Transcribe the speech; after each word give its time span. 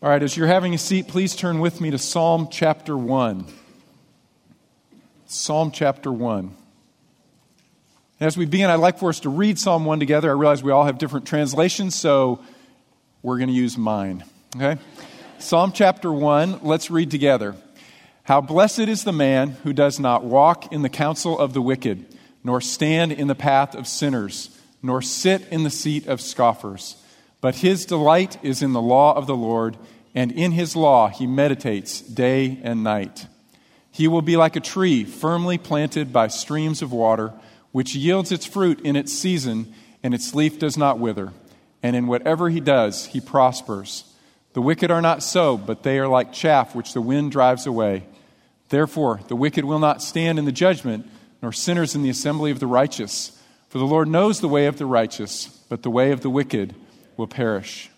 All 0.00 0.08
right, 0.08 0.22
as 0.22 0.36
you're 0.36 0.46
having 0.46 0.74
a 0.74 0.78
seat, 0.78 1.08
please 1.08 1.34
turn 1.34 1.58
with 1.58 1.80
me 1.80 1.90
to 1.90 1.98
Psalm 1.98 2.46
chapter 2.52 2.96
1. 2.96 3.44
Psalm 5.26 5.72
chapter 5.72 6.12
1. 6.12 6.54
As 8.20 8.36
we 8.36 8.46
begin, 8.46 8.70
I'd 8.70 8.76
like 8.76 9.00
for 9.00 9.08
us 9.08 9.18
to 9.20 9.28
read 9.28 9.58
Psalm 9.58 9.84
1 9.84 9.98
together. 9.98 10.30
I 10.30 10.34
realize 10.34 10.62
we 10.62 10.70
all 10.70 10.84
have 10.84 10.98
different 10.98 11.26
translations, 11.26 11.96
so 11.96 12.38
we're 13.24 13.38
going 13.38 13.48
to 13.48 13.54
use 13.54 13.76
mine. 13.76 14.22
Okay? 14.54 14.80
Psalm 15.40 15.72
chapter 15.72 16.12
1, 16.12 16.60
let's 16.62 16.92
read 16.92 17.10
together. 17.10 17.56
How 18.22 18.40
blessed 18.40 18.78
is 18.78 19.02
the 19.02 19.12
man 19.12 19.56
who 19.64 19.72
does 19.72 19.98
not 19.98 20.22
walk 20.22 20.72
in 20.72 20.82
the 20.82 20.88
counsel 20.88 21.36
of 21.36 21.54
the 21.54 21.62
wicked, 21.62 22.06
nor 22.44 22.60
stand 22.60 23.10
in 23.10 23.26
the 23.26 23.34
path 23.34 23.74
of 23.74 23.88
sinners, 23.88 24.56
nor 24.80 25.02
sit 25.02 25.48
in 25.50 25.64
the 25.64 25.70
seat 25.70 26.06
of 26.06 26.20
scoffers. 26.20 27.02
But 27.40 27.56
his 27.56 27.86
delight 27.86 28.42
is 28.42 28.62
in 28.62 28.72
the 28.72 28.82
law 28.82 29.14
of 29.14 29.26
the 29.26 29.36
Lord, 29.36 29.76
and 30.14 30.32
in 30.32 30.52
his 30.52 30.74
law 30.74 31.08
he 31.08 31.26
meditates 31.26 32.00
day 32.00 32.58
and 32.62 32.82
night. 32.82 33.26
He 33.90 34.08
will 34.08 34.22
be 34.22 34.36
like 34.36 34.56
a 34.56 34.60
tree 34.60 35.04
firmly 35.04 35.58
planted 35.58 36.12
by 36.12 36.28
streams 36.28 36.82
of 36.82 36.92
water, 36.92 37.32
which 37.72 37.94
yields 37.94 38.32
its 38.32 38.46
fruit 38.46 38.80
in 38.80 38.96
its 38.96 39.12
season, 39.12 39.72
and 40.02 40.14
its 40.14 40.34
leaf 40.34 40.58
does 40.58 40.76
not 40.76 40.98
wither. 40.98 41.32
And 41.82 41.94
in 41.94 42.08
whatever 42.08 42.48
he 42.48 42.60
does, 42.60 43.06
he 43.06 43.20
prospers. 43.20 44.04
The 44.54 44.62
wicked 44.62 44.90
are 44.90 45.02
not 45.02 45.22
so, 45.22 45.56
but 45.56 45.84
they 45.84 45.98
are 45.98 46.08
like 46.08 46.32
chaff 46.32 46.74
which 46.74 46.92
the 46.92 47.00
wind 47.00 47.30
drives 47.30 47.66
away. 47.66 48.04
Therefore, 48.68 49.20
the 49.28 49.36
wicked 49.36 49.64
will 49.64 49.78
not 49.78 50.02
stand 50.02 50.38
in 50.38 50.44
the 50.44 50.52
judgment, 50.52 51.08
nor 51.40 51.52
sinners 51.52 51.94
in 51.94 52.02
the 52.02 52.10
assembly 52.10 52.50
of 52.50 52.58
the 52.58 52.66
righteous. 52.66 53.40
For 53.68 53.78
the 53.78 53.84
Lord 53.84 54.08
knows 54.08 54.40
the 54.40 54.48
way 54.48 54.66
of 54.66 54.78
the 54.78 54.86
righteous, 54.86 55.46
but 55.68 55.82
the 55.82 55.90
way 55.90 56.10
of 56.10 56.22
the 56.22 56.30
wicked 56.30 56.74
will 57.18 57.26
perish. 57.26 57.90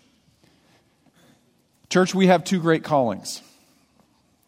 Church, 1.89 2.13
we 2.13 2.27
have 2.27 2.43
two 2.43 2.59
great 2.59 2.83
callings 2.83 3.41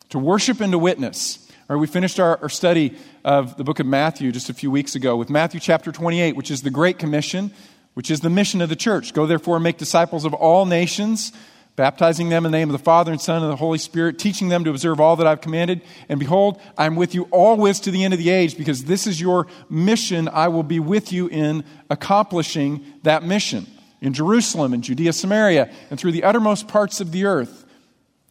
to 0.10 0.20
worship 0.20 0.60
and 0.60 0.72
to 0.74 0.80
witness. 0.80 1.40
Right, 1.70 1.78
we 1.78 1.88
finished 1.88 2.20
our, 2.20 2.38
our 2.42 2.50
study 2.50 2.98
of 3.24 3.56
the 3.56 3.64
book 3.64 3.80
of 3.80 3.86
Matthew 3.86 4.32
just 4.32 4.50
a 4.50 4.54
few 4.54 4.70
weeks 4.70 4.96
ago 4.96 5.16
with 5.16 5.30
Matthew 5.30 5.60
chapter 5.60 5.92
28, 5.92 6.36
which 6.36 6.52
is 6.52 6.62
the 6.62 6.70
Great 6.70 7.00
Commission, 7.00 7.52
which 7.94 8.12
is 8.12 8.20
the 8.20 8.30
mission 8.30 8.62
of 8.62 8.70
the 8.70 8.76
church. 8.76 9.14
Go 9.14 9.26
therefore 9.26 9.56
and 9.56 9.64
make 9.64 9.78
disciples 9.78 10.26
of 10.26 10.34
all 10.34 10.66
nations, 10.66 11.32
baptizing 11.76 12.30
them 12.30 12.46
in 12.46 12.52
the 12.52 12.58
name 12.58 12.70
of 12.70 12.74
the 12.74 12.84
Father 12.84 13.12
and 13.12 13.22
Son 13.22 13.42
and 13.42 13.52
the 13.52 13.56
Holy 13.56 13.78
Spirit, 13.78 14.20
teaching 14.20 14.50
them 14.50 14.64
to 14.64 14.72
observe 14.72 15.00
all 15.00 15.16
that 15.16 15.28
I've 15.28 15.42
commanded. 15.42 15.82
And 16.10 16.20
behold, 16.20 16.60
I'm 16.78 16.96
with 16.96 17.16
you 17.16 17.28
always 17.32 17.80
to 17.82 17.92
the 17.92 18.04
end 18.04 18.14
of 18.14 18.20
the 18.20 18.30
age, 18.30 18.58
because 18.58 18.86
this 18.86 19.08
is 19.08 19.22
your 19.22 19.48
mission. 19.70 20.28
I 20.28 20.48
will 20.50 20.64
be 20.64 20.80
with 20.80 21.14
you 21.14 21.28
in 21.28 21.64
accomplishing 21.90 22.84
that 23.04 23.24
mission 23.24 23.68
in 24.04 24.14
Jerusalem 24.14 24.74
and 24.74 24.84
Judea, 24.84 25.14
Samaria, 25.14 25.72
and 25.90 25.98
through 25.98 26.12
the 26.12 26.26
uttermost 26.26 26.68
parts 26.68 27.00
of 27.00 27.14
the 27.14 27.24
earth. 27.24 27.66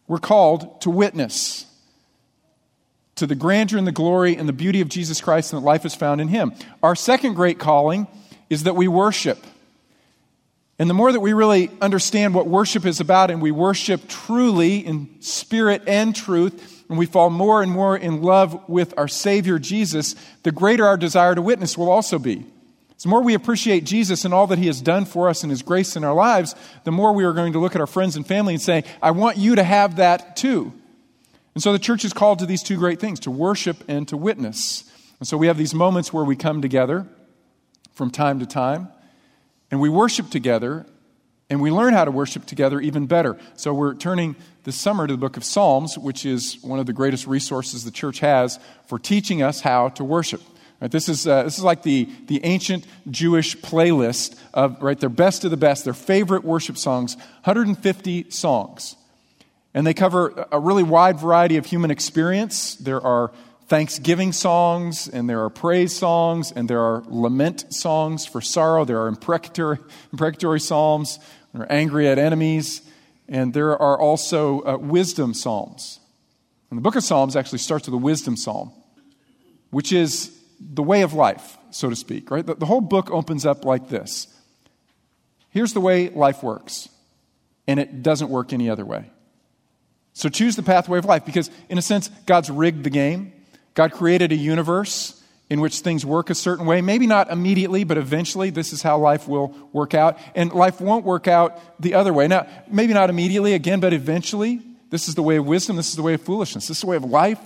We're 0.07 0.19
called 0.19 0.83
to 0.83 0.91
witness 0.91 1.65
to 3.15 3.27
the 3.27 3.35
grandeur 3.35 3.79
and 3.79 3.87
the 3.87 3.93
glory 3.93 4.37
and 4.37 4.47
the 4.47 4.53
beauty 4.53 4.83
of 4.83 4.89
Jesus 4.89 5.23
Christ 5.23 5.53
and 5.53 5.63
that 5.63 5.67
life 5.67 5.87
is 5.87 5.95
found 5.95 6.21
in 6.21 6.29
Him. 6.29 6.53
Our 6.83 6.95
second 6.95 7.35
great 7.35 7.59
calling 7.59 8.07
is 8.51 8.65
that 8.65 8.77
we 8.77 8.87
worship. 8.87 9.43
And 10.79 10.91
the 10.91 10.95
more 10.95 11.11
that 11.11 11.21
we 11.21 11.33
really 11.33 11.71
understand 11.81 12.35
what 12.35 12.47
worship 12.47 12.85
is 12.85 13.01
about 13.01 13.31
and 13.31 13.41
we 13.41 13.51
worship 13.51 14.09
truly 14.09 14.77
in 14.77 15.23
spirit 15.23 15.83
and 15.87 16.15
truth, 16.15 16.85
and 16.91 16.99
we 16.99 17.07
fall 17.07 17.31
more 17.31 17.63
and 17.63 17.73
more 17.73 17.97
in 17.97 18.21
love 18.21 18.69
with 18.69 18.93
our 18.99 19.09
Savior 19.09 19.59
Jesus, 19.59 20.17
the 20.43 20.53
greater 20.53 20.85
our 20.85 20.99
desire 20.99 21.35
to 21.35 21.41
witness 21.41 21.79
will 21.79 21.91
also 21.91 22.19
be. 22.19 22.45
The 23.03 23.09
more 23.09 23.23
we 23.23 23.35
appreciate 23.35 23.85
Jesus 23.85 24.25
and 24.25 24.33
all 24.33 24.47
that 24.47 24.59
he 24.59 24.69
has 24.69 24.81
done 24.81 25.07
for 25.07 25.29
us 25.29 25.43
and 25.43 25.51
his 25.51 25.63
grace 25.63 25.97
in 25.97 26.05
our 26.05 26.15
lives, 26.15 26.55
the 26.85 26.93
more 26.93 27.13
we 27.13 27.25
are 27.25 27.33
going 27.33 27.53
to 27.55 27.59
look 27.59 27.75
at 27.75 27.81
our 27.81 27.87
friends 27.87 28.15
and 28.15 28.25
family 28.25 28.55
and 28.55 28.63
say, 28.63 28.85
I 29.03 29.11
want 29.11 29.39
you 29.39 29.57
to 29.57 29.65
have 29.65 29.97
that 29.97 30.37
too. 30.37 30.73
And 31.55 31.63
so 31.63 31.73
the 31.73 31.81
church 31.81 32.05
is 32.05 32.13
called 32.13 32.39
to 32.39 32.47
these 32.47 32.63
two 32.63 32.77
great 32.77 33.01
things 33.01 33.19
to 33.21 33.31
worship 33.31 33.83
and 33.89 34.07
to 34.09 34.17
witness. 34.17 34.91
And 35.19 35.27
so 35.27 35.37
we 35.37 35.49
have 35.49 35.59
these 35.59 35.75
moments 35.75 36.13
where 36.13 36.25
we 36.25 36.37
come 36.37 36.63
together 36.63 37.07
from 37.93 38.11
time 38.11 38.39
to 38.39 38.47
time 38.47 38.89
and 39.71 39.81
we 39.81 39.89
worship 39.89 40.31
together 40.31 40.87
and 41.51 41.61
we 41.61 41.71
learn 41.71 41.93
how 41.93 42.05
to 42.05 42.11
worship 42.11 42.47
together 42.47 42.81
even 42.81 43.07
better. 43.07 43.37
So 43.57 43.75
we're 43.75 43.95
turning 43.95 44.37
this 44.65 44.77
summer 44.77 45.07
to 45.07 45.13
the 45.13 45.19
book 45.19 45.37
of 45.37 45.45
Psalms, 45.45 45.99
which 45.99 46.25
is 46.25 46.57
one 46.63 46.79
of 46.79 46.87
the 46.87 46.93
greatest 46.93 47.27
resources 47.27 47.85
the 47.85 47.91
church 47.91 48.21
has 48.21 48.61
for 48.87 48.99
teaching 48.99 49.43
us 49.43 49.61
how 49.61 49.89
to 49.91 50.05
worship. 50.05 50.41
Right, 50.83 50.91
this, 50.91 51.09
is, 51.09 51.29
uh, 51.29 51.45
this 51.45 51.59
is 51.59 51.63
like 51.63 51.85
the, 51.85 52.09
the 52.27 52.45
ancient 52.45 52.85
Jewish 53.09 53.57
playlist 53.57 54.37
of 54.53 54.83
right, 54.83 54.99
their 54.99 55.09
best 55.09 55.45
of 55.45 55.53
the 55.53 55.57
best, 55.57 55.85
their 55.85 55.95
favorite 55.95 56.43
worship 56.43 56.77
songs, 56.77 57.15
150 57.45 58.31
songs. 58.31 58.97
And 59.75 59.87
they 59.87 59.95
cover 59.95 60.49
a 60.51 60.59
really 60.59 60.83
wide 60.83 61.21
variety 61.21 61.57
of 61.57 61.67
human 61.67 61.93
experience. 61.93 62.75
There 62.75 63.01
are 63.01 63.31
thanksgiving 63.69 64.33
songs, 64.33 65.07
and 65.07 65.31
there 65.31 65.45
are 65.45 65.51
praise 65.51 65.95
songs, 65.95 66.51
and 66.51 66.69
there 66.69 66.81
are 66.81 67.05
lament 67.07 67.73
songs 67.73 68.27
for 68.27 68.41
sorrow. 68.41 68.85
There 68.85 69.01
are 69.03 69.07
imprecatory, 69.07 69.79
imprecatory 70.13 70.59
psalms, 70.59 71.21
or 71.55 71.65
angry 71.71 72.09
at 72.09 72.19
enemies, 72.19 72.83
and 73.29 73.55
there 73.55 73.81
are 73.81 73.97
also 73.97 74.63
uh, 74.63 74.79
wisdom 74.79 75.33
psalms. 75.33 76.01
And 76.71 76.77
the 76.77 76.83
book 76.83 76.97
of 76.97 77.05
Psalms 77.05 77.37
actually 77.37 77.59
starts 77.59 77.87
with 77.87 77.95
a 77.95 77.99
wisdom 77.99 78.37
psalm, 78.37 78.73
which 79.71 79.93
is 79.93 80.37
the 80.75 80.83
way 80.83 81.03
of 81.03 81.13
life, 81.13 81.59
so 81.71 81.91
to 81.91 81.97
speak, 81.97 82.31
right? 82.31 82.45
The, 82.45 82.55
the 82.55 82.67
whole 82.67 82.81
book 82.81 83.11
opens 83.11 83.47
up 83.47 83.65
like 83.65 83.89
this 83.89 84.29
Here's 85.51 85.73
the 85.73 85.81
way 85.81 86.09
life 86.09 86.43
works, 86.43 86.89
and 87.67 87.79
it 87.79 88.03
doesn't 88.03 88.31
work 88.31 88.53
any 88.53 88.71
other 88.71 88.85
way. 88.85 89.11
So 90.15 90.29
choose 90.29 90.57
the 90.57 90.63
pathway 90.63 90.99
of 90.99 91.05
life 91.05 91.25
because, 91.25 91.51
in 91.69 91.79
a 91.79 91.83
sense, 91.83 92.09
God's 92.27 92.51
rigged 92.51 92.85
the 92.85 92.91
game. 92.91 93.33
God 93.75 93.93
created 93.93 94.33
a 94.33 94.37
universe 94.37 95.23
in 95.49 95.61
which 95.61 95.81
things 95.81 96.05
work 96.05 96.31
a 96.31 96.35
certain 96.35 96.67
way. 96.67 96.81
Maybe 96.81 97.07
not 97.07 97.31
immediately, 97.31 97.85
but 97.85 97.99
eventually, 97.99 98.51
this 98.51 98.73
is 98.73 98.83
how 98.83 98.99
life 98.99 99.29
will 99.29 99.55
work 99.73 99.95
out. 99.95 100.19
And 100.35 100.53
life 100.53 100.81
won't 100.81 101.05
work 101.05 101.29
out 101.29 101.59
the 101.81 101.95
other 101.95 102.13
way. 102.13 102.29
Now, 102.29 102.47
maybe 102.69 102.95
not 102.95 103.11
immediately, 103.11 103.55
again, 103.55 103.81
but 103.81 103.93
eventually, 103.93 104.61
this 104.91 105.09
is 105.09 105.15
the 105.15 105.23
way 105.23 105.37
of 105.37 105.47
wisdom. 105.47 105.77
This 105.77 105.89
is 105.89 105.97
the 105.97 106.03
way 106.03 106.15
of 106.15 106.23
foolishness. 106.23 106.69
This 106.69 106.79
is 106.79 106.81
the 106.83 106.87
way 106.87 106.97
of 106.97 107.05
life. 107.05 107.41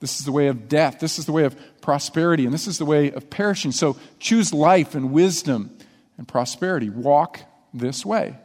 This 0.00 0.20
is 0.20 0.24
the 0.24 0.32
way 0.32 0.46
of 0.46 0.68
death. 0.68 1.00
This 1.00 1.18
is 1.18 1.26
the 1.26 1.32
way 1.32 1.44
of 1.44 1.77
prosperity. 1.88 2.44
And 2.44 2.52
this 2.52 2.66
is 2.66 2.76
the 2.76 2.84
way 2.84 3.10
of 3.12 3.30
perishing. 3.30 3.72
So 3.72 3.96
choose 4.18 4.52
life 4.52 4.94
and 4.94 5.10
wisdom 5.10 5.74
and 6.18 6.28
prosperity. 6.28 6.90
Walk 6.90 7.40
this 7.72 8.04
way. 8.04 8.36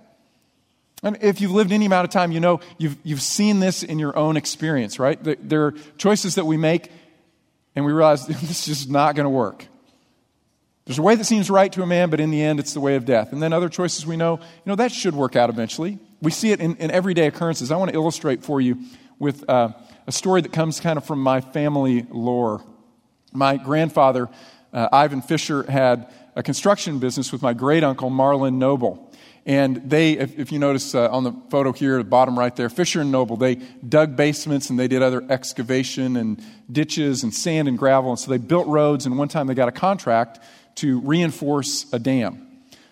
And 1.04 1.18
if 1.22 1.42
you've 1.42 1.52
lived 1.52 1.74
any 1.74 1.86
amount 1.86 2.06
of 2.06 2.12
time, 2.12 2.32
you 2.32 2.40
know 2.40 2.62
you've, 2.78 2.96
you've 3.03 3.22
seen 3.22 3.59
this 3.59 3.84
in 3.84 4.00
your 4.00 4.18
own 4.18 4.38
experience, 4.38 4.98
right? 4.98 5.20
There 5.22 5.66
are 5.66 5.72
choices 5.98 6.36
that 6.36 6.46
we 6.46 6.56
make 6.56 6.90
and 7.76 7.84
we 7.84 7.92
realize 7.92 8.26
this 8.28 8.66
is 8.66 8.66
just 8.66 8.90
not 8.90 9.14
going 9.14 9.26
to 9.26 9.30
work. 9.30 9.68
There's 10.86 11.00
a 11.00 11.02
way 11.02 11.16
that 11.16 11.26
seems 11.26 11.50
right 11.50 11.72
to 11.74 11.84
a 11.84 11.86
man, 11.86 12.09
but 12.09 12.22
in 12.22 12.32
the 12.32 12.42
end, 12.42 12.62
it's 12.62 12.74
the 12.74 12.80
way 12.80 12.96
of 12.96 13.03
death. 13.03 13.34
And 13.34 13.44
then 13.44 13.52
other 13.52 13.68
choices 13.68 14.06
we 14.06 14.16
know, 14.16 14.38
you 14.38 14.46
know, 14.66 14.76
that 14.76 14.94
should 14.94 15.16
work 15.16 15.36
out 15.36 15.50
eventually. 15.50 16.00
We 16.22 16.32
see 16.32 16.53
it 16.53 16.62
in, 16.62 16.78
in 16.78 16.92
everyday 16.92 17.28
occurrences. 17.28 17.72
I 17.72 17.76
want 17.76 17.92
to 17.92 17.96
illustrate 17.96 18.42
for 18.42 18.62
you 18.62 18.78
with 19.20 19.44
uh, 19.50 19.74
a 20.08 20.14
story 20.14 20.40
that 20.40 20.53
comes 20.53 20.80
kind 20.80 20.96
of 20.96 21.03
from 21.03 21.22
my 21.22 21.42
family 21.42 22.08
lore. 22.09 22.64
My 23.34 23.58
grandfather, 23.58 24.30
uh, 24.72 24.90
Ivan 24.92 25.22
Fisher, 25.22 25.64
had 25.64 26.12
a 26.36 26.44
construction 26.44 27.00
business 27.00 27.32
with 27.32 27.42
my 27.42 27.54
great 27.54 27.84
uncle, 27.84 28.10
Marlin 28.10 28.60
Noble. 28.60 29.12
And 29.46 29.90
they, 29.90 30.14
if, 30.14 30.40
if 30.40 30.52
you 30.52 30.60
notice 30.60 30.96
uh, 30.96 31.10
on 31.10 31.24
the 31.24 31.34
photo 31.50 31.74
here, 31.74 32.00
at 32.00 32.06
the 32.06 32.10
bottom 32.10 32.40
right 32.40 32.56
there, 32.56 32.70
Fisher 32.70 33.02
and 33.02 33.12
Noble, 33.12 33.36
they 33.36 33.56
dug 33.56 34.16
basements 34.16 34.70
and 34.70 34.80
they 34.80 34.88
did 34.88 35.02
other 35.02 35.24
excavation 35.30 36.16
and 36.16 36.42
ditches 36.72 37.24
and 37.24 37.34
sand 37.34 37.68
and 37.68 37.78
gravel. 37.78 38.12
And 38.12 38.20
so 38.20 38.32
they 38.32 38.38
built 38.38 38.68
roads, 38.68 39.06
and 39.06 39.18
one 39.18 39.28
time 39.28 39.48
they 39.48 39.54
got 39.54 39.68
a 39.68 39.74
contract 39.74 40.40
to 40.76 41.02
reinforce 41.02 41.92
a 41.92 42.00
dam. 42.00 42.48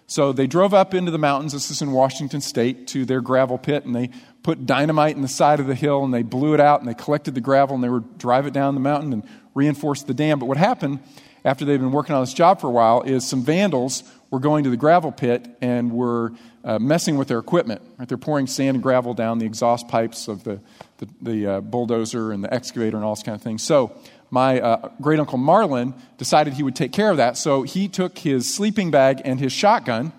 So 0.08 0.34
they 0.34 0.46
drove 0.46 0.74
up 0.74 0.94
into 0.94 1.10
the 1.10 1.18
mountains, 1.18 1.54
this 1.54 1.72
is 1.72 1.82
in 1.82 1.94
Washington 1.94 2.42
state, 2.42 2.88
to 2.88 3.06
their 3.06 3.22
gravel 3.22 3.58
pit, 3.58 3.86
and 3.86 3.96
they 3.96 4.10
put 4.44 4.66
dynamite 4.66 5.16
in 5.16 5.22
the 5.22 5.30
side 5.30 5.62
of 5.62 5.68
the 5.68 5.76
hill 5.76 6.04
and 6.04 6.14
they 6.14 6.24
blew 6.24 6.54
it 6.54 6.60
out 6.60 6.82
and 6.82 6.90
they 6.90 6.94
collected 6.94 7.34
the 7.34 7.42
gravel 7.42 7.76
and 7.76 7.84
they 7.84 7.90
would 7.90 8.18
drive 8.18 8.46
it 8.46 8.54
down 8.54 8.74
the 8.74 8.82
mountain 8.82 9.14
and 9.14 9.24
reinforce 9.54 10.04
the 10.04 10.14
dam. 10.14 10.40
But 10.40 10.46
what 10.46 10.58
happened 10.58 11.00
after 11.44 11.66
they'd 11.66 11.78
been 11.78 11.92
working 11.92 12.16
on 12.16 12.22
this 12.22 12.34
job 12.34 12.62
for 12.62 12.68
a 12.68 12.72
while 12.72 13.02
is 13.02 13.28
some 13.28 13.44
vandals 13.44 14.04
were 14.30 14.40
going 14.40 14.64
to 14.64 14.70
the 14.70 14.78
gravel 14.78 15.12
pit 15.12 15.48
and 15.62 15.92
were 15.92 16.34
uh, 16.64 16.80
messing 16.80 17.18
with 17.18 17.28
their 17.28 17.40
equipment. 17.40 17.82
Right? 17.98 18.08
They're 18.08 18.18
pouring 18.18 18.48
sand 18.48 18.76
and 18.76 18.84
gravel 18.84 19.14
down 19.14 19.40
the 19.40 19.46
exhaust 19.46 19.88
pipes 19.88 20.28
of 20.28 20.44
the, 20.44 20.60
the, 20.98 21.08
the 21.22 21.48
uh, 21.48 21.62
bulldozer 21.62 22.32
and 22.32 22.44
the 22.44 22.54
excavator 22.54 22.96
and 22.98 23.06
all 23.06 23.16
this 23.16 23.24
kind 23.24 23.36
of 23.36 23.42
thing. 23.42 23.58
So 23.58 23.96
my 24.30 24.62
uh, 24.62 24.90
great 25.02 25.20
uncle 25.20 25.38
Marlin 25.38 25.94
decided 26.18 26.54
he 26.54 26.64
would 26.64 26.76
take 26.76 26.94
care 26.94 27.10
of 27.10 27.18
that. 27.18 27.38
So 27.38 27.64
he 27.64 27.88
took 27.88 28.18
his 28.18 28.54
sleeping 28.54 28.92
bag 28.92 29.22
and 29.26 29.40
his 29.40 29.52
shotgun 29.52 30.14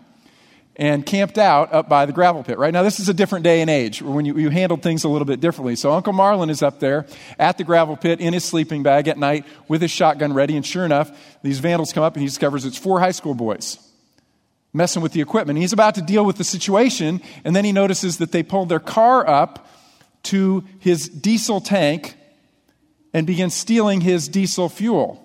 and 0.82 1.06
camped 1.06 1.38
out 1.38 1.72
up 1.72 1.88
by 1.88 2.06
the 2.06 2.12
gravel 2.12 2.42
pit, 2.42 2.58
right? 2.58 2.72
Now, 2.72 2.82
this 2.82 2.98
is 2.98 3.08
a 3.08 3.14
different 3.14 3.44
day 3.44 3.60
and 3.60 3.70
age 3.70 4.02
when 4.02 4.24
you, 4.24 4.36
you 4.36 4.50
handled 4.50 4.82
things 4.82 5.04
a 5.04 5.08
little 5.08 5.24
bit 5.24 5.38
differently. 5.38 5.76
So, 5.76 5.92
Uncle 5.92 6.12
Marlin 6.12 6.50
is 6.50 6.60
up 6.60 6.80
there 6.80 7.06
at 7.38 7.56
the 7.56 7.62
gravel 7.62 7.96
pit 7.96 8.18
in 8.18 8.32
his 8.32 8.44
sleeping 8.44 8.82
bag 8.82 9.06
at 9.06 9.16
night 9.16 9.46
with 9.68 9.80
his 9.80 9.92
shotgun 9.92 10.32
ready. 10.32 10.56
And 10.56 10.66
sure 10.66 10.84
enough, 10.84 11.38
these 11.40 11.60
vandals 11.60 11.92
come 11.92 12.02
up 12.02 12.14
and 12.14 12.20
he 12.20 12.26
discovers 12.26 12.64
it's 12.64 12.76
four 12.76 12.98
high 12.98 13.12
school 13.12 13.34
boys. 13.34 13.78
messing 14.72 15.02
with 15.02 15.12
the 15.12 15.20
equipment. 15.20 15.58
He's 15.58 15.72
about 15.72 15.94
to 15.96 16.02
deal 16.02 16.24
with 16.24 16.36
the 16.36 16.44
situation, 16.44 17.20
and 17.44 17.54
then 17.54 17.64
he 17.64 17.72
notices 17.72 18.18
that 18.18 18.32
they 18.32 18.42
pulled 18.42 18.68
their 18.68 18.80
car 18.80 19.24
up 19.28 19.68
to 20.24 20.64
his 20.80 21.08
diesel 21.08 21.60
tank 21.60 22.16
and 23.14 23.26
begin 23.26 23.50
stealing 23.50 24.00
his 24.00 24.28
diesel 24.28 24.68
fuel. 24.68 25.18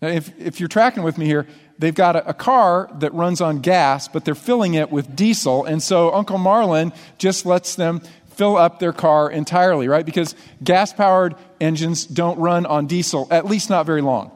Now, 0.00 0.08
if, 0.08 0.32
if 0.38 0.60
you're 0.60 0.68
tracking 0.68 1.02
with 1.02 1.18
me 1.18 1.26
here, 1.26 1.46
they've 1.78 1.94
got 1.94 2.16
a, 2.16 2.30
a, 2.30 2.34
car 2.34 2.90
that 3.00 3.12
runs 3.14 3.40
on 3.40 3.60
gas, 3.60 4.08
but 4.08 4.24
they're 4.24 4.34
filling 4.34 4.74
it 4.74 4.90
with 4.90 5.14
diesel. 5.14 5.64
And 5.64 5.82
so 5.82 6.12
Uncle 6.12 6.38
Marlin 6.38 6.92
just 7.18 7.46
lets 7.46 7.74
them 7.74 8.00
fill 8.30 8.56
up 8.56 8.78
their 8.78 8.92
car 8.92 9.30
entirely, 9.30 9.88
right? 9.88 10.04
Because 10.04 10.34
gas 10.62 10.92
powered 10.92 11.34
engines 11.60 12.06
don't 12.06 12.38
run 12.38 12.66
on 12.66 12.86
diesel, 12.86 13.28
at 13.30 13.46
least 13.46 13.70
not 13.70 13.86
very 13.86 14.02
long. 14.02 14.32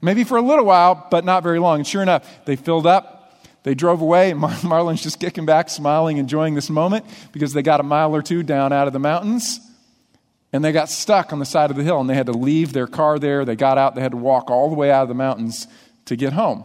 Maybe 0.00 0.24
for 0.24 0.36
a 0.36 0.42
little 0.42 0.64
while, 0.64 1.06
but 1.10 1.24
not 1.24 1.42
very 1.42 1.58
long. 1.58 1.78
And 1.78 1.86
sure 1.86 2.02
enough, 2.02 2.44
they 2.44 2.56
filled 2.56 2.86
up. 2.86 3.14
They 3.64 3.74
drove 3.74 4.00
away, 4.00 4.30
and 4.30 4.40
Mar- 4.40 4.56
Marlin's 4.64 5.02
just 5.02 5.20
kicking 5.20 5.46
back, 5.46 5.68
smiling, 5.68 6.18
enjoying 6.18 6.54
this 6.54 6.70
moment 6.70 7.04
because 7.32 7.52
they 7.52 7.62
got 7.62 7.80
a 7.80 7.82
mile 7.82 8.14
or 8.14 8.22
two 8.22 8.42
down 8.42 8.72
out 8.72 8.86
of 8.86 8.92
the 8.92 8.98
mountains 8.98 9.60
and 10.52 10.64
they 10.64 10.72
got 10.72 10.88
stuck 10.88 11.32
on 11.32 11.38
the 11.38 11.44
side 11.44 11.70
of 11.70 11.76
the 11.76 11.82
hill 11.82 12.00
and 12.00 12.08
they 12.08 12.14
had 12.14 12.26
to 12.26 12.32
leave 12.32 12.72
their 12.72 12.86
car 12.86 13.18
there. 13.18 13.44
They 13.44 13.56
got 13.56 13.76
out, 13.76 13.94
they 13.94 14.00
had 14.00 14.12
to 14.12 14.16
walk 14.16 14.50
all 14.50 14.70
the 14.70 14.76
way 14.76 14.90
out 14.90 15.02
of 15.02 15.08
the 15.08 15.14
mountains 15.14 15.66
to 16.08 16.16
get 16.16 16.32
home. 16.32 16.64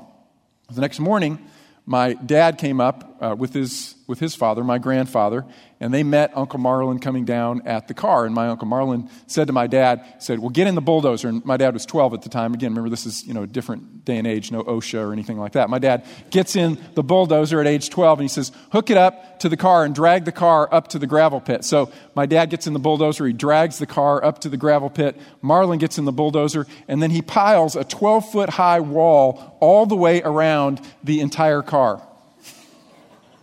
The 0.71 0.81
next 0.81 0.99
morning, 0.99 1.37
my 1.85 2.13
dad 2.13 2.57
came 2.57 2.79
up 2.79 3.17
uh, 3.21 3.35
with, 3.37 3.53
his, 3.53 3.95
with 4.07 4.19
his 4.19 4.35
father, 4.35 4.63
my 4.63 4.77
grandfather, 4.77 5.45
and 5.83 5.93
they 5.93 6.01
met 6.01 6.31
Uncle 6.33 6.59
Marlin 6.59 6.97
coming 6.97 7.25
down 7.25 7.61
at 7.67 7.89
the 7.89 7.93
car. 7.93 8.25
And 8.25 8.33
my 8.33 8.47
Uncle 8.47 8.69
Marlin 8.69 9.09
said 9.27 9.47
to 9.47 9.53
my 9.53 9.67
dad, 9.67 10.01
said, 10.17 10.39
well, 10.39 10.49
get 10.49 10.65
in 10.65 10.75
the 10.75 10.81
bulldozer. 10.81 11.27
And 11.27 11.43
my 11.43 11.57
dad 11.57 11.73
was 11.73 11.85
12 11.85 12.13
at 12.13 12.21
the 12.21 12.29
time. 12.29 12.53
Again, 12.53 12.71
remember, 12.71 12.89
this 12.89 13.05
is, 13.05 13.27
you 13.27 13.33
know, 13.33 13.43
a 13.43 13.47
different 13.47 14.05
day 14.05 14.15
and 14.15 14.25
age, 14.25 14.49
no 14.49 14.63
OSHA 14.63 15.05
or 15.05 15.11
anything 15.11 15.37
like 15.37 15.51
that. 15.51 15.69
My 15.69 15.79
dad 15.79 16.05
gets 16.29 16.55
in 16.55 16.77
the 16.93 17.03
bulldozer 17.03 17.59
at 17.59 17.67
age 17.67 17.89
12 17.89 18.19
and 18.19 18.23
he 18.23 18.29
says, 18.29 18.53
hook 18.71 18.91
it 18.91 18.95
up 18.95 19.41
to 19.41 19.49
the 19.49 19.57
car 19.57 19.83
and 19.83 19.93
drag 19.93 20.23
the 20.23 20.31
car 20.31 20.73
up 20.73 20.87
to 20.87 20.99
the 20.99 21.05
gravel 21.05 21.41
pit. 21.41 21.65
So 21.65 21.91
my 22.15 22.27
dad 22.27 22.49
gets 22.49 22.65
in 22.65 22.71
the 22.71 22.79
bulldozer, 22.79 23.27
he 23.27 23.33
drags 23.33 23.77
the 23.77 23.85
car 23.85 24.23
up 24.23 24.39
to 24.39 24.47
the 24.47 24.55
gravel 24.55 24.89
pit. 24.89 25.19
Marlin 25.41 25.79
gets 25.79 25.97
in 25.97 26.05
the 26.05 26.13
bulldozer, 26.13 26.65
and 26.87 27.03
then 27.03 27.11
he 27.11 27.21
piles 27.21 27.75
a 27.75 27.83
12 27.83 28.31
foot 28.31 28.51
high 28.51 28.79
wall 28.79 29.57
all 29.59 29.85
the 29.85 29.97
way 29.97 30.21
around 30.21 30.79
the 31.03 31.19
entire 31.19 31.61
car. 31.61 32.01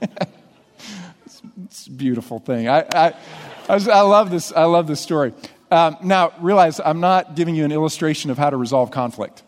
it's 1.70 1.87
a 1.87 1.93
beautiful 1.93 2.40
thing. 2.40 2.69
I, 2.69 2.84
I, 2.93 3.14
I, 3.69 3.75
was, 3.75 3.87
I, 3.87 4.00
love, 4.00 4.28
this, 4.28 4.50
I 4.50 4.64
love 4.64 4.88
this 4.88 5.00
story. 5.00 5.32
Um, 5.70 5.99
now, 6.02 6.32
realize 6.40 6.81
I'm 6.84 6.99
not 6.99 7.37
giving 7.37 7.55
you 7.55 7.64
an 7.64 7.70
illustration 7.70 8.32
of 8.32 8.38
how 8.38 8.50
to 8.50 8.56
resolve 8.56 8.90
conflict. 8.90 9.44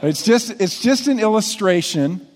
It's 0.00 0.24
just, 0.24 0.48
it's 0.62 0.80
just 0.80 1.06
an 1.06 1.18
illustration 1.18 2.26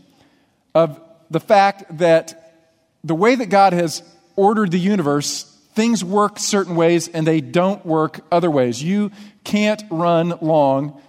of 0.75 1.00
the 1.31 1.40
fact 1.40 1.96
that 1.96 2.58
the 3.02 3.14
way 3.14 3.34
that 3.37 3.46
God 3.46 3.72
has 3.72 4.02
ordered 4.37 4.70
the 4.70 4.78
universe, 4.78 5.44
things 5.72 6.04
work 6.04 6.38
certain 6.38 6.76
ways 6.76 7.08
and 7.08 7.26
they 7.26 7.40
don't 7.40 7.87
work 7.87 8.20
other 8.31 8.50
ways. 8.50 8.82
You 8.82 9.12
can't 9.44 9.82
run 9.90 10.34
long 10.43 11.00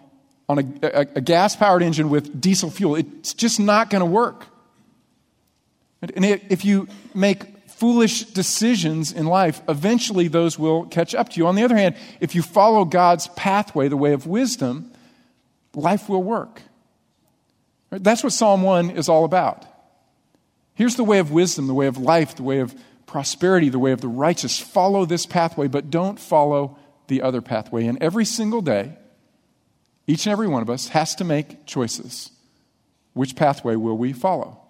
on 0.48 0.60
a, 0.60 1.02
a, 1.02 1.08
a 1.16 1.22
gas 1.22 1.58
powered 1.58 1.84
engine 1.84 2.10
with 2.10 2.40
diesel 2.40 2.72
fuel, 2.72 2.96
it's 2.96 3.34
just 3.34 3.60
not 3.60 3.90
going 3.90 4.00
to 4.00 4.06
work. 4.06 4.48
And 6.04 6.26
if 6.26 6.66
you 6.66 6.88
make 7.14 7.70
foolish 7.70 8.24
decisions 8.26 9.12
in 9.12 9.26
life, 9.26 9.62
eventually 9.68 10.28
those 10.28 10.60
will 10.60 10.86
catch 10.86 11.16
up 11.16 11.30
to 11.30 11.38
you. 11.38 11.48
On 11.48 11.56
the 11.56 11.64
other 11.64 11.78
hand, 11.78 11.96
if 12.20 12.36
you 12.36 12.42
follow 12.42 12.86
God's 12.86 13.28
pathway, 13.30 13.88
the 13.88 13.98
way 13.98 14.14
of 14.14 14.28
wisdom, 14.28 14.92
life 15.74 16.10
will 16.10 16.24
work. 16.24 16.62
That's 17.90 18.24
what 18.24 18.34
Psalm 18.34 18.64
1 18.64 18.92
is 18.92 19.08
all 19.08 19.24
about. 19.24 19.66
Here's 20.76 20.96
the 20.96 21.04
way 21.04 21.20
of 21.20 21.32
wisdom, 21.32 21.68
the 21.68 21.74
way 21.74 21.88
of 21.88 21.98
life, 21.98 22.36
the 22.36 22.44
way 22.44 22.60
of 22.60 22.76
prosperity, 23.06 23.70
the 23.70 23.80
way 23.80 23.92
of 23.92 24.02
the 24.02 24.08
righteous. 24.08 24.60
Follow 24.60 25.06
this 25.06 25.26
pathway, 25.26 25.68
but 25.68 25.90
don't 25.90 26.20
follow 26.20 26.78
the 27.08 27.22
other 27.22 27.42
pathway. 27.42 27.86
And 27.86 28.02
every 28.02 28.26
single 28.26 28.62
day, 28.62 28.98
each 30.08 30.26
and 30.26 30.32
every 30.32 30.48
one 30.48 30.62
of 30.62 30.70
us 30.70 30.88
has 30.90 31.16
to 31.16 31.24
make 31.24 31.66
choices. 31.66 32.32
Which 33.14 33.36
pathway 33.36 33.76
will 33.76 33.98
we 33.98 34.14
follow? 34.14 34.63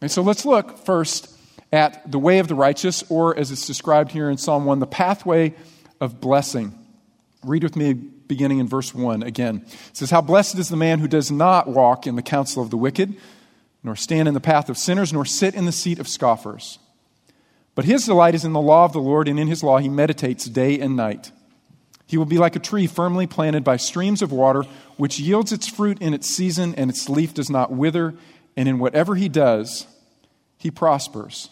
And 0.00 0.10
so 0.10 0.22
let's 0.22 0.44
look 0.44 0.78
first 0.78 1.30
at 1.72 2.10
the 2.10 2.18
way 2.18 2.38
of 2.38 2.48
the 2.48 2.54
righteous, 2.54 3.04
or 3.08 3.36
as 3.36 3.50
it's 3.50 3.66
described 3.66 4.12
here 4.12 4.30
in 4.30 4.36
Psalm 4.36 4.64
1, 4.64 4.78
the 4.78 4.86
pathway 4.86 5.54
of 6.00 6.20
blessing. 6.20 6.78
Read 7.42 7.62
with 7.62 7.76
me 7.76 7.92
beginning 7.92 8.58
in 8.58 8.68
verse 8.68 8.94
1 8.94 9.22
again. 9.22 9.64
It 9.66 9.96
says, 9.96 10.10
How 10.10 10.20
blessed 10.20 10.58
is 10.58 10.68
the 10.68 10.76
man 10.76 10.98
who 10.98 11.08
does 11.08 11.30
not 11.30 11.68
walk 11.68 12.06
in 12.06 12.16
the 12.16 12.22
counsel 12.22 12.62
of 12.62 12.70
the 12.70 12.76
wicked, 12.76 13.14
nor 13.82 13.96
stand 13.96 14.28
in 14.28 14.34
the 14.34 14.40
path 14.40 14.68
of 14.68 14.78
sinners, 14.78 15.12
nor 15.12 15.24
sit 15.24 15.54
in 15.54 15.64
the 15.64 15.72
seat 15.72 15.98
of 15.98 16.08
scoffers. 16.08 16.78
But 17.74 17.84
his 17.84 18.06
delight 18.06 18.34
is 18.34 18.44
in 18.44 18.52
the 18.52 18.60
law 18.60 18.84
of 18.84 18.92
the 18.92 19.00
Lord, 19.00 19.28
and 19.28 19.38
in 19.38 19.48
his 19.48 19.62
law 19.62 19.78
he 19.78 19.88
meditates 19.88 20.46
day 20.46 20.78
and 20.78 20.96
night. 20.96 21.30
He 22.06 22.16
will 22.16 22.24
be 22.24 22.38
like 22.38 22.56
a 22.56 22.60
tree 22.60 22.86
firmly 22.86 23.26
planted 23.26 23.64
by 23.64 23.76
streams 23.76 24.22
of 24.22 24.32
water, 24.32 24.64
which 24.96 25.18
yields 25.18 25.52
its 25.52 25.66
fruit 25.66 26.00
in 26.00 26.14
its 26.14 26.28
season, 26.28 26.74
and 26.76 26.90
its 26.90 27.08
leaf 27.08 27.34
does 27.34 27.50
not 27.50 27.72
wither, 27.72 28.14
and 28.56 28.68
in 28.68 28.78
whatever 28.78 29.14
he 29.14 29.28
does, 29.28 29.86
he 30.58 30.70
prospers. 30.70 31.50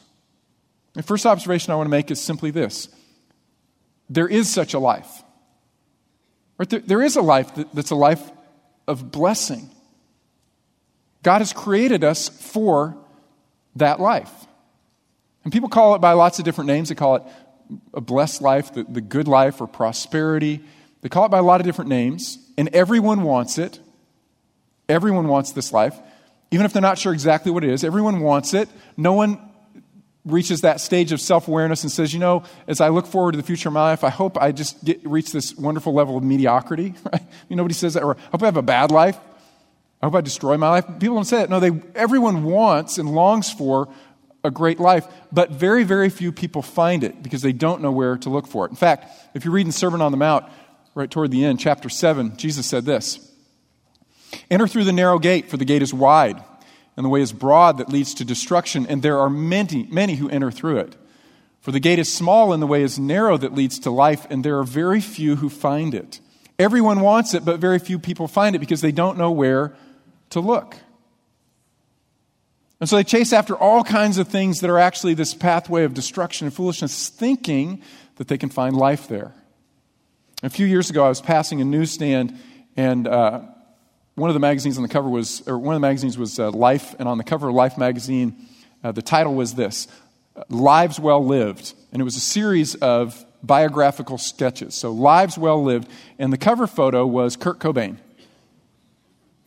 The 0.95 1.03
first 1.03 1.27
observation 1.27 1.73
I 1.73 1.77
want 1.77 1.87
to 1.87 1.91
make 1.91 2.11
is 2.11 2.21
simply 2.21 2.51
this 2.51 2.89
there 4.09 4.29
is 4.29 4.49
such 4.49 4.75
a 4.75 4.79
life. 4.79 5.23
Right? 6.59 6.69
There, 6.69 6.81
there 6.81 7.03
is 7.03 7.17
a 7.17 7.23
life 7.23 7.51
that's 7.73 7.91
a 7.91 7.97
life 7.97 8.23
of 8.87 9.11
blessing. 9.11 9.71
God 11.23 11.39
has 11.39 11.53
created 11.53 12.05
us 12.05 12.29
for 12.29 12.97
that 13.77 13.99
life. 13.99 14.31
And 15.43 15.53
people 15.53 15.69
call 15.69 15.95
it 15.95 15.99
by 15.99 16.12
lots 16.12 16.39
of 16.39 16.45
different 16.45 16.69
names. 16.69 16.91
They 16.91 16.95
call 16.95 17.17
it 17.17 17.23
a 17.93 18.01
blessed 18.01 18.43
life, 18.43 18.73
the, 18.75 18.85
the 18.85 19.01
good 19.01 19.27
life, 19.27 19.61
or 19.61 19.67
prosperity. 19.67 20.61
They 21.01 21.09
call 21.09 21.27
it 21.27 21.31
by 21.31 21.39
a 21.39 21.43
lot 21.43 21.61
of 21.61 21.67
different 21.67 21.89
names, 21.89 22.39
and 22.56 22.69
everyone 22.75 23.23
wants 23.23 23.59
it. 23.59 23.81
Everyone 24.89 25.29
wants 25.29 25.53
this 25.53 25.73
life, 25.73 25.99
even 26.55 26.67
if 26.67 26.73
they're 26.73 26.81
not 26.81 26.99
sure 26.99 27.12
exactly 27.12 27.51
what 27.51 27.65
it 27.65 27.71
is. 27.71 27.83
Everyone 27.83 28.21
wants 28.21 28.55
it. 28.55 28.69
No 28.97 29.12
one 29.12 29.41
reaches 30.25 30.61
that 30.61 30.81
stage 30.81 31.11
of 31.11 31.21
self 31.21 31.49
awareness 31.49 31.83
and 31.83 31.91
says, 31.91 32.15
you 32.15 32.21
know, 32.21 32.45
as 32.69 32.81
I 32.81 32.91
look 32.91 33.09
forward 33.09 33.33
to 33.33 33.39
the 33.39 33.43
future 33.43 33.71
of 33.71 33.73
my 33.73 33.83
life, 33.83 34.05
I 34.05 34.11
hope 34.11 34.41
I 34.41 34.53
just 34.53 34.85
get, 34.85 35.05
reach 35.05 35.33
this 35.33 35.56
wonderful 35.56 35.93
level 35.93 36.17
of 36.17 36.23
mediocrity. 36.23 36.95
Right? 37.12 37.23
You 37.49 37.56
know, 37.56 37.62
nobody 37.62 37.75
says 37.75 37.95
that. 37.95 38.05
Or 38.05 38.17
I 38.17 38.31
hope 38.31 38.43
I 38.45 38.47
have 38.47 38.56
a 38.56 38.62
bad 38.62 38.93
life. 38.93 39.19
I 40.01 40.06
hope 40.06 40.15
I 40.15 40.21
destroy 40.21 40.56
my 40.56 40.69
life. 40.69 40.87
People 41.01 41.17
don't 41.17 41.25
say 41.25 41.39
that. 41.39 41.51
No, 41.51 41.59
they, 41.59 41.73
everyone 41.97 42.45
wants 42.45 42.99
and 42.99 43.12
longs 43.12 43.51
for 43.51 43.89
a 44.45 44.51
great 44.53 44.79
life, 44.79 45.09
but 45.33 45.51
very, 45.51 45.83
very 45.83 46.09
few 46.09 46.31
people 46.31 46.62
find 46.62 47.03
it 47.03 47.20
because 47.20 47.43
they 47.43 47.53
don't 47.53 47.82
know 47.82 47.91
where 47.91 48.17
to 48.19 48.31
look 48.31 48.46
for 48.46 48.65
it. 48.65 48.70
In 48.70 48.77
fact, 48.77 49.11
if 49.34 49.44
you 49.44 49.51
read 49.51 49.67
in 49.67 49.73
Sermon 49.73 50.01
on 50.01 50.13
the 50.13 50.19
Mount, 50.19 50.44
right 50.94 51.11
toward 51.11 51.32
the 51.32 51.44
end, 51.44 51.58
chapter 51.58 51.89
7, 51.89 52.37
Jesus 52.37 52.65
said 52.65 52.84
this 52.84 53.33
Enter 54.55 54.69
through 54.69 54.84
the 54.84 54.93
narrow 54.93 55.19
gate, 55.19 55.51
for 55.51 55.56
the 55.56 55.65
gate 55.65 55.82
is 55.82 55.93
wide 55.93 56.41
and 56.96 57.05
the 57.05 57.08
way 57.08 57.20
is 57.20 57.32
broad 57.32 57.79
that 57.79 57.89
leads 57.89 58.15
to 58.15 58.25
destruction, 58.25 58.87
and 58.87 59.03
there 59.03 59.19
are 59.19 59.29
many, 59.29 59.82
many 59.91 60.15
who 60.15 60.29
enter 60.29 60.53
through 60.53 60.79
it. 60.79 60.94
For 61.61 61.73
the 61.73 61.81
gate 61.81 61.99
is 61.99 62.13
small 62.13 62.53
and 62.53 62.63
the 62.63 62.67
way 62.69 62.82
is 62.82 62.96
narrow 62.96 63.37
that 63.37 63.53
leads 63.53 63.81
to 63.81 63.91
life, 63.91 64.29
and 64.31 64.44
there 64.44 64.56
are 64.61 64.63
very 64.63 65.01
few 65.01 65.34
who 65.34 65.49
find 65.49 65.93
it. 65.93 66.20
Everyone 66.56 67.01
wants 67.01 67.34
it, 67.34 67.44
but 67.44 67.58
very 67.58 67.81
few 67.81 67.99
people 67.99 68.29
find 68.29 68.55
it 68.55 68.61
because 68.61 68.81
they 68.81 68.93
don't 68.93 69.19
know 69.19 69.32
where 69.32 69.75
to 70.31 70.39
look. 70.39 70.77
And 72.79 72.89
so 72.89 72.94
they 72.94 73.03
chase 73.03 73.32
after 73.32 73.56
all 73.56 73.82
kinds 73.82 74.19
of 74.19 74.29
things 74.29 74.61
that 74.61 74.70
are 74.70 74.79
actually 74.79 75.15
this 75.15 75.34
pathway 75.34 75.82
of 75.82 75.94
destruction 75.94 76.46
and 76.46 76.55
foolishness, 76.55 77.08
thinking 77.08 77.82
that 78.19 78.29
they 78.29 78.39
can 78.39 78.51
find 78.51 78.77
life 78.77 79.08
there. 79.08 79.34
A 80.44 80.51
few 80.51 80.67
years 80.67 80.91
ago, 80.91 81.05
I 81.05 81.08
was 81.08 81.20
passing 81.20 81.61
a 81.61 81.65
newsstand, 81.65 82.39
and 82.77 83.08
uh, 83.08 83.41
one 84.15 84.31
of 84.31 84.35
the 84.35 84.41
magazines 84.41 84.77
on 84.77 84.83
the 84.83 84.89
cover 84.89 85.09
was, 85.09 85.47
or 85.47 85.59
one 85.59 85.75
of 85.75 85.81
the 85.81 85.87
magazines 85.87 86.17
was 86.17 86.39
uh, 86.39 86.51
Life, 86.51 86.94
and 86.99 87.09
on 87.09 87.19
the 87.19 87.25
cover 87.25 87.49
of 87.49 87.55
Life 87.55 87.77
magazine, 87.77 88.47
uh, 88.83 88.93
the 88.93 89.03
title 89.03 89.35
was 89.35 89.55
this 89.55 89.89
Lives 90.49 91.01
Well 91.01 91.25
Lived. 91.25 91.75
And 91.93 92.01
it 92.01 92.05
was 92.05 92.17
a 92.17 92.21
series 92.21 92.75
of 92.77 93.25
biographical 93.43 94.19
sketches. 94.19 94.75
So, 94.75 94.93
Lives 94.93 95.37
Well 95.37 95.63
Lived. 95.63 95.89
And 96.19 96.33
the 96.33 96.39
cover 96.39 96.67
photo 96.67 97.06
was 97.06 97.37
Kurt 97.37 97.59
Cobain. 97.59 97.99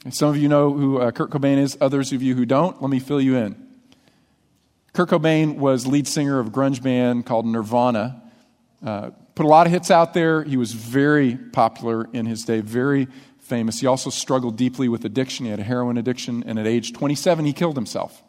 And 0.04 0.14
some 0.14 0.30
of 0.30 0.38
you 0.38 0.48
know 0.48 0.74
who 0.74 1.00
uh, 1.00 1.12
Kurt 1.12 1.32
Cobain 1.32 1.58
is, 1.58 1.78
others 1.82 2.14
of 2.14 2.22
you 2.22 2.36
who 2.36 2.46
don't, 2.46 2.82
let 2.82 2.90
me 2.90 3.00
fill 3.00 3.20
you 3.20 3.36
in. 3.36 3.56
Kurt 4.94 5.10
Cobain 5.10 5.58
was 5.58 5.86
lead 5.86 6.08
singer 6.08 6.40
of 6.40 6.48
a 6.48 6.50
grunge 6.50 6.82
band 6.82 7.26
called 7.26 7.46
Nirvana. 7.46 8.22
Uh, 8.86 9.12
put 9.36 9.46
a 9.46 9.50
lot 9.50 9.68
of 9.68 9.74
hits 9.74 9.92
out 9.92 10.14
there. 10.14 10.44
He 10.44 10.58
was 10.58 10.72
very 10.72 11.36
popular 11.36 12.08
in 12.14 12.26
his 12.26 12.44
day, 12.44 12.62
very 12.62 13.08
famous. 13.48 13.80
He 13.80 13.88
also 13.88 14.10
struggled 14.10 14.58
deeply 14.58 14.90
with 14.90 15.06
addiction. 15.06 15.46
He 15.46 15.52
had 15.52 15.60
a 15.60 15.64
heroin 15.64 15.98
addiction, 15.98 16.44
and 16.46 16.60
at 16.60 16.68
age 16.68 16.94
27, 16.94 17.46
he 17.46 17.54
killed 17.54 17.76
himself. 17.76 18.22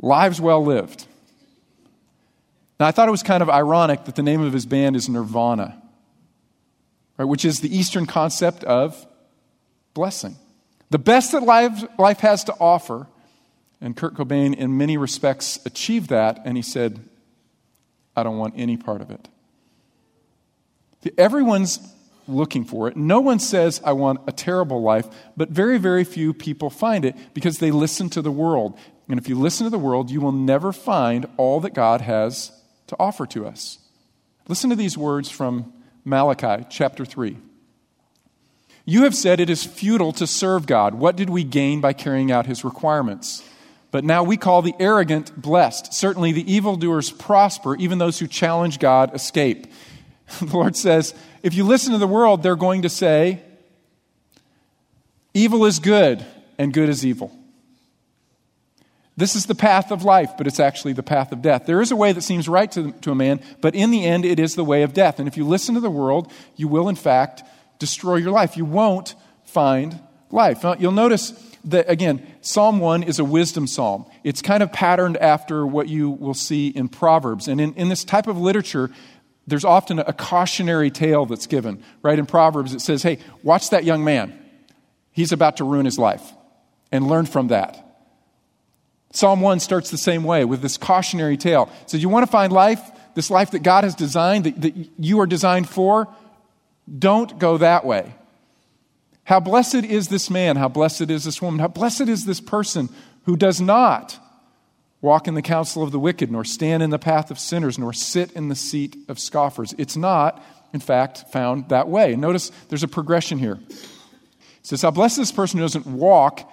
Lives 0.00 0.40
well 0.40 0.64
lived. 0.64 1.06
Now, 2.78 2.86
I 2.86 2.92
thought 2.92 3.08
it 3.08 3.10
was 3.10 3.22
kind 3.22 3.42
of 3.42 3.50
ironic 3.50 4.04
that 4.04 4.16
the 4.16 4.22
name 4.22 4.40
of 4.40 4.52
his 4.52 4.64
band 4.64 4.96
is 4.96 5.08
Nirvana, 5.08 5.82
right, 7.18 7.26
which 7.26 7.44
is 7.44 7.60
the 7.60 7.74
Eastern 7.76 8.06
concept 8.06 8.64
of 8.64 9.06
blessing. 9.92 10.36
The 10.90 10.98
best 10.98 11.32
that 11.32 11.42
life, 11.42 11.82
life 11.98 12.20
has 12.20 12.44
to 12.44 12.54
offer. 12.54 13.06
And 13.82 13.96
Kurt 13.96 14.14
Cobain, 14.14 14.54
in 14.54 14.76
many 14.76 14.96
respects, 14.96 15.58
achieved 15.64 16.10
that, 16.10 16.40
and 16.44 16.56
he 16.56 16.62
said, 16.62 17.00
I 18.14 18.22
don't 18.22 18.38
want 18.38 18.54
any 18.56 18.76
part 18.76 19.00
of 19.00 19.10
it. 19.10 19.28
Everyone's 21.16 21.78
looking 22.30 22.64
for 22.64 22.88
it. 22.88 22.96
No 22.96 23.20
one 23.20 23.38
says, 23.38 23.80
I 23.84 23.92
want 23.92 24.20
a 24.26 24.32
terrible 24.32 24.82
life, 24.82 25.06
but 25.36 25.50
very, 25.50 25.78
very 25.78 26.04
few 26.04 26.32
people 26.32 26.70
find 26.70 27.04
it 27.04 27.16
because 27.34 27.58
they 27.58 27.70
listen 27.70 28.08
to 28.10 28.22
the 28.22 28.30
world. 28.30 28.78
And 29.08 29.18
if 29.18 29.28
you 29.28 29.38
listen 29.38 29.64
to 29.64 29.70
the 29.70 29.78
world, 29.78 30.10
you 30.10 30.20
will 30.20 30.32
never 30.32 30.72
find 30.72 31.26
all 31.36 31.60
that 31.60 31.74
God 31.74 32.00
has 32.00 32.52
to 32.86 32.96
offer 32.98 33.26
to 33.26 33.46
us. 33.46 33.78
Listen 34.48 34.70
to 34.70 34.76
these 34.76 34.96
words 34.96 35.28
from 35.28 35.72
Malachi 36.04 36.66
chapter 36.70 37.04
3. 37.04 37.36
You 38.84 39.04
have 39.04 39.14
said 39.14 39.40
it 39.40 39.50
is 39.50 39.64
futile 39.64 40.12
to 40.14 40.26
serve 40.26 40.66
God. 40.66 40.94
What 40.94 41.16
did 41.16 41.30
we 41.30 41.44
gain 41.44 41.80
by 41.80 41.92
carrying 41.92 42.32
out 42.32 42.46
his 42.46 42.64
requirements? 42.64 43.44
But 43.90 44.04
now 44.04 44.22
we 44.22 44.36
call 44.36 44.62
the 44.62 44.74
arrogant 44.78 45.40
blessed. 45.40 45.92
Certainly 45.92 46.32
the 46.32 46.52
evildoers 46.52 47.10
prosper, 47.10 47.76
even 47.76 47.98
those 47.98 48.18
who 48.18 48.26
challenge 48.26 48.78
God 48.78 49.14
escape. 49.14 49.66
The 50.40 50.46
Lord 50.46 50.76
says, 50.76 51.12
if 51.42 51.54
you 51.54 51.64
listen 51.64 51.92
to 51.92 51.98
the 51.98 52.06
world, 52.06 52.42
they're 52.42 52.56
going 52.56 52.82
to 52.82 52.88
say, 52.88 53.42
evil 55.34 55.64
is 55.64 55.78
good 55.78 56.24
and 56.58 56.72
good 56.72 56.88
is 56.88 57.04
evil. 57.04 57.36
This 59.16 59.36
is 59.36 59.46
the 59.46 59.54
path 59.54 59.90
of 59.90 60.02
life, 60.02 60.32
but 60.38 60.46
it's 60.46 60.60
actually 60.60 60.94
the 60.94 61.02
path 61.02 61.30
of 61.30 61.42
death. 61.42 61.66
There 61.66 61.82
is 61.82 61.90
a 61.90 61.96
way 61.96 62.12
that 62.12 62.22
seems 62.22 62.48
right 62.48 62.70
to, 62.72 62.92
to 62.92 63.10
a 63.10 63.14
man, 63.14 63.40
but 63.60 63.74
in 63.74 63.90
the 63.90 64.04
end, 64.06 64.24
it 64.24 64.40
is 64.40 64.54
the 64.54 64.64
way 64.64 64.82
of 64.82 64.94
death. 64.94 65.18
And 65.18 65.28
if 65.28 65.36
you 65.36 65.44
listen 65.44 65.74
to 65.74 65.80
the 65.80 65.90
world, 65.90 66.32
you 66.56 66.68
will, 66.68 66.88
in 66.88 66.96
fact, 66.96 67.42
destroy 67.78 68.16
your 68.16 68.30
life. 68.30 68.56
You 68.56 68.64
won't 68.64 69.14
find 69.44 70.00
life. 70.30 70.62
Now, 70.64 70.76
you'll 70.78 70.92
notice 70.92 71.32
that, 71.64 71.90
again, 71.90 72.26
Psalm 72.40 72.78
1 72.78 73.02
is 73.02 73.18
a 73.18 73.24
wisdom 73.24 73.66
psalm. 73.66 74.06
It's 74.24 74.40
kind 74.40 74.62
of 74.62 74.72
patterned 74.72 75.18
after 75.18 75.66
what 75.66 75.88
you 75.88 76.10
will 76.10 76.32
see 76.32 76.68
in 76.68 76.88
Proverbs. 76.88 77.48
And 77.48 77.60
in, 77.60 77.74
in 77.74 77.90
this 77.90 78.04
type 78.04 78.26
of 78.26 78.38
literature, 78.38 78.90
there's 79.50 79.64
often 79.64 79.98
a 79.98 80.12
cautionary 80.12 80.90
tale 80.90 81.26
that's 81.26 81.46
given, 81.46 81.82
right? 82.02 82.18
In 82.18 82.26
Proverbs, 82.26 82.72
it 82.72 82.80
says, 82.80 83.02
hey, 83.02 83.18
watch 83.42 83.70
that 83.70 83.84
young 83.84 84.04
man. 84.04 84.38
He's 85.12 85.32
about 85.32 85.58
to 85.58 85.64
ruin 85.64 85.84
his 85.84 85.98
life. 85.98 86.22
And 86.92 87.06
learn 87.06 87.26
from 87.26 87.48
that. 87.48 87.86
Psalm 89.12 89.40
1 89.40 89.60
starts 89.60 89.90
the 89.90 89.98
same 89.98 90.24
way 90.24 90.44
with 90.44 90.62
this 90.62 90.76
cautionary 90.76 91.36
tale. 91.36 91.70
So, 91.86 91.96
you 91.96 92.08
want 92.08 92.26
to 92.26 92.30
find 92.30 92.52
life, 92.52 92.80
this 93.14 93.30
life 93.30 93.52
that 93.52 93.62
God 93.62 93.84
has 93.84 93.94
designed, 93.94 94.44
that, 94.44 94.60
that 94.62 94.74
you 94.98 95.20
are 95.20 95.26
designed 95.26 95.68
for? 95.68 96.08
Don't 96.98 97.38
go 97.38 97.58
that 97.58 97.84
way. 97.84 98.12
How 99.22 99.38
blessed 99.38 99.84
is 99.84 100.08
this 100.08 100.30
man? 100.30 100.56
How 100.56 100.68
blessed 100.68 101.10
is 101.10 101.24
this 101.24 101.40
woman? 101.40 101.60
How 101.60 101.68
blessed 101.68 102.08
is 102.08 102.24
this 102.24 102.40
person 102.40 102.88
who 103.24 103.36
does 103.36 103.60
not 103.60 104.18
walk 105.00 105.26
in 105.26 105.34
the 105.34 105.42
counsel 105.42 105.82
of 105.82 105.92
the 105.92 105.98
wicked, 105.98 106.30
nor 106.30 106.44
stand 106.44 106.82
in 106.82 106.90
the 106.90 106.98
path 106.98 107.30
of 107.30 107.38
sinners, 107.38 107.78
nor 107.78 107.92
sit 107.92 108.32
in 108.32 108.48
the 108.48 108.54
seat 108.54 108.96
of 109.08 109.18
scoffers. 109.18 109.74
It's 109.78 109.96
not, 109.96 110.42
in 110.72 110.80
fact, 110.80 111.24
found 111.32 111.68
that 111.70 111.88
way. 111.88 112.16
Notice 112.16 112.50
there's 112.68 112.82
a 112.82 112.88
progression 112.88 113.38
here. 113.38 113.58
It 113.68 113.86
says, 114.62 114.82
How 114.82 114.90
blessed 114.90 115.18
is 115.18 115.28
this 115.28 115.32
person 115.32 115.58
who 115.58 115.64
doesn't 115.64 115.86
walk 115.86 116.50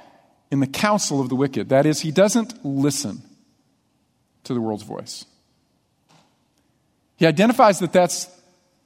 in 0.52 0.60
the 0.60 0.68
counsel 0.68 1.20
of 1.20 1.30
the 1.30 1.36
wicked. 1.36 1.70
That 1.70 1.86
is, 1.86 2.02
he 2.02 2.12
doesn't 2.12 2.66
listen 2.66 3.22
to 4.46 4.54
the 4.54 4.62
world's 4.62 4.84
voice. 4.84 5.26
He 7.18 7.26
identifies 7.26 7.80
that 7.80 7.92
that's 7.92 8.30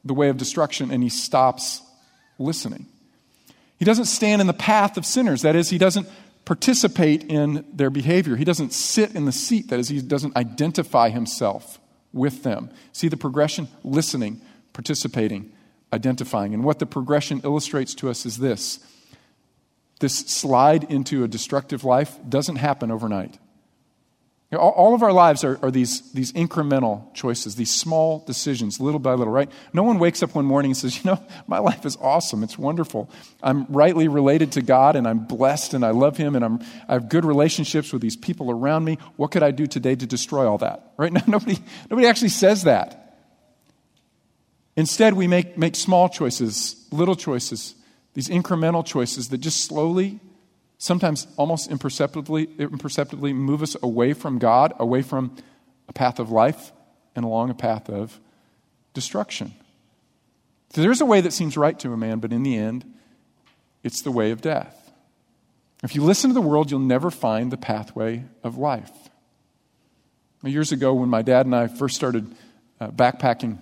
the 0.04 0.14
way 0.14 0.30
of 0.30 0.38
destruction 0.38 0.92
and 0.92 1.04
he 1.04 1.10
stops 1.10 1.82
listening. 2.40 2.88
He 3.78 3.86
doesn't 3.86 4.06
stand 4.06 4.42
in 4.42 4.48
the 4.48 4.54
path 4.54 4.98
of 4.98 5.06
sinners. 5.06 5.42
That 5.44 5.56
is, 5.56 5.70
he 5.70 5.78
doesn't 5.78 6.08
participate 6.52 7.24
in 7.32 7.64
their 7.72 7.90
behavior. 7.90 8.36
He 8.36 8.44
doesn't 8.44 8.74
sit 8.74 9.16
in 9.16 9.24
the 9.24 9.32
seat. 9.32 9.70
That 9.70 9.80
is, 9.80 9.88
he 9.88 10.02
doesn't 10.02 10.36
identify 10.36 11.08
himself 11.08 11.80
with 12.12 12.44
them. 12.44 12.72
See 12.92 13.08
the 13.08 13.16
progression? 13.16 13.70
Listening, 13.86 14.42
participating, 14.74 15.54
identifying. 15.94 16.54
And 16.54 16.66
what 16.66 16.80
the 16.80 16.86
progression 16.86 17.40
illustrates 17.46 17.96
to 17.96 18.10
us 18.10 18.26
is 18.26 18.40
this 18.40 18.86
this 20.02 20.14
slide 20.14 20.84
into 20.92 21.24
a 21.24 21.28
destructive 21.30 21.86
life 21.86 22.20
doesn't 22.28 22.58
happen 22.58 22.92
overnight. 22.92 23.38
All 24.54 24.94
of 24.94 25.02
our 25.02 25.14
lives 25.14 25.46
are, 25.46 25.58
are, 25.62 25.72
these, 25.72 26.12
these 26.12 26.34
incremental 26.34 27.14
choices, 27.14 27.56
these 27.56 27.74
small 27.74 28.20
decisions, 28.28 28.82
little 28.82 29.00
by 29.00 29.14
little, 29.14 29.32
right? 29.32 29.50
No 29.72 29.84
one 29.84 29.98
wakes 29.98 30.22
up 30.22 30.36
one 30.36 30.44
morning 30.44 30.72
and 30.72 30.78
says, 30.78 30.98
You 30.98 31.12
know, 31.12 31.24
my 31.48 31.60
life 31.60 31.86
is 31.86 31.98
awesome. 32.02 32.44
It's 32.44 32.58
wonderful. 32.58 33.10
I'm 33.42 33.66
rightly 33.70 34.10
related 34.10 34.52
to 34.54 34.62
God 34.62 34.98
and 34.98 35.08
I'm 35.08 35.20
blessed 35.20 35.74
and 35.74 35.86
I 35.86 35.92
love 35.92 36.18
Him 36.18 36.36
and 36.36 36.44
I'm, 36.44 36.60
I 36.90 36.94
have 36.94 37.08
good 37.08 37.24
relationships 37.24 37.94
with 37.94 38.02
these 38.02 38.18
people 38.18 38.52
around 38.52 38.84
me. 38.84 38.98
What 39.16 39.32
could 39.32 39.42
I 39.42 39.52
do 39.52 39.68
today 39.68 39.96
to 39.96 40.06
destroy 40.06 40.46
all 40.46 40.58
that? 40.58 40.92
Right? 40.98 41.14
now, 41.14 41.24
nobody, 41.28 41.58
nobody 41.90 42.08
actually 42.08 42.30
says 42.30 42.64
that. 42.64 42.98
Instead, 44.76 45.14
we 45.14 45.28
make, 45.28 45.58
make 45.58 45.78
small 45.78 46.10
choices, 46.10 46.88
little 46.92 47.16
choices, 47.16 47.76
these 48.16 48.28
incremental 48.28 48.86
choices 48.86 49.30
that 49.30 49.38
just 49.38 49.64
slowly 49.64 50.20
sometimes 50.82 51.28
almost 51.38 51.70
imperceptibly, 51.70 52.50
imperceptibly 52.58 53.34
move 53.34 53.62
us 53.62 53.76
away 53.84 54.14
from 54.14 54.40
God, 54.40 54.74
away 54.80 55.04
from 55.04 55.36
a 55.88 55.94
path 55.94 56.20
of 56.20 56.32
life, 56.32 56.72
and 57.16 57.24
along 57.24 57.52
a 57.52 57.54
path 57.54 57.88
of 57.88 58.20
destruction. 58.96 59.54
So 60.74 60.82
there's 60.82 61.00
a 61.00 61.06
way 61.06 61.22
that 61.22 61.34
seems 61.34 61.56
right 61.56 61.78
to 61.80 61.94
a 61.94 61.98
man, 61.98 62.18
but 62.18 62.34
in 62.34 62.42
the 62.42 62.58
end, 62.58 62.92
it's 63.84 64.02
the 64.02 64.10
way 64.10 64.32
of 64.32 64.42
death. 64.42 64.92
If 65.84 65.94
you 65.94 66.04
listen 66.04 66.32
to 66.32 66.34
the 66.34 66.42
world, 66.42 66.72
you'll 66.72 66.80
never 66.80 67.12
find 67.12 67.52
the 67.52 67.58
pathway 67.58 68.24
of 68.44 68.58
life. 68.58 68.92
Years 70.44 70.72
ago, 70.72 70.96
when 70.96 71.10
my 71.10 71.22
dad 71.22 71.46
and 71.46 71.56
I 71.56 71.68
first 71.68 71.96
started 71.96 72.34
uh, 72.80 72.88
backpacking, 72.90 73.60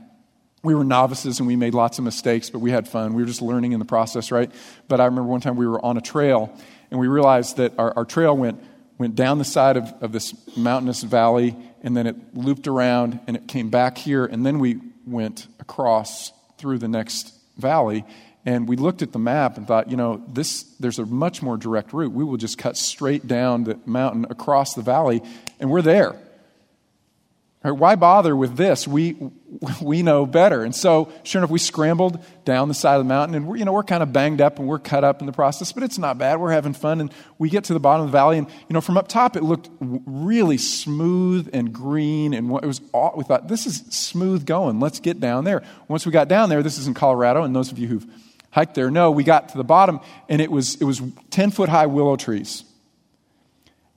we 0.64 0.74
were 0.74 0.86
novices 0.86 1.40
and 1.40 1.48
we 1.48 1.58
made 1.58 1.74
lots 1.74 1.98
of 1.98 2.06
mistakes, 2.06 2.50
but 2.50 2.60
we 2.60 2.72
had 2.72 2.88
fun. 2.88 3.14
We 3.14 3.24
were 3.24 3.28
just 3.28 3.42
learning 3.42 3.74
in 3.74 3.80
the 3.80 3.86
process, 3.86 4.32
right? 4.32 4.50
But 4.88 5.02
I 5.02 5.06
remember 5.06 5.30
one 5.30 5.42
time 5.42 5.58
we 5.58 5.68
were 5.68 5.84
on 5.84 5.98
a 5.98 6.02
trail 6.02 6.58
and 6.92 7.00
we 7.00 7.08
realized 7.08 7.58
that 7.58 7.78
our, 7.78 7.94
our 7.96 8.06
trail 8.06 8.36
went, 8.36 8.62
went 8.98 9.16
down 9.16 9.38
the 9.38 9.46
side 9.46 9.78
of, 9.78 9.94
of 10.02 10.12
this 10.12 10.34
mountainous 10.58 11.04
valley, 11.04 11.56
and 11.82 11.96
then 11.96 12.08
it 12.08 12.16
looped 12.36 12.68
around, 12.68 13.20
and 13.28 13.38
it 13.38 13.48
came 13.48 13.70
back 13.70 13.98
here, 13.98 14.26
and 14.26 14.46
then 14.46 14.60
we 14.60 14.80
went 15.06 15.48
across 15.60 16.32
through 16.58 16.78
the 16.78 16.88
next 16.88 17.34
valley. 17.58 18.06
And 18.46 18.68
we 18.68 18.78
looked 18.78 19.02
at 19.02 19.12
the 19.12 19.20
map 19.20 19.58
and 19.58 19.68
thought, 19.68 19.92
you 19.92 19.98
know, 19.98 20.24
this, 20.28 20.64
there's 20.80 20.98
a 20.98 21.06
much 21.06 21.42
more 21.42 21.58
direct 21.58 21.94
route. 21.94 22.12
We 22.12 22.24
will 22.24 22.38
just 22.38 22.58
cut 22.58 22.78
straight 22.78 23.28
down 23.28 23.66
the 23.66 23.80
mountain 23.86 24.26
across 24.30 24.74
the 24.74 24.82
valley, 24.82 25.22
and 25.60 25.70
we're 25.70 25.82
there. 25.82 26.16
Right, 27.62 27.72
why 27.72 27.96
bother 27.96 28.38
with 28.38 28.56
this? 28.56 28.88
We, 28.88 29.18
we 29.82 30.02
know 30.02 30.26
better. 30.26 30.64
And 30.64 30.74
so, 30.74 31.12
sure 31.24 31.40
enough, 31.40 31.50
we 31.50 31.60
scrambled 31.60 32.24
down 32.46 32.70
the 32.70 32.74
side 32.74 32.96
of 32.96 33.02
the 33.02 33.10
mountain, 33.10 33.36
and 33.36 33.48
we're, 33.48 33.58
you 33.58 33.66
know, 33.66 33.74
we're 33.74 33.84
kind 33.84 34.02
of 34.02 34.14
banged 34.14 34.40
up 34.40 34.60
and 34.60 34.68
we're 34.68 34.80
cut 34.80 35.04
up 35.04 35.20
in 35.20 35.26
the 35.26 35.34
process, 35.34 35.74
but 35.74 35.84
it's 35.84 35.98
not 35.98 36.18
bad. 36.18 36.40
We're 36.40 36.54
having 36.54 36.72
fun, 36.72 37.02
and 37.02 37.14
we 37.38 37.50
get 37.50 37.66
to 37.66 37.74
the 37.74 37.80
bottom 37.82 38.06
of 38.06 38.12
the 38.14 38.18
valley, 38.18 38.38
and 38.38 38.48
you 38.48 38.74
know, 38.74 38.80
from 38.80 38.98
up 38.98 39.10
top, 39.10 39.36
it 39.36 39.44
looked 39.44 39.70
really 39.82 40.58
smooth 40.58 41.50
and 41.52 41.74
green, 41.74 42.34
and 42.34 42.50
it 42.50 42.66
was 42.66 42.80
we 43.18 43.24
thought 43.26 43.50
this 43.50 43.66
is 43.66 43.84
smooth 43.90 44.46
going. 44.46 44.80
Let's 44.80 45.02
get 45.02 45.20
down 45.20 45.44
there. 45.44 45.62
Once 45.90 46.06
we 46.06 46.14
got 46.14 46.30
down 46.30 46.48
there, 46.48 46.64
this 46.64 46.78
is 46.78 46.88
in 46.88 46.94
Colorado, 46.94 47.44
and 47.44 47.54
those 47.54 47.74
of 47.74 47.78
you 47.78 47.88
who've 47.90 48.08
hiked 48.52 48.76
there 48.76 48.90
know 48.90 49.12
we 49.12 49.26
got 49.26 49.50
to 49.50 49.58
the 49.58 49.66
bottom, 49.66 50.00
and 50.30 50.42
it 50.42 50.50
was 50.50 50.76
it 50.76 50.86
was 50.86 51.02
ten 51.30 51.52
foot 51.52 51.68
high 51.68 51.88
willow 51.88 52.16
trees, 52.16 52.64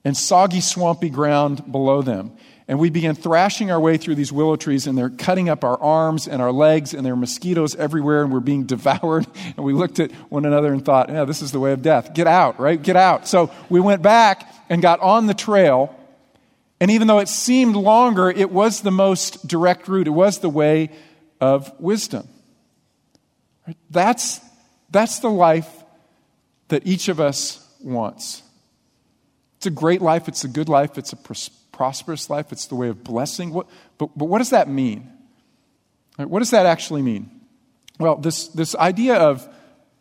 and 0.03 0.17
soggy, 0.17 0.59
swampy 0.59 1.09
ground 1.09 1.71
below 1.71 2.01
them. 2.01 2.35
And 2.67 2.79
we 2.79 2.89
began 2.89 3.15
thrashing 3.15 3.71
our 3.71 3.79
way 3.79 3.97
through 3.97 4.15
these 4.15 4.31
willow 4.31 4.55
trees, 4.55 4.87
and 4.87 4.97
they're 4.97 5.09
cutting 5.09 5.49
up 5.49 5.63
our 5.63 5.79
arms 5.81 6.27
and 6.27 6.41
our 6.41 6.51
legs, 6.51 6.93
and 6.93 7.05
there 7.05 7.13
are 7.13 7.17
mosquitoes 7.17 7.75
everywhere, 7.75 8.23
and 8.23 8.31
we're 8.31 8.39
being 8.39 8.63
devoured. 8.65 9.27
And 9.57 9.65
we 9.65 9.73
looked 9.73 9.99
at 9.99 10.11
one 10.31 10.45
another 10.45 10.71
and 10.71 10.83
thought, 10.83 11.09
yeah, 11.09 11.25
this 11.25 11.41
is 11.41 11.51
the 11.51 11.59
way 11.59 11.73
of 11.73 11.81
death. 11.81 12.13
Get 12.13 12.27
out, 12.27 12.59
right? 12.59 12.81
Get 12.81 12.95
out. 12.95 13.27
So 13.27 13.51
we 13.69 13.79
went 13.79 14.01
back 14.01 14.49
and 14.69 14.81
got 14.81 15.01
on 15.01 15.27
the 15.27 15.33
trail. 15.33 15.93
And 16.79 16.89
even 16.91 17.07
though 17.07 17.19
it 17.19 17.27
seemed 17.27 17.75
longer, 17.75 18.29
it 18.29 18.49
was 18.49 18.81
the 18.81 18.91
most 18.91 19.47
direct 19.47 19.87
route, 19.87 20.07
it 20.07 20.11
was 20.11 20.39
the 20.39 20.49
way 20.49 20.89
of 21.41 21.71
wisdom. 21.79 22.27
That's, 23.89 24.39
that's 24.89 25.19
the 25.19 25.29
life 25.29 25.69
that 26.69 26.85
each 26.85 27.09
of 27.09 27.19
us 27.19 27.65
wants. 27.81 28.41
It's 29.57 29.65
a 29.65 29.69
great 29.69 30.01
life, 30.01 30.27
it's 30.27 30.43
a 30.43 30.49
good 30.49 30.69
life, 30.69 30.97
it's 30.97 31.13
a 31.13 31.15
prosperous 31.15 31.62
prosperous 31.73 32.29
life, 32.29 32.53
it's 32.53 32.67
the 32.67 32.75
way 32.75 32.87
of 32.87 33.03
blessing. 33.03 33.51
What, 33.51 33.67
but, 33.97 34.17
but 34.17 34.25
what 34.25 34.37
does 34.37 34.51
that 34.51 34.69
mean? 34.69 35.11
What 36.15 36.39
does 36.39 36.51
that 36.51 36.65
actually 36.65 37.01
mean? 37.01 37.29
Well, 37.99 38.15
this, 38.15 38.47
this 38.47 38.75
idea 38.75 39.15
of 39.15 39.47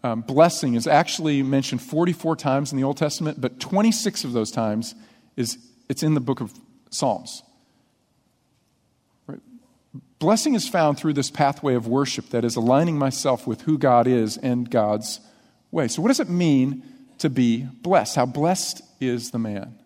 um, 0.05 0.21
blessing 0.21 0.75
is 0.75 0.87
actually 0.87 1.43
mentioned 1.43 1.83
44 1.83 2.37
times 2.37 2.71
in 2.71 2.79
the 2.79 2.85
Old 2.85 2.97
Testament, 2.97 3.41
but 3.41 3.59
26 3.59 4.25
of 4.25 4.33
those 4.33 4.51
times 4.51 4.95
is 5.37 5.59
it's 5.89 6.05
in 6.05 6.15
the 6.15 6.21
book 6.21 6.41
of 6.41 6.53
Psalms. 6.91 7.43
Right? 9.27 9.41
Blessing 10.21 10.55
is 10.55 10.69
found 10.69 10.99
through 10.99 11.15
this 11.15 11.31
pathway 11.31 11.75
of 11.75 11.89
worship 11.89 12.31
that 12.31 12.45
is 12.45 12.55
aligning 12.55 12.99
myself 12.99 13.47
with 13.47 13.63
who 13.63 13.79
God 13.79 14.07
is 14.07 14.37
and 14.37 14.71
God's 14.71 15.21
way. 15.71 15.89
So, 15.89 16.03
what 16.03 16.09
does 16.09 16.21
it 16.21 16.29
mean 16.29 16.83
to 17.23 17.31
be 17.31 17.63
blessed. 17.63 18.17
How 18.17 18.27
blessed 18.27 18.83
is 19.01 19.31
the 19.31 19.39
man? 19.39 19.79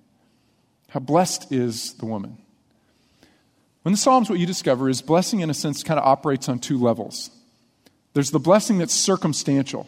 How 0.96 1.00
blessed 1.00 1.52
is 1.52 1.92
the 1.92 2.06
woman? 2.06 2.38
When 3.82 3.92
the 3.92 3.98
Psalms, 3.98 4.30
what 4.30 4.38
you 4.38 4.46
discover 4.46 4.88
is 4.88 5.02
blessing, 5.02 5.40
in 5.40 5.50
a 5.50 5.52
sense, 5.52 5.82
kind 5.82 6.00
of 6.00 6.06
operates 6.06 6.48
on 6.48 6.58
two 6.58 6.78
levels. 6.78 7.28
There's 8.14 8.30
the 8.30 8.38
blessing 8.38 8.78
that's 8.78 8.94
circumstantial. 8.94 9.86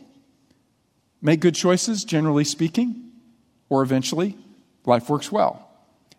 Make 1.23 1.41
good 1.41 1.55
choices, 1.55 2.05
generally 2.05 2.45
speaking, 2.45 3.11
or 3.71 3.83
eventually, 3.83 4.37
life 4.85 5.09
works 5.09 5.33
well. 5.33 5.67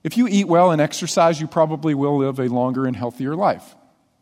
If 0.04 0.18
you 0.18 0.28
eat 0.28 0.48
well 0.48 0.72
and 0.72 0.82
exercise, 0.82 1.40
you 1.40 1.46
probably 1.46 1.94
will 1.94 2.18
live 2.18 2.40
a 2.40 2.48
longer 2.48 2.88
and 2.88 2.96
healthier 2.96 3.36
life. 3.36 3.76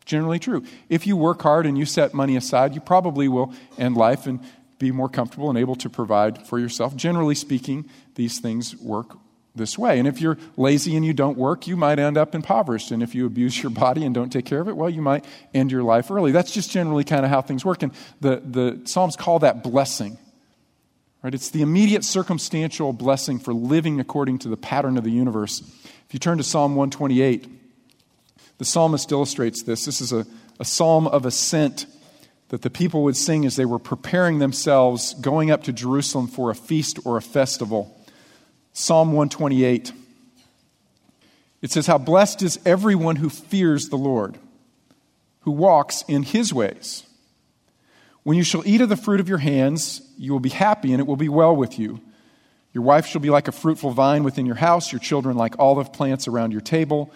Generally 0.04 0.40
true. 0.40 0.64
If 0.90 1.06
you 1.06 1.16
work 1.16 1.40
hard 1.40 1.64
and 1.64 1.78
you 1.78 1.86
set 1.86 2.12
money 2.12 2.36
aside, 2.36 2.74
you 2.74 2.82
probably 2.82 3.26
will 3.26 3.54
end 3.78 3.96
life 3.96 4.26
and 4.26 4.40
be 4.78 4.90
more 4.90 5.08
comfortable 5.08 5.48
and 5.48 5.58
able 5.58 5.76
to 5.76 5.88
provide 5.88 6.46
for 6.46 6.58
yourself. 6.58 6.94
Generally 6.94 7.36
speaking, 7.36 7.88
these 8.16 8.38
things 8.38 8.76
work 8.76 9.16
this 9.54 9.78
way. 9.78 9.98
And 9.98 10.06
if 10.06 10.20
you're 10.20 10.38
lazy 10.56 10.96
and 10.96 11.04
you 11.04 11.12
don't 11.12 11.36
work, 11.36 11.66
you 11.66 11.76
might 11.76 11.98
end 11.98 12.16
up 12.16 12.34
impoverished. 12.34 12.90
And 12.90 13.02
if 13.02 13.14
you 13.14 13.26
abuse 13.26 13.62
your 13.62 13.70
body 13.70 14.04
and 14.04 14.14
don't 14.14 14.30
take 14.30 14.44
care 14.44 14.60
of 14.60 14.68
it, 14.68 14.76
well, 14.76 14.90
you 14.90 15.02
might 15.02 15.24
end 15.52 15.72
your 15.72 15.82
life 15.82 16.10
early. 16.10 16.32
That's 16.32 16.52
just 16.52 16.70
generally 16.70 17.04
kind 17.04 17.24
of 17.24 17.30
how 17.30 17.42
things 17.42 17.64
work. 17.64 17.82
And 17.82 17.92
the, 18.20 18.42
the 18.44 18.80
Psalms 18.84 19.16
call 19.16 19.40
that 19.40 19.62
blessing. 19.62 20.18
Right? 21.22 21.34
It's 21.34 21.50
the 21.50 21.62
immediate 21.62 22.04
circumstantial 22.04 22.92
blessing 22.92 23.38
for 23.40 23.52
living 23.52 23.98
according 23.98 24.38
to 24.40 24.48
the 24.48 24.56
pattern 24.56 24.96
of 24.96 25.04
the 25.04 25.10
universe. 25.10 25.60
If 25.60 26.14
you 26.14 26.20
turn 26.20 26.38
to 26.38 26.44
Psalm 26.44 26.76
128, 26.76 27.48
the 28.58 28.64
psalmist 28.64 29.10
illustrates 29.10 29.62
this. 29.62 29.84
This 29.84 30.00
is 30.00 30.12
a, 30.12 30.26
a 30.60 30.64
psalm 30.64 31.06
of 31.06 31.26
ascent 31.26 31.86
that 32.48 32.62
the 32.62 32.70
people 32.70 33.02
would 33.04 33.16
sing 33.16 33.44
as 33.44 33.56
they 33.56 33.64
were 33.64 33.78
preparing 33.78 34.38
themselves, 34.38 35.14
going 35.14 35.50
up 35.50 35.64
to 35.64 35.72
Jerusalem 35.72 36.28
for 36.28 36.50
a 36.50 36.54
feast 36.54 36.98
or 37.04 37.16
a 37.16 37.22
festival. 37.22 37.94
Psalm 38.78 39.08
128. 39.08 39.92
It 41.62 41.72
says, 41.72 41.88
How 41.88 41.98
blessed 41.98 42.42
is 42.42 42.60
everyone 42.64 43.16
who 43.16 43.28
fears 43.28 43.88
the 43.88 43.96
Lord, 43.96 44.38
who 45.40 45.50
walks 45.50 46.04
in 46.06 46.22
his 46.22 46.54
ways. 46.54 47.02
When 48.22 48.36
you 48.36 48.44
shall 48.44 48.62
eat 48.64 48.80
of 48.80 48.88
the 48.88 48.96
fruit 48.96 49.18
of 49.18 49.28
your 49.28 49.38
hands, 49.38 50.00
you 50.16 50.32
will 50.32 50.38
be 50.38 50.48
happy, 50.48 50.92
and 50.92 51.00
it 51.00 51.08
will 51.08 51.16
be 51.16 51.28
well 51.28 51.56
with 51.56 51.76
you. 51.76 52.00
Your 52.72 52.84
wife 52.84 53.06
shall 53.06 53.20
be 53.20 53.30
like 53.30 53.48
a 53.48 53.52
fruitful 53.52 53.90
vine 53.90 54.22
within 54.22 54.46
your 54.46 54.54
house, 54.54 54.92
your 54.92 55.00
children 55.00 55.36
like 55.36 55.58
olive 55.58 55.92
plants 55.92 56.28
around 56.28 56.52
your 56.52 56.60
table. 56.60 57.12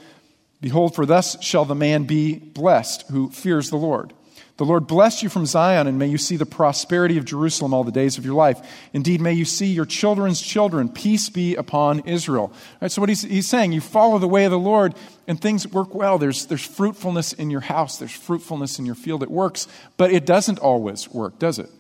Behold, 0.61 0.97
for 0.97 1.07
thus 1.07 1.41
shall 1.45 1.65
the 1.65 1.77
man 1.77 2.05
be 2.05 2.35
blessed 2.35 3.09
who 3.09 3.31
fears 3.31 3.71
the 3.71 3.77
Lord. 3.77 4.13
The 4.59 4.65
Lord 4.67 4.87
bless 4.87 5.23
you 5.23 5.29
from 5.29 5.47
Zion, 5.47 5.87
and 5.87 5.99
may 5.99 6.07
you 6.07 6.19
see 6.19 6.37
the 6.37 6.47
prosperity 6.47 7.17
of 7.17 7.25
Jerusalem 7.25 7.73
all 7.73 7.85
the 7.85 7.91
days 7.91 8.19
of 8.19 8.25
your 8.25 8.35
life. 8.35 8.61
Indeed, 8.93 9.21
may 9.21 9.33
you 9.33 9.47
see 9.47 9.67
your 9.67 9.87
children's 9.87 10.43
children. 10.43 10.91
Peace 10.91 11.31
be 11.31 11.57
upon 11.57 12.01
Israel. 12.01 12.53
So, 12.87 13.01
what 13.01 13.09
he's, 13.09 13.23
he's 13.23 13.49
saying, 13.49 13.73
you 13.73 13.81
follow 13.81 14.19
the 14.19 14.29
way 14.29 14.45
of 14.45 14.51
the 14.51 14.59
Lord, 14.59 14.95
and 15.27 15.41
things 15.41 15.67
work 15.67 15.95
well. 15.95 16.19
There's, 16.19 16.47
there's 16.47 16.65
fruitfulness 16.65 17.33
in 17.33 17.51
your 17.51 17.63
house, 17.63 17.97
there's 17.97 18.13
fruitfulness 18.13 18.79
in 18.79 18.85
your 18.85 18.95
field. 18.95 19.23
It 19.23 19.31
works, 19.31 19.69
but 19.97 20.13
it 20.13 20.27
doesn't 20.27 20.59
always 20.59 21.09
work, 21.09 21.39
does 21.39 21.59
it? 21.59 21.71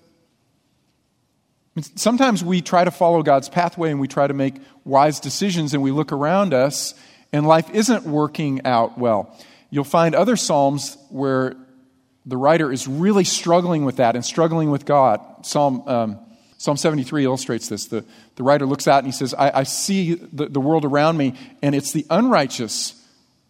Sometimes 1.95 2.45
we 2.45 2.61
try 2.61 2.85
to 2.85 2.91
follow 2.91 3.23
God's 3.23 3.49
pathway 3.49 3.91
and 3.91 3.99
we 3.99 4.09
try 4.09 4.27
to 4.27 4.35
make 4.35 4.57
wise 4.85 5.21
decisions, 5.21 5.75
and 5.75 5.83
we 5.83 5.91
look 5.91 6.11
around 6.11 6.55
us 6.55 6.95
and 7.33 7.47
life 7.47 7.71
isn't 7.71 8.05
working 8.05 8.61
out 8.65 8.99
well. 8.99 9.35
You'll 9.71 9.85
find 9.85 10.15
other 10.15 10.37
Psalms 10.37 10.99
where 11.09 11.57
the 12.27 12.37
writer 12.37 12.71
is 12.71 12.87
really 12.87 13.25
struggling 13.25 13.85
with 13.85 13.97
that 13.97 14.15
and 14.15 14.25
struggling 14.25 14.71
with 14.71 14.85
God. 14.85 15.21
Psalm, 15.45 15.87
um, 15.89 16.19
Psalm 16.59 16.77
73 16.77 17.25
illustrates 17.25 17.69
this. 17.69 17.87
The, 17.87 18.05
the 18.37 18.43
writer 18.43 18.67
looks 18.67 18.87
out 18.87 18.99
and 18.99 19.07
he 19.07 19.13
says, 19.13 19.35
I, 19.35 19.61
I 19.61 19.63
see 19.65 20.15
the, 20.15 20.47
the 20.47 20.61
world 20.61 20.85
around 20.85 21.17
me, 21.17 21.35
and 21.63 21.75
it's 21.75 21.93
the 21.93 22.07
unrighteous 22.09 22.95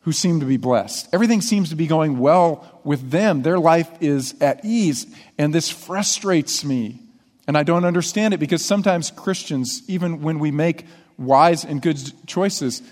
who 0.02 0.12
seem 0.12 0.40
to 0.40 0.46
be 0.46 0.56
blessed. 0.56 1.08
Everything 1.12 1.40
seems 1.40 1.68
to 1.70 1.76
be 1.76 1.86
going 1.86 2.18
well 2.18 2.80
with 2.82 3.10
them. 3.10 3.42
Their 3.42 3.58
life 3.58 3.88
is 4.00 4.40
at 4.40 4.64
ease, 4.64 5.06
and 5.38 5.54
this 5.54 5.68
frustrates 5.68 6.64
me. 6.64 7.00
And 7.46 7.56
I 7.56 7.62
don't 7.62 7.85
understand 7.85 8.35
it 8.35 8.40
because 8.40 8.64
sometimes 8.64 9.11
Christians, 9.11 9.82
even 9.88 10.22
when 10.22 10.38
we 10.38 10.50
make 10.50 10.87
wise 11.18 11.64
and 11.64 11.82
good 11.82 11.98
choices, 12.26 12.82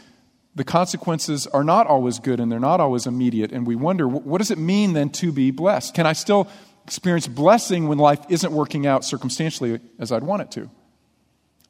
the 0.55 0.65
consequences 0.65 1.47
are 1.47 1.65
not 1.65 1.87
always 1.87 2.19
good 2.19 2.41
and 2.41 2.51
they're 2.51 2.59
not 2.59 2.81
always 2.81 3.07
immediate. 3.07 3.53
And 3.53 3.67
we 3.67 3.77
wonder, 3.77 4.09
what 4.09 4.39
does 4.39 4.51
it 4.51 4.59
mean 4.59 4.93
then 4.95 5.11
to 5.11 5.33
be 5.33 5.51
blessed? 5.51 5.95
Can 5.95 6.07
I 6.07 6.13
still 6.13 6.49
experience 6.85 7.29
blessing 7.29 7.87
when 7.87 7.99
life 7.99 8.21
isn't 8.29 8.53
working 8.53 8.87
out 8.87 9.05
circumstantially 9.05 9.81
as 9.99 10.11
I'd 10.11 10.25
want 10.25 10.43
it 10.43 10.51
to? 10.53 10.71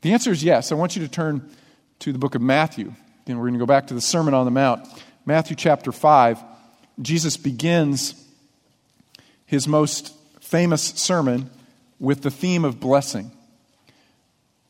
The 0.01 0.13
answer 0.13 0.31
is 0.31 0.43
yes. 0.43 0.73
I 0.73 0.77
want 0.77 0.97
you 0.97 1.03
to 1.03 1.09
turn 1.09 1.51
to 2.01 2.13
the 2.13 2.19
book 2.19 2.35
of 2.35 2.41
Matthew. 2.41 2.95
And 3.27 3.39
we're 3.39 3.45
going 3.45 3.55
to 3.55 3.61
go 3.61 3.67
back 3.67 3.89
to 3.89 3.95
the 3.95 4.01
Sermon 4.01 4.35
on 4.35 4.45
the 4.45 4.51
Mount. 4.51 4.89
Matthew 5.27 5.57
chapter 5.57 5.93
5. 5.93 6.43
Jesus 7.03 7.37
begins 7.37 8.15
his 9.47 9.69
most 9.69 10.15
famous 10.41 10.83
sermon 10.83 11.51
with 11.99 12.23
the 12.23 12.31
theme 12.31 12.65
of 12.65 12.81
blessing. 12.81 13.31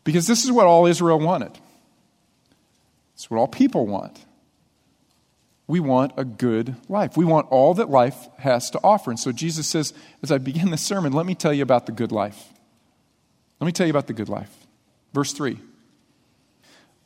Because 0.02 0.26
this 0.26 0.44
is 0.44 0.50
what 0.50 0.66
all 0.66 0.86
Israel 0.86 1.20
wanted. 1.20 1.52
It's 3.20 3.30
what 3.30 3.36
all 3.36 3.48
people 3.48 3.86
want. 3.86 4.18
We 5.66 5.78
want 5.78 6.12
a 6.16 6.24
good 6.24 6.74
life. 6.88 7.18
We 7.18 7.26
want 7.26 7.48
all 7.50 7.74
that 7.74 7.90
life 7.90 8.16
has 8.38 8.70
to 8.70 8.80
offer. 8.82 9.10
And 9.10 9.20
so 9.20 9.30
Jesus 9.30 9.66
says, 9.66 9.92
as 10.22 10.32
I 10.32 10.38
begin 10.38 10.70
this 10.70 10.80
sermon, 10.80 11.12
let 11.12 11.26
me 11.26 11.34
tell 11.34 11.52
you 11.52 11.62
about 11.62 11.84
the 11.84 11.92
good 11.92 12.12
life. 12.12 12.48
Let 13.60 13.66
me 13.66 13.72
tell 13.72 13.86
you 13.86 13.90
about 13.90 14.06
the 14.06 14.14
good 14.14 14.30
life. 14.30 14.50
Verse 15.12 15.34
3 15.34 15.58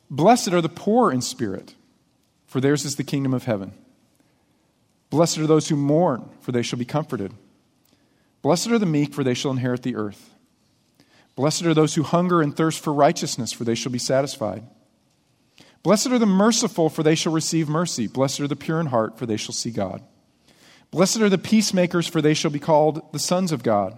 Blessed 0.09 0.53
are 0.53 0.61
the 0.61 0.69
poor 0.69 1.11
in 1.11 1.21
spirit, 1.21 1.75
for 2.45 2.61
theirs 2.61 2.85
is 2.85 2.95
the 2.95 3.03
kingdom 3.03 3.33
of 3.33 3.43
heaven. 3.43 3.73
Blessed 5.09 5.39
are 5.39 5.47
those 5.47 5.67
who 5.67 5.75
mourn, 5.75 6.29
for 6.39 6.53
they 6.53 6.61
shall 6.61 6.79
be 6.79 6.85
comforted. 6.85 7.33
Blessed 8.41 8.67
are 8.67 8.79
the 8.79 8.85
meek, 8.85 9.13
for 9.13 9.25
they 9.25 9.33
shall 9.33 9.51
inherit 9.51 9.83
the 9.83 9.97
earth. 9.97 10.33
Blessed 11.35 11.63
are 11.63 11.73
those 11.73 11.95
who 11.95 12.03
hunger 12.03 12.41
and 12.41 12.55
thirst 12.55 12.79
for 12.79 12.93
righteousness, 12.93 13.51
for 13.51 13.65
they 13.65 13.75
shall 13.75 13.91
be 13.91 13.99
satisfied. 13.99 14.63
Blessed 15.85 16.07
are 16.07 16.17
the 16.17 16.25
merciful, 16.25 16.89
for 16.89 17.03
they 17.03 17.13
shall 17.13 17.31
receive 17.31 17.69
mercy. 17.69 18.07
Blessed 18.07 18.39
are 18.39 18.47
the 18.47 18.55
pure 18.55 18.79
in 18.79 18.87
heart, 18.87 19.19
for 19.19 19.27
they 19.27 19.37
shall 19.37 19.53
see 19.53 19.69
God. 19.69 20.01
Blessed 20.89 21.21
are 21.21 21.29
the 21.29 21.37
peacemakers, 21.37 22.07
for 22.07 22.23
they 22.23 22.33
shall 22.33 22.49
be 22.49 22.57
called 22.57 23.13
the 23.13 23.19
sons 23.19 23.51
of 23.51 23.61
God. 23.61 23.95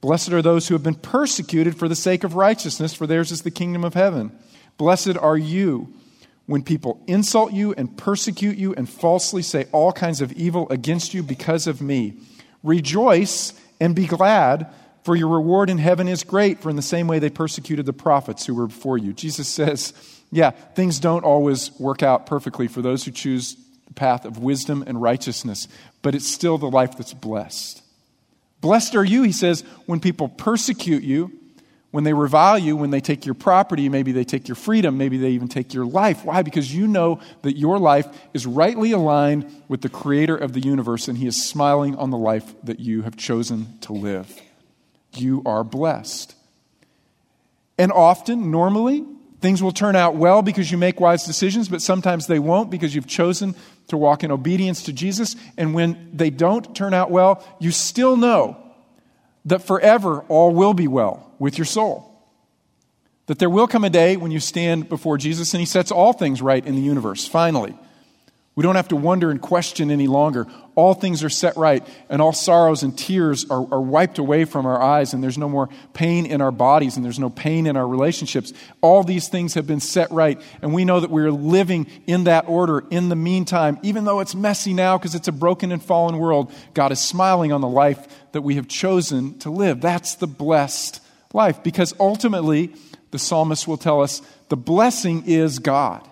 Blessed 0.00 0.32
are 0.32 0.40
those 0.40 0.66
who 0.66 0.74
have 0.74 0.82
been 0.82 0.94
persecuted 0.94 1.76
for 1.76 1.88
the 1.88 1.94
sake 1.94 2.24
of 2.24 2.36
righteousness, 2.36 2.94
for 2.94 3.06
theirs 3.06 3.30
is 3.30 3.42
the 3.42 3.50
kingdom 3.50 3.84
of 3.84 3.92
heaven. 3.92 4.32
Blessed 4.78 5.18
are 5.18 5.36
you 5.36 5.92
when 6.46 6.62
people 6.62 7.04
insult 7.06 7.52
you 7.52 7.74
and 7.74 7.98
persecute 7.98 8.56
you 8.56 8.72
and 8.72 8.88
falsely 8.88 9.42
say 9.42 9.66
all 9.72 9.92
kinds 9.92 10.22
of 10.22 10.32
evil 10.32 10.66
against 10.70 11.12
you 11.12 11.22
because 11.22 11.66
of 11.66 11.82
me. 11.82 12.14
Rejoice 12.62 13.52
and 13.78 13.94
be 13.94 14.06
glad, 14.06 14.72
for 15.02 15.14
your 15.14 15.28
reward 15.28 15.68
in 15.68 15.76
heaven 15.76 16.08
is 16.08 16.24
great, 16.24 16.62
for 16.62 16.70
in 16.70 16.76
the 16.76 16.82
same 16.82 17.08
way 17.08 17.18
they 17.18 17.28
persecuted 17.28 17.84
the 17.84 17.92
prophets 17.92 18.46
who 18.46 18.54
were 18.54 18.68
before 18.68 18.96
you. 18.96 19.12
Jesus 19.12 19.48
says, 19.48 19.92
yeah, 20.30 20.50
things 20.50 21.00
don't 21.00 21.24
always 21.24 21.70
work 21.78 22.02
out 22.02 22.26
perfectly 22.26 22.68
for 22.68 22.82
those 22.82 23.04
who 23.04 23.10
choose 23.10 23.56
the 23.86 23.94
path 23.94 24.24
of 24.24 24.38
wisdom 24.38 24.84
and 24.86 25.00
righteousness, 25.00 25.68
but 26.02 26.14
it's 26.14 26.26
still 26.28 26.58
the 26.58 26.70
life 26.70 26.96
that's 26.96 27.14
blessed. 27.14 27.82
Blessed 28.60 28.94
are 28.96 29.04
you, 29.04 29.22
he 29.22 29.32
says, 29.32 29.62
when 29.86 30.00
people 30.00 30.28
persecute 30.28 31.02
you, 31.02 31.32
when 31.90 32.04
they 32.04 32.12
revile 32.12 32.58
you, 32.58 32.76
when 32.76 32.90
they 32.90 33.00
take 33.00 33.24
your 33.24 33.34
property, 33.34 33.88
maybe 33.88 34.12
they 34.12 34.24
take 34.24 34.46
your 34.46 34.56
freedom, 34.56 34.98
maybe 34.98 35.16
they 35.16 35.30
even 35.30 35.48
take 35.48 35.72
your 35.72 35.86
life. 35.86 36.24
Why? 36.24 36.42
Because 36.42 36.74
you 36.74 36.86
know 36.86 37.20
that 37.42 37.56
your 37.56 37.78
life 37.78 38.06
is 38.34 38.46
rightly 38.46 38.92
aligned 38.92 39.50
with 39.68 39.80
the 39.80 39.88
creator 39.88 40.36
of 40.36 40.52
the 40.52 40.60
universe 40.60 41.08
and 41.08 41.16
he 41.16 41.26
is 41.26 41.42
smiling 41.42 41.96
on 41.96 42.10
the 42.10 42.18
life 42.18 42.54
that 42.64 42.78
you 42.78 43.02
have 43.02 43.16
chosen 43.16 43.78
to 43.80 43.94
live. 43.94 44.38
You 45.14 45.42
are 45.46 45.64
blessed. 45.64 46.34
And 47.78 47.90
often, 47.90 48.50
normally, 48.50 49.06
Things 49.40 49.62
will 49.62 49.72
turn 49.72 49.94
out 49.94 50.16
well 50.16 50.42
because 50.42 50.72
you 50.72 50.78
make 50.78 51.00
wise 51.00 51.24
decisions, 51.24 51.68
but 51.68 51.80
sometimes 51.80 52.26
they 52.26 52.40
won't 52.40 52.70
because 52.70 52.94
you've 52.94 53.06
chosen 53.06 53.54
to 53.86 53.96
walk 53.96 54.24
in 54.24 54.32
obedience 54.32 54.82
to 54.84 54.92
Jesus. 54.92 55.36
And 55.56 55.74
when 55.74 56.10
they 56.12 56.30
don't 56.30 56.74
turn 56.74 56.92
out 56.92 57.10
well, 57.10 57.44
you 57.60 57.70
still 57.70 58.16
know 58.16 58.56
that 59.44 59.62
forever 59.62 60.22
all 60.22 60.52
will 60.52 60.74
be 60.74 60.88
well 60.88 61.32
with 61.38 61.56
your 61.56 61.64
soul. 61.64 62.04
That 63.26 63.38
there 63.38 63.50
will 63.50 63.68
come 63.68 63.84
a 63.84 63.90
day 63.90 64.16
when 64.16 64.30
you 64.30 64.40
stand 64.40 64.88
before 64.88 65.18
Jesus 65.18 65.54
and 65.54 65.60
he 65.60 65.66
sets 65.66 65.92
all 65.92 66.12
things 66.12 66.42
right 66.42 66.64
in 66.64 66.74
the 66.74 66.80
universe, 66.80 67.26
finally. 67.26 67.78
We 68.58 68.64
don't 68.64 68.74
have 68.74 68.88
to 68.88 68.96
wonder 68.96 69.30
and 69.30 69.40
question 69.40 69.88
any 69.88 70.08
longer. 70.08 70.48
All 70.74 70.92
things 70.92 71.22
are 71.22 71.28
set 71.28 71.56
right, 71.56 71.86
and 72.08 72.20
all 72.20 72.32
sorrows 72.32 72.82
and 72.82 72.98
tears 72.98 73.48
are, 73.48 73.64
are, 73.72 73.80
wiped 73.80 74.18
away 74.18 74.46
from 74.46 74.66
our 74.66 74.82
eyes, 74.82 75.14
and 75.14 75.22
there's 75.22 75.38
no 75.38 75.48
more 75.48 75.68
pain 75.92 76.26
in 76.26 76.40
our 76.40 76.50
bodies, 76.50 76.96
and 76.96 77.04
there's 77.04 77.20
no 77.20 77.30
pain 77.30 77.68
in 77.68 77.76
our 77.76 77.86
relationships. 77.86 78.52
All 78.80 79.04
these 79.04 79.28
things 79.28 79.54
have 79.54 79.68
been 79.68 79.78
set 79.78 80.10
right, 80.10 80.42
and 80.60 80.74
we 80.74 80.84
know 80.84 80.98
that 80.98 81.08
we're 81.08 81.30
living 81.30 81.86
in 82.08 82.24
that 82.24 82.48
order 82.48 82.82
in 82.90 83.10
the 83.10 83.14
meantime. 83.14 83.78
Even 83.84 84.04
though 84.04 84.18
it's 84.18 84.34
messy 84.34 84.74
now 84.74 84.98
because 84.98 85.14
it's 85.14 85.28
a 85.28 85.32
broken 85.32 85.70
and 85.70 85.80
fallen 85.80 86.18
world, 86.18 86.52
God 86.74 86.90
is 86.90 86.98
smiling 86.98 87.52
on 87.52 87.60
the 87.60 87.68
life 87.68 88.08
that 88.32 88.42
we 88.42 88.56
have 88.56 88.66
chosen 88.66 89.38
to 89.38 89.50
live. 89.50 89.80
That's 89.80 90.16
the 90.16 90.26
blessed 90.26 91.00
life, 91.32 91.62
because 91.62 91.94
ultimately, 92.00 92.74
the 93.12 93.20
psalmist 93.20 93.68
will 93.68 93.78
tell 93.78 94.02
us 94.02 94.20
the 94.48 94.56
blessing 94.56 95.28
is 95.28 95.60
God. 95.60 96.07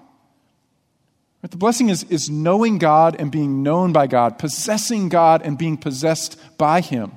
The 1.51 1.57
blessing 1.57 1.91
is, 1.91 2.03
is 2.05 2.29
knowing 2.29 2.79
God 2.79 3.17
and 3.19 3.31
being 3.31 3.63
known 3.63 3.93
by 3.93 4.07
God, 4.07 4.39
possessing 4.39 5.09
God 5.09 5.43
and 5.43 5.57
being 5.57 5.77
possessed 5.77 6.41
by 6.59 6.81
Him. 6.81 7.13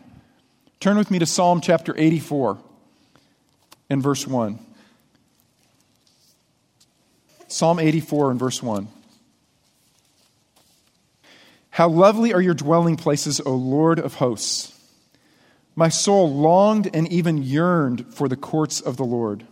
Turn 0.80 0.98
with 0.98 1.10
me 1.10 1.20
to 1.20 1.26
Psalm 1.26 1.62
chapter 1.62 1.96
84 1.98 2.60
and 3.89 4.04
verse 4.04 4.28
1. 4.28 4.60
Psalm 7.48 7.80
84 7.80 8.32
and 8.32 8.39
verse 8.39 8.62
1. 8.62 8.88
How 11.72 11.89
lovely 11.89 12.34
are 12.34 12.42
your 12.42 12.54
dwelling 12.54 12.98
places, 12.98 13.42
O 13.46 13.56
Lord 13.56 14.00
of 14.00 14.15
hosts! 14.15 14.76
My 15.76 15.89
soul 15.89 16.32
longed 16.32 16.89
and 16.94 17.12
even 17.12 17.42
yearned 17.42 18.13
for 18.13 18.28
the 18.28 18.36
courts 18.36 18.82
of 18.82 18.98
the 18.98 19.06
Lord. 19.06 19.48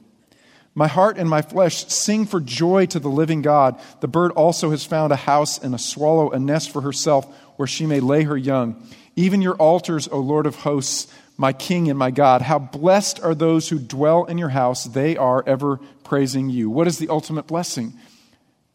My 0.78 0.86
heart 0.86 1.18
and 1.18 1.28
my 1.28 1.42
flesh 1.42 1.88
sing 1.88 2.28
for 2.28 2.40
joy 2.40 2.86
to 2.86 3.00
the 3.00 3.10
living 3.10 3.42
God. 3.42 3.82
The 4.00 4.08
bird 4.08 4.32
also 4.34 4.70
has 4.70 4.86
found 4.86 5.12
a 5.12 5.16
house 5.16 5.58
and 5.58 5.74
a 5.74 5.80
swallow 5.80 6.30
a 6.30 6.38
nest 6.38 6.70
for 6.70 6.82
herself 6.82 7.26
where 7.56 7.66
she 7.66 7.88
may 7.88 8.00
lay 8.00 8.22
her 8.26 8.38
young. 8.38 8.88
Even 9.16 9.42
your 9.42 9.56
altars, 9.56 10.08
O 10.08 10.20
Lord 10.20 10.46
of 10.46 10.58
hosts, 10.58 11.12
my 11.36 11.52
King 11.52 11.90
and 11.90 11.98
my 11.98 12.12
God. 12.12 12.44
How 12.44 12.60
blessed 12.60 13.20
are 13.22 13.34
those 13.34 13.70
who 13.70 13.80
dwell 13.80 14.26
in 14.26 14.38
your 14.38 14.50
house. 14.50 14.84
They 14.84 15.18
are 15.18 15.44
ever 15.48 15.78
praising 16.04 16.52
you. 16.52 16.70
What 16.70 16.86
is 16.86 17.00
the 17.00 17.10
ultimate 17.10 17.48
blessing? 17.48 17.94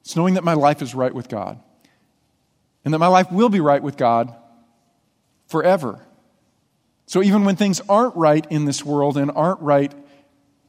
It's 0.00 0.16
knowing 0.16 0.34
that 0.34 0.42
my 0.42 0.54
life 0.54 0.82
is 0.82 0.96
right 0.96 1.14
with 1.14 1.28
God 1.28 1.60
and 2.84 2.92
that 2.92 2.98
my 2.98 3.06
life 3.06 3.30
will 3.30 3.48
be 3.48 3.60
right 3.60 3.80
with 3.80 3.96
God 3.96 4.34
forever. 5.46 6.00
So 7.06 7.22
even 7.22 7.44
when 7.44 7.54
things 7.54 7.80
aren't 7.88 8.16
right 8.16 8.44
in 8.50 8.64
this 8.64 8.84
world 8.84 9.16
and 9.16 9.30
aren't 9.30 9.60
right 9.60 9.94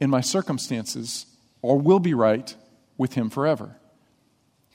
in 0.00 0.10
my 0.10 0.20
circumstances, 0.20 1.26
all 1.62 1.78
will 1.78 2.00
be 2.00 2.14
right 2.14 2.54
with 2.96 3.14
Him 3.14 3.30
forever. 3.30 3.76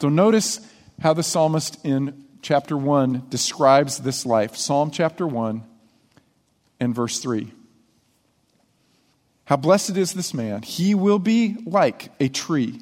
So 0.01 0.09
notice 0.09 0.59
how 1.01 1.13
the 1.13 1.23
psalmist 1.23 1.83
in 1.85 2.25
chapter 2.41 2.77
1 2.77 3.27
describes 3.29 3.99
this 3.99 4.25
life. 4.25 4.55
Psalm 4.55 4.91
chapter 4.91 5.27
1 5.27 5.63
and 6.79 6.95
verse 6.95 7.19
3. 7.19 7.51
How 9.45 9.55
blessed 9.55 9.97
is 9.97 10.13
this 10.13 10.33
man! 10.33 10.61
He 10.61 10.93
will 10.93 11.19
be 11.19 11.57
like 11.65 12.11
a 12.19 12.29
tree 12.29 12.81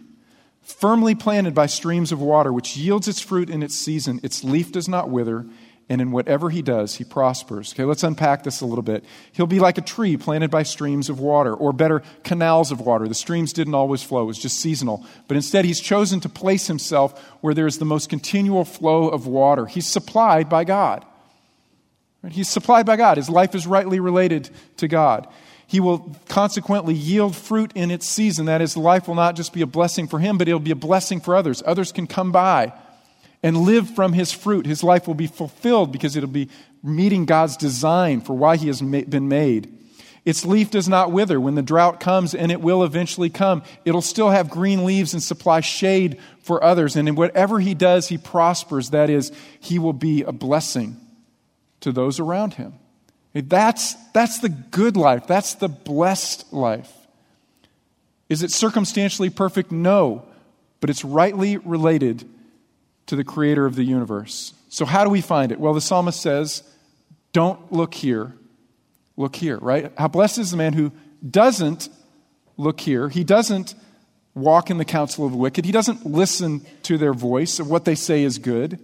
firmly 0.67 1.15
planted 1.15 1.55
by 1.55 1.65
streams 1.65 2.11
of 2.11 2.21
water, 2.21 2.51
which 2.51 2.75
yields 2.75 3.07
its 3.07 3.21
fruit 3.21 3.49
in 3.49 3.63
its 3.63 3.75
season. 3.75 4.19
Its 4.21 4.43
leaf 4.43 4.71
does 4.71 4.89
not 4.89 5.09
wither, 5.09 5.45
and 5.89 6.01
in 6.01 6.11
whatever 6.11 6.49
he 6.49 6.61
does, 6.61 6.95
he 6.95 7.05
prospers. 7.05 7.73
Okay, 7.73 7.85
let's 7.85 8.03
unpack 8.03 8.43
this 8.43 8.59
a 8.59 8.65
little 8.65 8.83
bit. 8.83 9.05
He'll 9.31 9.47
be 9.47 9.59
like 9.59 9.77
a 9.77 9.81
tree 9.81 10.17
planted 10.17 10.51
by 10.51 10.63
streams 10.63 11.09
of 11.09 11.19
water, 11.19 11.53
or 11.53 11.71
better, 11.71 12.03
canals 12.23 12.71
of 12.71 12.81
water. 12.81 13.07
The 13.07 13.15
streams 13.15 13.53
didn't 13.53 13.75
always 13.75 14.03
flow, 14.03 14.23
it 14.23 14.25
was 14.25 14.39
just 14.39 14.59
seasonal. 14.59 15.05
But 15.27 15.37
instead, 15.37 15.63
he's 15.63 15.79
chosen 15.79 16.19
to 16.21 16.29
place 16.29 16.67
himself 16.67 17.17
where 17.41 17.53
there 17.53 17.67
is 17.67 17.79
the 17.79 17.85
most 17.85 18.09
continual 18.09 18.65
flow 18.65 19.07
of 19.07 19.27
water. 19.27 19.65
He's 19.65 19.87
supplied 19.87 20.49
by 20.49 20.65
God. 20.65 21.05
He's 22.29 22.49
supplied 22.49 22.85
by 22.85 22.97
God. 22.97 23.15
His 23.15 23.29
life 23.29 23.55
is 23.55 23.65
rightly 23.65 24.01
related 24.01 24.49
to 24.77 24.89
God. 24.89 25.27
He 25.67 25.79
will 25.79 26.15
consequently 26.27 26.93
yield 26.93 27.35
fruit 27.35 27.71
in 27.75 27.91
its 27.91 28.07
season. 28.07 28.47
That 28.47 28.61
is, 28.61 28.75
life 28.75 29.07
will 29.07 29.15
not 29.15 29.37
just 29.37 29.53
be 29.53 29.61
a 29.61 29.67
blessing 29.67 30.07
for 30.07 30.19
him, 30.19 30.37
but 30.37 30.49
it'll 30.49 30.59
be 30.59 30.71
a 30.71 30.75
blessing 30.75 31.21
for 31.21 31.35
others. 31.35 31.63
Others 31.65 31.93
can 31.93 32.07
come 32.07 32.33
by 32.33 32.73
and 33.47 33.59
live 33.59 33.89
from 33.95 34.11
his 34.11 34.33
fruit. 34.33 34.65
His 34.65 34.83
life 34.83 35.07
will 35.07 35.15
be 35.15 35.25
fulfilled 35.25 35.93
because 35.93 36.17
it'll 36.17 36.27
be 36.27 36.49
meeting 36.83 37.23
God's 37.23 37.55
design 37.55 38.19
for 38.19 38.33
why 38.33 38.57
he 38.57 38.67
has 38.67 38.81
been 38.81 39.29
made. 39.29 39.73
Its 40.25 40.43
leaf 40.43 40.69
does 40.69 40.89
not 40.89 41.13
wither. 41.13 41.39
When 41.39 41.55
the 41.55 41.61
drought 41.61 42.01
comes, 42.01 42.35
and 42.35 42.51
it 42.51 42.59
will 42.59 42.83
eventually 42.83 43.29
come, 43.29 43.63
it'll 43.85 44.01
still 44.01 44.31
have 44.31 44.49
green 44.49 44.83
leaves 44.83 45.13
and 45.13 45.23
supply 45.23 45.61
shade 45.61 46.19
for 46.41 46.61
others. 46.61 46.97
And 46.97 47.07
in 47.07 47.15
whatever 47.15 47.61
he 47.61 47.73
does, 47.73 48.09
he 48.09 48.17
prospers. 48.17 48.89
That 48.89 49.09
is, 49.09 49.31
he 49.61 49.79
will 49.79 49.93
be 49.93 50.23
a 50.23 50.33
blessing 50.33 50.97
to 51.79 51.93
those 51.93 52.19
around 52.19 52.55
him. 52.55 52.73
That's, 53.33 53.93
that's 54.11 54.39
the 54.39 54.49
good 54.49 54.97
life. 54.97 55.25
That's 55.25 55.53
the 55.53 55.69
blessed 55.69 56.51
life. 56.51 56.91
Is 58.27 58.43
it 58.43 58.51
circumstantially 58.51 59.29
perfect? 59.29 59.71
No. 59.71 60.25
But 60.81 60.89
it's 60.89 61.05
rightly 61.05 61.55
related 61.55 62.27
to 63.07 63.15
the 63.15 63.23
creator 63.23 63.65
of 63.65 63.75
the 63.75 63.83
universe. 63.83 64.53
So, 64.69 64.85
how 64.85 65.03
do 65.03 65.09
we 65.09 65.21
find 65.21 65.51
it? 65.51 65.59
Well, 65.59 65.73
the 65.73 65.81
psalmist 65.81 66.21
says, 66.21 66.63
Don't 67.33 67.71
look 67.71 67.93
here, 67.93 68.33
look 69.15 69.35
here, 69.35 69.57
right? 69.57 69.91
How 69.97 70.07
blessed 70.07 70.37
is 70.37 70.51
the 70.51 70.57
man 70.57 70.73
who 70.73 70.91
doesn't 71.27 71.89
look 72.57 72.79
here. 72.79 73.09
He 73.09 73.23
doesn't 73.23 73.75
walk 74.33 74.69
in 74.69 74.77
the 74.77 74.85
counsel 74.85 75.25
of 75.25 75.31
the 75.31 75.37
wicked. 75.37 75.65
He 75.65 75.71
doesn't 75.71 76.05
listen 76.05 76.61
to 76.83 76.97
their 76.97 77.13
voice 77.13 77.59
of 77.59 77.69
what 77.69 77.85
they 77.85 77.95
say 77.95 78.23
is 78.23 78.37
good. 78.37 78.79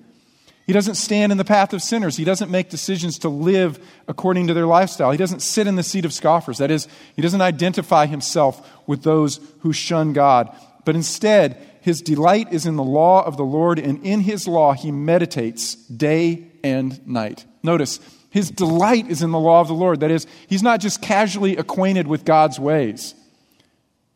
He 0.65 0.73
doesn't 0.73 0.95
stand 0.95 1.31
in 1.31 1.37
the 1.37 1.43
path 1.43 1.73
of 1.73 1.81
sinners. 1.81 2.15
He 2.15 2.23
doesn't 2.23 2.49
make 2.49 2.69
decisions 2.69 3.19
to 3.19 3.29
live 3.29 3.85
according 4.07 4.47
to 4.47 4.53
their 4.53 4.65
lifestyle. 4.65 5.11
He 5.11 5.17
doesn't 5.17 5.41
sit 5.41 5.67
in 5.67 5.75
the 5.75 5.83
seat 5.83 6.05
of 6.05 6.13
scoffers. 6.13 6.59
That 6.59 6.71
is, 6.71 6.87
he 7.15 7.21
doesn't 7.21 7.41
identify 7.41 8.05
himself 8.05 8.69
with 8.87 9.03
those 9.03 9.41
who 9.59 9.73
shun 9.73 10.13
God. 10.13 10.55
But 10.85 10.95
instead, 10.95 11.57
his 11.83 12.01
delight 12.01 12.53
is 12.53 12.65
in 12.65 12.77
the 12.77 12.83
law 12.83 13.25
of 13.25 13.35
the 13.35 13.43
Lord, 13.43 13.77
and 13.77 14.05
in 14.05 14.21
his 14.21 14.47
law 14.47 14.71
he 14.71 14.89
meditates 14.89 15.75
day 15.75 16.47
and 16.63 17.05
night. 17.05 17.45
Notice, 17.61 17.99
his 18.29 18.49
delight 18.49 19.09
is 19.09 19.21
in 19.21 19.31
the 19.31 19.39
law 19.39 19.59
of 19.59 19.67
the 19.67 19.73
Lord. 19.73 19.99
That 19.99 20.09
is, 20.09 20.25
he's 20.47 20.63
not 20.63 20.79
just 20.79 21.01
casually 21.01 21.57
acquainted 21.57 22.07
with 22.07 22.23
God's 22.23 22.57
ways. 22.57 23.15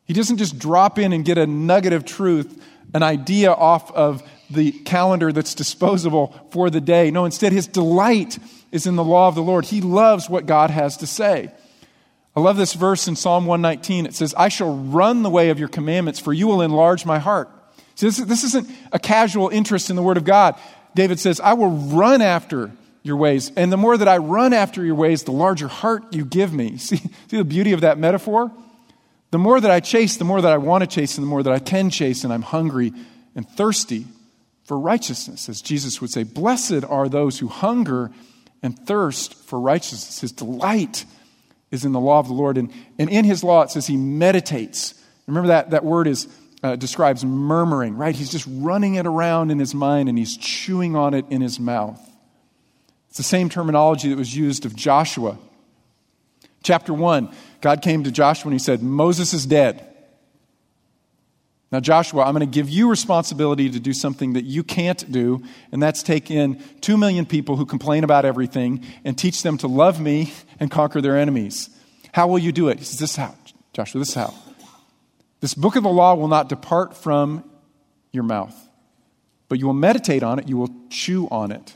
He 0.05 0.13
doesn't 0.13 0.37
just 0.37 0.57
drop 0.57 0.97
in 0.97 1.11
and 1.11 1.25
get 1.25 1.37
a 1.37 1.45
nugget 1.45 1.91
of 1.91 2.05
truth, 2.05 2.65
an 2.93 3.03
idea 3.03 3.51
off 3.51 3.91
of 3.91 4.23
the 4.49 4.71
calendar 4.71 5.33
that's 5.33 5.53
disposable 5.53 6.49
for 6.51 6.69
the 6.69 6.79
day. 6.79 7.11
No, 7.11 7.25
instead, 7.25 7.51
his 7.51 7.67
delight 7.67 8.39
is 8.71 8.87
in 8.87 8.95
the 8.95 9.03
law 9.03 9.27
of 9.27 9.35
the 9.35 9.43
Lord. 9.43 9.65
He 9.65 9.81
loves 9.81 10.29
what 10.29 10.45
God 10.45 10.69
has 10.69 10.95
to 10.97 11.05
say. 11.05 11.51
I 12.33 12.39
love 12.39 12.55
this 12.55 12.75
verse 12.75 13.09
in 13.09 13.17
Psalm 13.17 13.45
119. 13.45 14.05
It 14.05 14.15
says, 14.15 14.33
I 14.37 14.47
shall 14.47 14.73
run 14.73 15.23
the 15.23 15.29
way 15.29 15.49
of 15.49 15.59
your 15.59 15.67
commandments, 15.67 16.21
for 16.21 16.31
you 16.31 16.47
will 16.47 16.61
enlarge 16.61 17.05
my 17.05 17.19
heart. 17.19 17.51
See, 17.97 18.05
this, 18.05 18.17
this 18.17 18.43
isn't 18.43 18.69
a 18.91 18.99
casual 18.99 19.49
interest 19.49 19.89
in 19.89 19.95
the 19.95 20.03
Word 20.03 20.17
of 20.17 20.23
God. 20.23 20.55
David 20.95 21.19
says, 21.19 21.39
I 21.39 21.53
will 21.53 21.71
run 21.71 22.21
after 22.21 22.71
your 23.01 23.17
ways. 23.17 23.51
And 23.55 23.71
the 23.71 23.77
more 23.77 23.97
that 23.97 24.07
I 24.07 24.17
run 24.17 24.53
after 24.53 24.85
your 24.85 24.95
ways, 24.95 25.23
the 25.23 25.31
larger 25.31 25.67
heart 25.67 26.13
you 26.13 26.23
give 26.23 26.53
me. 26.53 26.77
See, 26.77 26.97
see 26.97 27.37
the 27.37 27.43
beauty 27.43 27.73
of 27.73 27.81
that 27.81 27.97
metaphor? 27.97 28.51
The 29.31 29.39
more 29.39 29.59
that 29.59 29.71
I 29.71 29.79
chase, 29.79 30.15
the 30.15 30.25
more 30.25 30.41
that 30.41 30.51
I 30.51 30.57
want 30.57 30.83
to 30.83 30.87
chase, 30.87 31.17
and 31.17 31.25
the 31.25 31.29
more 31.29 31.43
that 31.43 31.51
I 31.51 31.59
can 31.59 31.89
chase, 31.89 32.23
and 32.23 32.31
I'm 32.31 32.43
hungry 32.43 32.93
and 33.35 33.49
thirsty 33.49 34.05
for 34.63 34.79
righteousness. 34.79 35.49
As 35.49 35.61
Jesus 35.61 35.99
would 35.99 36.11
say, 36.11 36.23
Blessed 36.23 36.85
are 36.87 37.09
those 37.09 37.39
who 37.39 37.47
hunger 37.47 38.11
and 38.61 38.77
thirst 38.77 39.33
for 39.33 39.59
righteousness. 39.59 40.21
His 40.21 40.31
delight 40.31 41.05
is 41.71 41.83
in 41.83 41.93
the 41.93 41.99
law 41.99 42.19
of 42.19 42.27
the 42.27 42.33
Lord. 42.33 42.57
And, 42.57 42.71
and 42.99 43.09
in 43.09 43.25
his 43.25 43.43
law, 43.43 43.63
it 43.63 43.71
says 43.71 43.87
he 43.87 43.97
meditates. 43.97 44.93
Remember 45.25 45.47
that, 45.47 45.71
that 45.71 45.83
word 45.83 46.07
is, 46.07 46.27
uh, 46.63 46.75
describes 46.75 47.23
murmuring, 47.23 47.95
right? 47.95 48.15
He's 48.15 48.31
just 48.31 48.47
running 48.49 48.95
it 48.95 49.05
around 49.05 49.51
in 49.51 49.59
his 49.59 49.75
mind 49.75 50.09
and 50.09 50.17
he's 50.17 50.35
chewing 50.37 50.95
on 50.95 51.13
it 51.13 51.25
in 51.29 51.41
his 51.41 51.59
mouth. 51.59 51.99
It's 53.09 53.17
the 53.17 53.23
same 53.23 53.49
terminology 53.49 54.09
that 54.09 54.17
was 54.17 54.35
used 54.35 54.65
of 54.65 54.75
Joshua. 54.75 55.37
Chapter 56.63 56.93
1, 56.93 57.33
God 57.61 57.81
came 57.81 58.03
to 58.03 58.11
Joshua 58.11 58.49
and 58.49 58.53
he 58.53 58.63
said, 58.63 58.81
Moses 58.81 59.33
is 59.33 59.45
dead. 59.45 59.83
Now, 61.71 61.81
Joshua, 61.81 62.23
I'm 62.23 62.33
going 62.33 62.49
to 62.49 62.53
give 62.53 62.69
you 62.69 62.89
responsibility 62.89 63.69
to 63.69 63.79
do 63.79 63.91
something 63.91 64.33
that 64.33 64.45
you 64.45 64.63
can't 64.63 65.11
do, 65.11 65.43
and 65.71 65.83
that's 65.83 66.01
take 66.01 66.31
in 66.31 66.63
two 66.79 66.95
million 66.95 67.25
people 67.25 67.57
who 67.57 67.65
complain 67.65 68.05
about 68.05 68.23
everything 68.23 68.85
and 69.03 69.17
teach 69.17 69.43
them 69.43 69.57
to 69.57 69.67
love 69.67 69.99
me 69.99 70.31
and 70.61 70.71
conquer 70.71 71.01
their 71.01 71.17
enemies. 71.17 71.69
How 72.13 72.27
will 72.27 72.39
you 72.39 72.53
do 72.53 72.69
it? 72.69 72.79
He 72.79 72.85
says, 72.85 72.99
This 72.99 73.11
is 73.11 73.15
how, 73.17 73.35
Joshua, 73.73 73.99
this 73.99 74.09
is 74.09 74.15
how. 74.15 74.33
This 75.39 75.53
book 75.53 75.75
of 75.75 75.83
the 75.83 75.89
law 75.89 76.15
will 76.15 76.27
not 76.27 76.49
depart 76.49 76.95
from 76.95 77.43
your 78.11 78.23
mouth, 78.23 78.55
but 79.49 79.59
you 79.59 79.67
will 79.67 79.73
meditate 79.73 80.23
on 80.23 80.39
it, 80.39 80.47
you 80.47 80.57
will 80.57 80.73
chew 80.89 81.27
on 81.29 81.51
it 81.51 81.75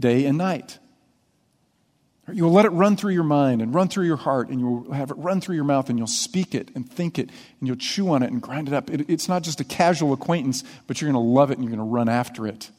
day 0.00 0.26
and 0.26 0.38
night 0.38 0.78
you 2.32 2.44
will 2.44 2.52
let 2.52 2.64
it 2.64 2.70
run 2.70 2.96
through 2.96 3.12
your 3.12 3.24
mind 3.24 3.62
and 3.62 3.74
run 3.74 3.88
through 3.88 4.06
your 4.06 4.16
heart, 4.16 4.48
and 4.48 4.60
you'll 4.60 4.92
have 4.92 5.10
it 5.10 5.16
run 5.16 5.40
through 5.40 5.54
your 5.54 5.64
mouth, 5.64 5.88
and 5.88 5.98
you'll 5.98 6.06
speak 6.06 6.54
it 6.54 6.70
and 6.74 6.90
think 6.90 7.18
it, 7.18 7.30
and 7.58 7.66
you'll 7.66 7.76
chew 7.76 8.10
on 8.10 8.22
it 8.22 8.30
and 8.30 8.42
grind 8.42 8.68
it 8.68 8.74
up. 8.74 8.90
It, 8.90 9.08
it's 9.08 9.28
not 9.28 9.42
just 9.42 9.60
a 9.60 9.64
casual 9.64 10.12
acquaintance, 10.12 10.64
but 10.86 11.00
you're 11.00 11.10
going 11.10 11.22
to 11.22 11.30
love 11.30 11.50
it 11.50 11.58
and 11.58 11.64
you're 11.64 11.74
going 11.74 11.86
to 11.86 11.92
run 11.92 12.08
after 12.08 12.46
it. 12.46 12.70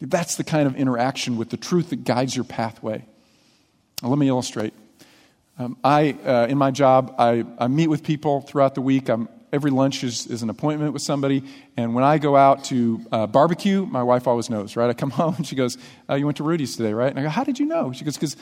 That's 0.00 0.36
the 0.36 0.44
kind 0.44 0.66
of 0.66 0.76
interaction 0.76 1.36
with 1.36 1.50
the 1.50 1.56
truth 1.56 1.90
that 1.90 2.04
guides 2.04 2.34
your 2.34 2.44
pathway. 2.44 3.04
Now, 4.02 4.08
let 4.08 4.18
me 4.18 4.28
illustrate. 4.28 4.72
Um, 5.58 5.76
I, 5.82 6.12
uh, 6.24 6.46
in 6.48 6.56
my 6.56 6.70
job, 6.70 7.16
I, 7.18 7.44
I 7.58 7.66
meet 7.66 7.88
with 7.88 8.04
people 8.04 8.42
throughout 8.42 8.76
the 8.76 8.80
week. 8.80 9.08
I'm 9.08 9.28
every 9.52 9.70
lunch 9.70 10.04
is, 10.04 10.26
is 10.26 10.42
an 10.42 10.50
appointment 10.50 10.92
with 10.92 11.02
somebody. 11.02 11.42
And 11.76 11.94
when 11.94 12.04
I 12.04 12.18
go 12.18 12.36
out 12.36 12.64
to 12.64 13.00
uh, 13.10 13.26
barbecue, 13.26 13.86
my 13.86 14.02
wife 14.02 14.26
always 14.26 14.50
knows, 14.50 14.76
right? 14.76 14.90
I 14.90 14.92
come 14.92 15.10
home 15.22 15.34
and 15.36 15.46
she 15.46 15.56
goes, 15.56 15.78
oh, 16.08 16.14
You 16.14 16.26
went 16.26 16.36
to 16.36 16.44
Rudy's 16.44 16.76
today, 16.76 16.92
right? 16.92 17.10
And 17.10 17.18
I 17.18 17.22
go, 17.22 17.28
How 17.28 17.44
did 17.44 17.58
you 17.58 17.66
know? 17.66 17.92
She 17.92 18.04
goes, 18.04 18.14
Because 18.14 18.36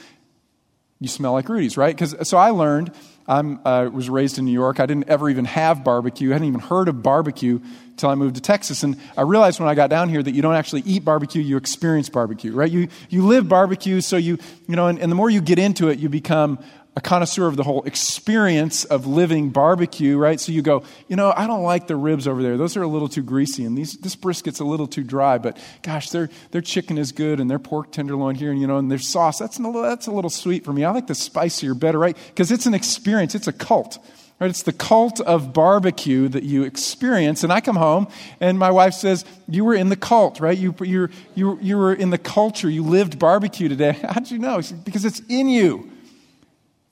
you 0.99 1.07
smell 1.07 1.33
like 1.33 1.47
Rudy's, 1.47 1.77
right? 1.77 1.95
Because 1.95 2.27
so 2.27 2.37
I 2.37 2.49
learned 2.49 2.91
I 3.27 3.39
uh, 3.39 3.89
was 3.91 4.09
raised 4.09 4.39
in 4.39 4.45
New 4.45 4.53
York. 4.53 4.79
I 4.79 4.85
didn't 4.85 5.09
ever 5.09 5.29
even 5.29 5.45
have 5.45 5.83
barbecue. 5.83 6.29
I 6.29 6.33
hadn't 6.33 6.47
even 6.47 6.59
heard 6.59 6.87
of 6.87 7.03
barbecue 7.03 7.59
until 7.89 8.09
I 8.09 8.15
moved 8.15 8.35
to 8.35 8.41
Texas. 8.41 8.83
And 8.83 8.99
I 9.15 9.21
realized 9.21 9.59
when 9.59 9.69
I 9.69 9.75
got 9.75 9.89
down 9.89 10.09
here 10.09 10.23
that 10.23 10.31
you 10.31 10.41
don't 10.41 10.55
actually 10.55 10.81
eat 10.85 11.03
barbecue, 11.03 11.41
you 11.41 11.57
experience 11.57 12.09
barbecue, 12.09 12.53
right? 12.53 12.71
You, 12.71 12.87
you 13.09 13.27
live 13.27 13.47
barbecue, 13.49 14.01
so 14.01 14.17
you, 14.17 14.39
you 14.67 14.75
know, 14.75 14.87
and, 14.87 14.97
and 14.97 15.11
the 15.11 15.15
more 15.15 15.29
you 15.29 15.41
get 15.41 15.59
into 15.59 15.89
it, 15.89 15.99
you 15.99 16.09
become 16.09 16.57
a 16.97 16.99
connoisseur 16.99 17.45
of 17.45 17.55
the 17.55 17.61
whole 17.61 17.83
experience 17.83 18.83
of 18.83 19.05
living 19.05 19.51
barbecue, 19.51 20.17
right? 20.17 20.39
So 20.39 20.51
you 20.51 20.63
go, 20.63 20.81
you 21.07 21.15
know, 21.15 21.31
I 21.37 21.45
don't 21.45 21.61
like 21.61 21.85
the 21.85 21.95
ribs 21.95 22.27
over 22.27 22.41
there. 22.41 22.57
Those 22.57 22.75
are 22.75 22.81
a 22.81 22.87
little 22.87 23.07
too 23.07 23.21
greasy, 23.21 23.65
and 23.65 23.77
these, 23.77 23.97
this 23.97 24.15
brisket's 24.15 24.59
a 24.61 24.63
little 24.63 24.87
too 24.87 25.03
dry. 25.03 25.37
But 25.37 25.59
gosh, 25.83 26.09
their 26.09 26.31
their 26.49 26.61
chicken 26.61 26.97
is 26.97 27.11
good, 27.11 27.39
and 27.39 27.51
their 27.51 27.59
pork 27.59 27.91
tenderloin 27.91 28.33
here, 28.33 28.49
and 28.49 28.59
you 28.59 28.65
know, 28.65 28.77
and 28.77 28.89
their 28.89 28.97
sauce 28.97 29.37
that's 29.37 29.59
a 29.59 29.61
little, 29.61 29.83
that's 29.83 30.07
a 30.07 30.11
little 30.11 30.31
sweet 30.31 30.65
for 30.65 30.73
me. 30.73 30.85
I 30.85 30.89
like 30.89 31.05
the 31.05 31.13
spicier 31.13 31.75
better, 31.75 31.99
right? 31.99 32.17
Because 32.29 32.51
it's 32.51 32.65
an 32.65 32.73
experience. 32.73 33.35
It's 33.35 33.47
a 33.47 33.53
cult. 33.53 33.99
Right? 34.39 34.49
It's 34.49 34.63
the 34.63 34.73
cult 34.73 35.19
of 35.19 35.53
barbecue 35.53 36.27
that 36.29 36.43
you 36.43 36.63
experience. 36.63 37.43
And 37.43 37.51
I 37.51 37.59
come 37.59 37.75
home 37.75 38.07
and 38.39 38.59
my 38.59 38.69
wife 38.69 38.93
says, 38.93 39.25
You 39.47 39.65
were 39.65 39.73
in 39.73 39.89
the 39.89 39.95
cult, 39.95 40.39
right? 40.39 40.55
You, 40.55 40.75
you, 40.81 41.09
you, 41.33 41.57
you 41.59 41.77
were 41.77 41.93
in 41.93 42.11
the 42.11 42.19
culture. 42.19 42.69
You 42.69 42.83
lived 42.83 43.17
barbecue 43.17 43.67
today. 43.67 43.93
How 44.03 44.13
did 44.13 44.29
you 44.29 44.37
know? 44.37 44.61
Because 44.83 45.05
it's 45.05 45.21
in 45.27 45.49
you. 45.49 45.91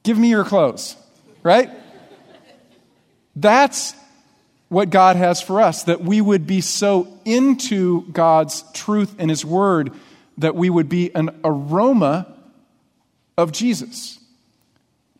Give 0.05 0.19
me 0.19 0.29
your 0.29 0.45
clothes, 0.45 0.95
right? 1.41 1.71
That's 3.35 3.95
what 4.69 4.91
God 4.91 5.15
has 5.15 5.41
for 5.41 5.59
us, 5.59 5.83
that 5.83 6.01
we 6.01 6.21
would 6.21 6.45
be 6.45 6.61
so 6.61 7.07
into 7.25 8.03
God's 8.11 8.63
truth 8.73 9.15
and 9.17 9.31
His 9.31 9.43
Word 9.43 9.91
that 10.37 10.55
we 10.55 10.69
would 10.69 10.89
be 10.89 11.13
an 11.15 11.31
aroma 11.43 12.31
of 13.35 13.51
Jesus. 13.51 14.19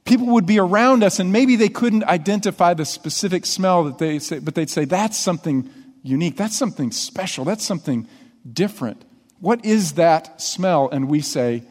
People 0.04 0.28
would 0.28 0.46
be 0.46 0.60
around 0.60 1.04
us 1.04 1.20
and 1.20 1.32
maybe 1.32 1.56
they 1.56 1.70
couldn't 1.70 2.04
identify 2.04 2.76
the 2.76 2.86
specific 2.86 3.46
smell 3.48 3.86
that 3.86 3.98
they 3.98 4.20
say, 4.20 4.38
but 4.38 4.54
they'd 4.54 4.70
say, 4.70 4.86
that's 4.86 5.18
something 5.18 5.68
unique, 6.04 6.38
that's 6.38 6.56
something 6.56 6.92
special, 6.92 7.44
that's 7.44 7.66
something 7.66 8.08
different. 8.52 9.02
What 9.40 9.66
is 9.66 9.94
that 9.94 10.40
smell? 10.42 10.90
And 10.92 11.10
we 11.10 11.22
say, 11.22 11.64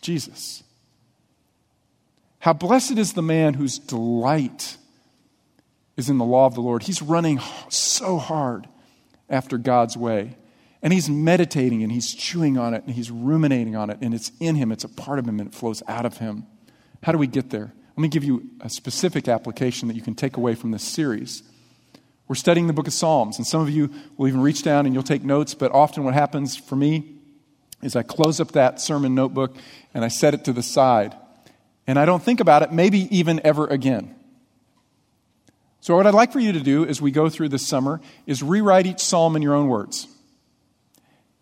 Jesus. 0.00 0.64
How 2.42 2.52
blessed 2.52 2.98
is 2.98 3.12
the 3.12 3.22
man 3.22 3.54
whose 3.54 3.78
delight 3.78 4.76
is 5.96 6.10
in 6.10 6.18
the 6.18 6.24
law 6.24 6.46
of 6.46 6.56
the 6.56 6.60
Lord. 6.60 6.82
He's 6.82 7.00
running 7.00 7.38
so 7.68 8.18
hard 8.18 8.66
after 9.30 9.58
God's 9.58 9.96
way. 9.96 10.36
And 10.82 10.92
he's 10.92 11.08
meditating 11.08 11.84
and 11.84 11.92
he's 11.92 12.12
chewing 12.12 12.58
on 12.58 12.74
it 12.74 12.82
and 12.84 12.96
he's 12.96 13.12
ruminating 13.12 13.76
on 13.76 13.90
it, 13.90 13.98
and 14.00 14.12
it's 14.12 14.32
in 14.40 14.56
him, 14.56 14.72
it's 14.72 14.82
a 14.82 14.88
part 14.88 15.20
of 15.20 15.28
him, 15.28 15.38
and 15.38 15.50
it 15.50 15.54
flows 15.54 15.84
out 15.86 16.04
of 16.04 16.16
him. 16.16 16.44
How 17.04 17.12
do 17.12 17.18
we 17.18 17.28
get 17.28 17.50
there? 17.50 17.72
Let 17.96 18.02
me 18.02 18.08
give 18.08 18.24
you 18.24 18.50
a 18.60 18.68
specific 18.68 19.28
application 19.28 19.86
that 19.86 19.94
you 19.94 20.02
can 20.02 20.16
take 20.16 20.36
away 20.36 20.56
from 20.56 20.72
this 20.72 20.82
series. 20.82 21.44
We're 22.26 22.34
studying 22.34 22.66
the 22.66 22.72
book 22.72 22.88
of 22.88 22.92
Psalms, 22.92 23.38
and 23.38 23.46
some 23.46 23.60
of 23.60 23.70
you 23.70 23.88
will 24.16 24.26
even 24.26 24.40
reach 24.40 24.64
down 24.64 24.84
and 24.84 24.92
you'll 24.92 25.04
take 25.04 25.22
notes, 25.22 25.54
but 25.54 25.70
often 25.70 26.02
what 26.02 26.14
happens 26.14 26.56
for 26.56 26.74
me 26.74 27.18
is 27.84 27.94
I 27.94 28.02
close 28.02 28.40
up 28.40 28.50
that 28.50 28.80
sermon 28.80 29.14
notebook 29.14 29.54
and 29.94 30.04
I 30.04 30.08
set 30.08 30.34
it 30.34 30.44
to 30.46 30.52
the 30.52 30.64
side 30.64 31.14
and 31.86 31.98
I 31.98 32.04
don't 32.04 32.22
think 32.22 32.40
about 32.40 32.62
it, 32.62 32.72
maybe 32.72 33.14
even 33.16 33.40
ever 33.44 33.66
again. 33.66 34.14
So, 35.80 35.96
what 35.96 36.06
I'd 36.06 36.14
like 36.14 36.32
for 36.32 36.38
you 36.38 36.52
to 36.52 36.60
do 36.60 36.86
as 36.86 37.02
we 37.02 37.10
go 37.10 37.28
through 37.28 37.48
this 37.48 37.66
summer 37.66 38.00
is 38.26 38.42
rewrite 38.42 38.86
each 38.86 39.00
psalm 39.00 39.34
in 39.34 39.42
your 39.42 39.54
own 39.54 39.66
words. 39.68 40.06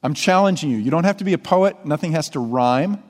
I'm 0.03 0.15
challenging 0.15 0.71
you. 0.71 0.79
You 0.79 0.91
don't 0.91 1.05
have 1.05 1.19
to 1.19 1.25
be 1.25 1.35
a 1.35 1.39
poet, 1.39 1.85
nothing 1.85 2.13
has 2.13 2.31
to 2.31 2.41
rhyme. 2.41 3.03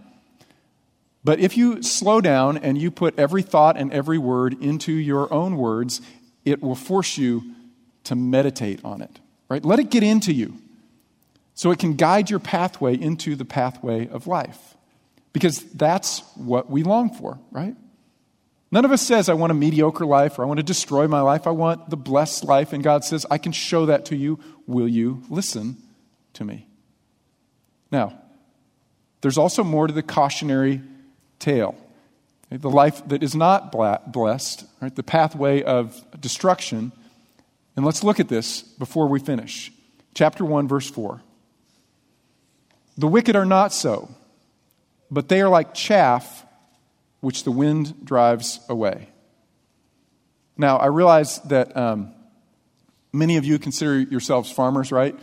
But 1.22 1.38
if 1.38 1.56
you 1.56 1.82
slow 1.82 2.20
down 2.20 2.56
and 2.58 2.78
you 2.78 2.90
put 2.90 3.18
every 3.18 3.42
thought 3.42 3.76
and 3.76 3.92
every 3.92 4.18
word 4.18 4.60
into 4.60 4.92
your 4.92 5.32
own 5.32 5.56
words, 5.56 6.00
it 6.44 6.62
will 6.62 6.74
force 6.74 7.18
you 7.18 7.54
to 8.04 8.16
meditate 8.16 8.80
on 8.84 9.02
it. 9.02 9.20
Right? 9.48 9.64
Let 9.64 9.78
it 9.78 9.90
get 9.90 10.02
into 10.02 10.32
you 10.32 10.56
so 11.54 11.70
it 11.70 11.78
can 11.78 11.94
guide 11.94 12.30
your 12.30 12.38
pathway 12.38 12.98
into 12.98 13.36
the 13.36 13.44
pathway 13.44 14.08
of 14.08 14.26
life. 14.26 14.76
Because 15.32 15.60
that's 15.72 16.20
what 16.34 16.70
we 16.70 16.82
long 16.82 17.10
for, 17.10 17.38
right? 17.50 17.76
None 18.72 18.84
of 18.84 18.92
us 18.92 19.02
says, 19.02 19.28
I 19.28 19.34
want 19.34 19.50
a 19.50 19.54
mediocre 19.54 20.06
life 20.06 20.38
or 20.38 20.42
I 20.42 20.46
want 20.46 20.58
to 20.58 20.64
destroy 20.64 21.08
my 21.08 21.20
life. 21.20 21.46
I 21.46 21.50
want 21.50 21.90
the 21.90 21.96
blessed 21.96 22.44
life. 22.44 22.72
And 22.72 22.84
God 22.84 23.04
says, 23.04 23.26
I 23.30 23.38
can 23.38 23.52
show 23.52 23.86
that 23.86 24.06
to 24.06 24.16
you. 24.16 24.38
Will 24.66 24.88
you 24.88 25.22
listen 25.28 25.76
to 26.34 26.44
me? 26.44 26.66
Now, 27.90 28.20
there's 29.22 29.38
also 29.38 29.64
more 29.64 29.86
to 29.86 29.92
the 29.92 30.02
cautionary 30.02 30.82
tale. 31.40 31.76
The 32.50 32.70
life 32.70 33.06
that 33.08 33.22
is 33.22 33.34
not 33.34 33.72
blessed, 33.72 34.64
right? 34.80 34.94
the 34.94 35.02
pathway 35.02 35.62
of 35.62 36.04
destruction. 36.20 36.92
And 37.76 37.84
let's 37.84 38.02
look 38.02 38.18
at 38.18 38.28
this 38.28 38.62
before 38.62 39.08
we 39.08 39.20
finish. 39.20 39.72
Chapter 40.14 40.44
1, 40.44 40.66
verse 40.66 40.90
4. 40.90 41.20
The 42.98 43.06
wicked 43.06 43.36
are 43.36 43.44
not 43.44 43.72
so 43.72 44.14
but 45.10 45.28
they 45.28 45.40
are 45.40 45.48
like 45.48 45.74
chaff 45.74 46.46
which 47.20 47.44
the 47.44 47.50
wind 47.50 48.04
drives 48.04 48.60
away. 48.68 49.08
Now, 50.56 50.78
I 50.78 50.86
realize 50.86 51.38
that 51.42 51.76
um, 51.76 52.12
many 53.12 53.36
of 53.36 53.44
you 53.44 53.58
consider 53.58 53.98
yourselves 53.98 54.50
farmers, 54.50 54.92
right? 54.92 55.18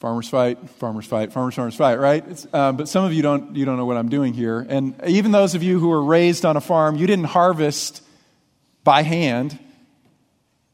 Farmers 0.00 0.28
fight, 0.28 0.70
farmers 0.70 1.06
fight, 1.06 1.32
farmers, 1.32 1.54
farmers 1.54 1.74
fight, 1.74 1.96
right? 1.96 2.54
Um, 2.54 2.76
but 2.76 2.88
some 2.88 3.04
of 3.04 3.12
you 3.12 3.22
don't, 3.22 3.54
you 3.54 3.64
don't 3.64 3.76
know 3.76 3.84
what 3.84 3.96
I'm 3.96 4.08
doing 4.08 4.32
here. 4.32 4.64
And 4.68 4.94
even 5.06 5.30
those 5.30 5.54
of 5.54 5.62
you 5.62 5.78
who 5.78 5.88
were 5.88 6.02
raised 6.02 6.44
on 6.44 6.56
a 6.56 6.60
farm, 6.60 6.96
you 6.96 7.06
didn't 7.06 7.26
harvest 7.26 8.02
by 8.82 9.02
hand. 9.02 9.58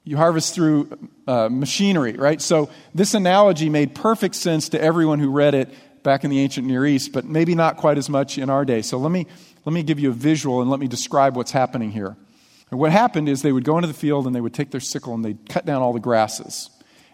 You 0.04 0.16
harvest 0.16 0.54
through 0.54 0.96
uh, 1.26 1.48
machinery, 1.50 2.12
right? 2.12 2.40
So 2.40 2.70
this 2.94 3.14
analogy 3.14 3.68
made 3.68 3.94
perfect 3.94 4.36
sense 4.36 4.68
to 4.68 4.80
everyone 4.80 5.18
who 5.18 5.30
read 5.30 5.54
it 5.54 5.74
back 6.06 6.22
in 6.22 6.30
the 6.30 6.38
ancient 6.38 6.64
Near 6.68 6.86
East, 6.86 7.10
but 7.10 7.24
maybe 7.24 7.56
not 7.56 7.78
quite 7.78 7.98
as 7.98 8.08
much 8.08 8.38
in 8.38 8.48
our 8.48 8.64
day. 8.64 8.80
So 8.80 8.96
let 8.96 9.10
me, 9.10 9.26
let 9.64 9.72
me 9.72 9.82
give 9.82 9.98
you 9.98 10.10
a 10.10 10.12
visual 10.12 10.62
and 10.62 10.70
let 10.70 10.78
me 10.78 10.86
describe 10.86 11.34
what's 11.34 11.50
happening 11.50 11.90
here. 11.90 12.16
And 12.70 12.78
what 12.78 12.92
happened 12.92 13.28
is 13.28 13.42
they 13.42 13.50
would 13.50 13.64
go 13.64 13.76
into 13.76 13.88
the 13.88 13.94
field 13.94 14.24
and 14.24 14.32
they 14.34 14.40
would 14.40 14.54
take 14.54 14.70
their 14.70 14.80
sickle 14.80 15.14
and 15.14 15.24
they'd 15.24 15.48
cut 15.48 15.66
down 15.66 15.82
all 15.82 15.92
the 15.92 15.98
grasses. 15.98 16.70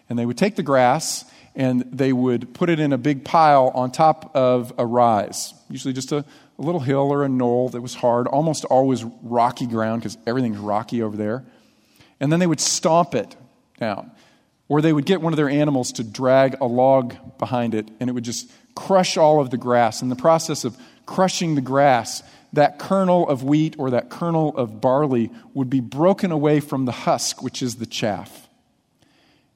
And 0.09 0.19
they 0.19 0.27
would 0.27 0.37
take 0.37 0.55
the 0.55 0.61
grass 0.61 1.25
and 1.55 1.81
they 1.91 2.13
would 2.13 2.53
put 2.53 2.69
it 2.69 2.79
in 2.79 2.93
a 2.93 2.97
big 2.99 3.25
pile 3.25 3.71
on 3.73 3.91
top 3.91 4.35
of 4.35 4.71
a 4.77 4.85
rise, 4.85 5.55
usually 5.71 5.95
just 5.95 6.11
a, 6.11 6.17
a 6.59 6.61
little 6.61 6.81
hill 6.81 7.11
or 7.11 7.23
a 7.23 7.29
knoll 7.29 7.69
that 7.69 7.81
was 7.81 7.95
hard, 7.95 8.27
almost 8.27 8.63
always 8.65 9.03
rocky 9.23 9.65
ground 9.65 10.03
because 10.03 10.19
everything's 10.27 10.59
rocky 10.59 11.01
over 11.01 11.17
there. 11.17 11.43
And 12.19 12.31
then 12.31 12.39
they 12.39 12.47
would 12.47 12.61
stomp 12.61 13.15
it 13.15 13.35
down. 13.79 14.11
Or 14.67 14.81
they 14.81 14.93
would 14.93 15.05
get 15.05 15.19
one 15.19 15.33
of 15.33 15.37
their 15.37 15.49
animals 15.49 15.91
to 15.93 16.03
drag 16.03 16.57
a 16.61 16.65
log 16.65 17.15
behind 17.39 17.73
it 17.73 17.89
and 17.99 18.07
it 18.07 18.13
would 18.13 18.23
just 18.23 18.51
crush 18.75 19.17
all 19.17 19.39
of 19.39 19.49
the 19.49 19.57
grass. 19.57 20.01
In 20.01 20.09
the 20.09 20.15
process 20.15 20.63
of 20.63 20.77
crushing 21.05 21.55
the 21.55 21.61
grass, 21.61 22.23
that 22.53 22.79
kernel 22.79 23.27
of 23.27 23.43
wheat 23.43 23.75
or 23.77 23.91
that 23.91 24.09
kernel 24.09 24.55
of 24.55 24.79
barley 24.79 25.31
would 25.53 25.69
be 25.69 25.79
broken 25.79 26.31
away 26.31 26.59
from 26.59 26.85
the 26.85 26.91
husk, 26.91 27.41
which 27.41 27.61
is 27.61 27.75
the 27.75 27.85
chaff. 27.85 28.47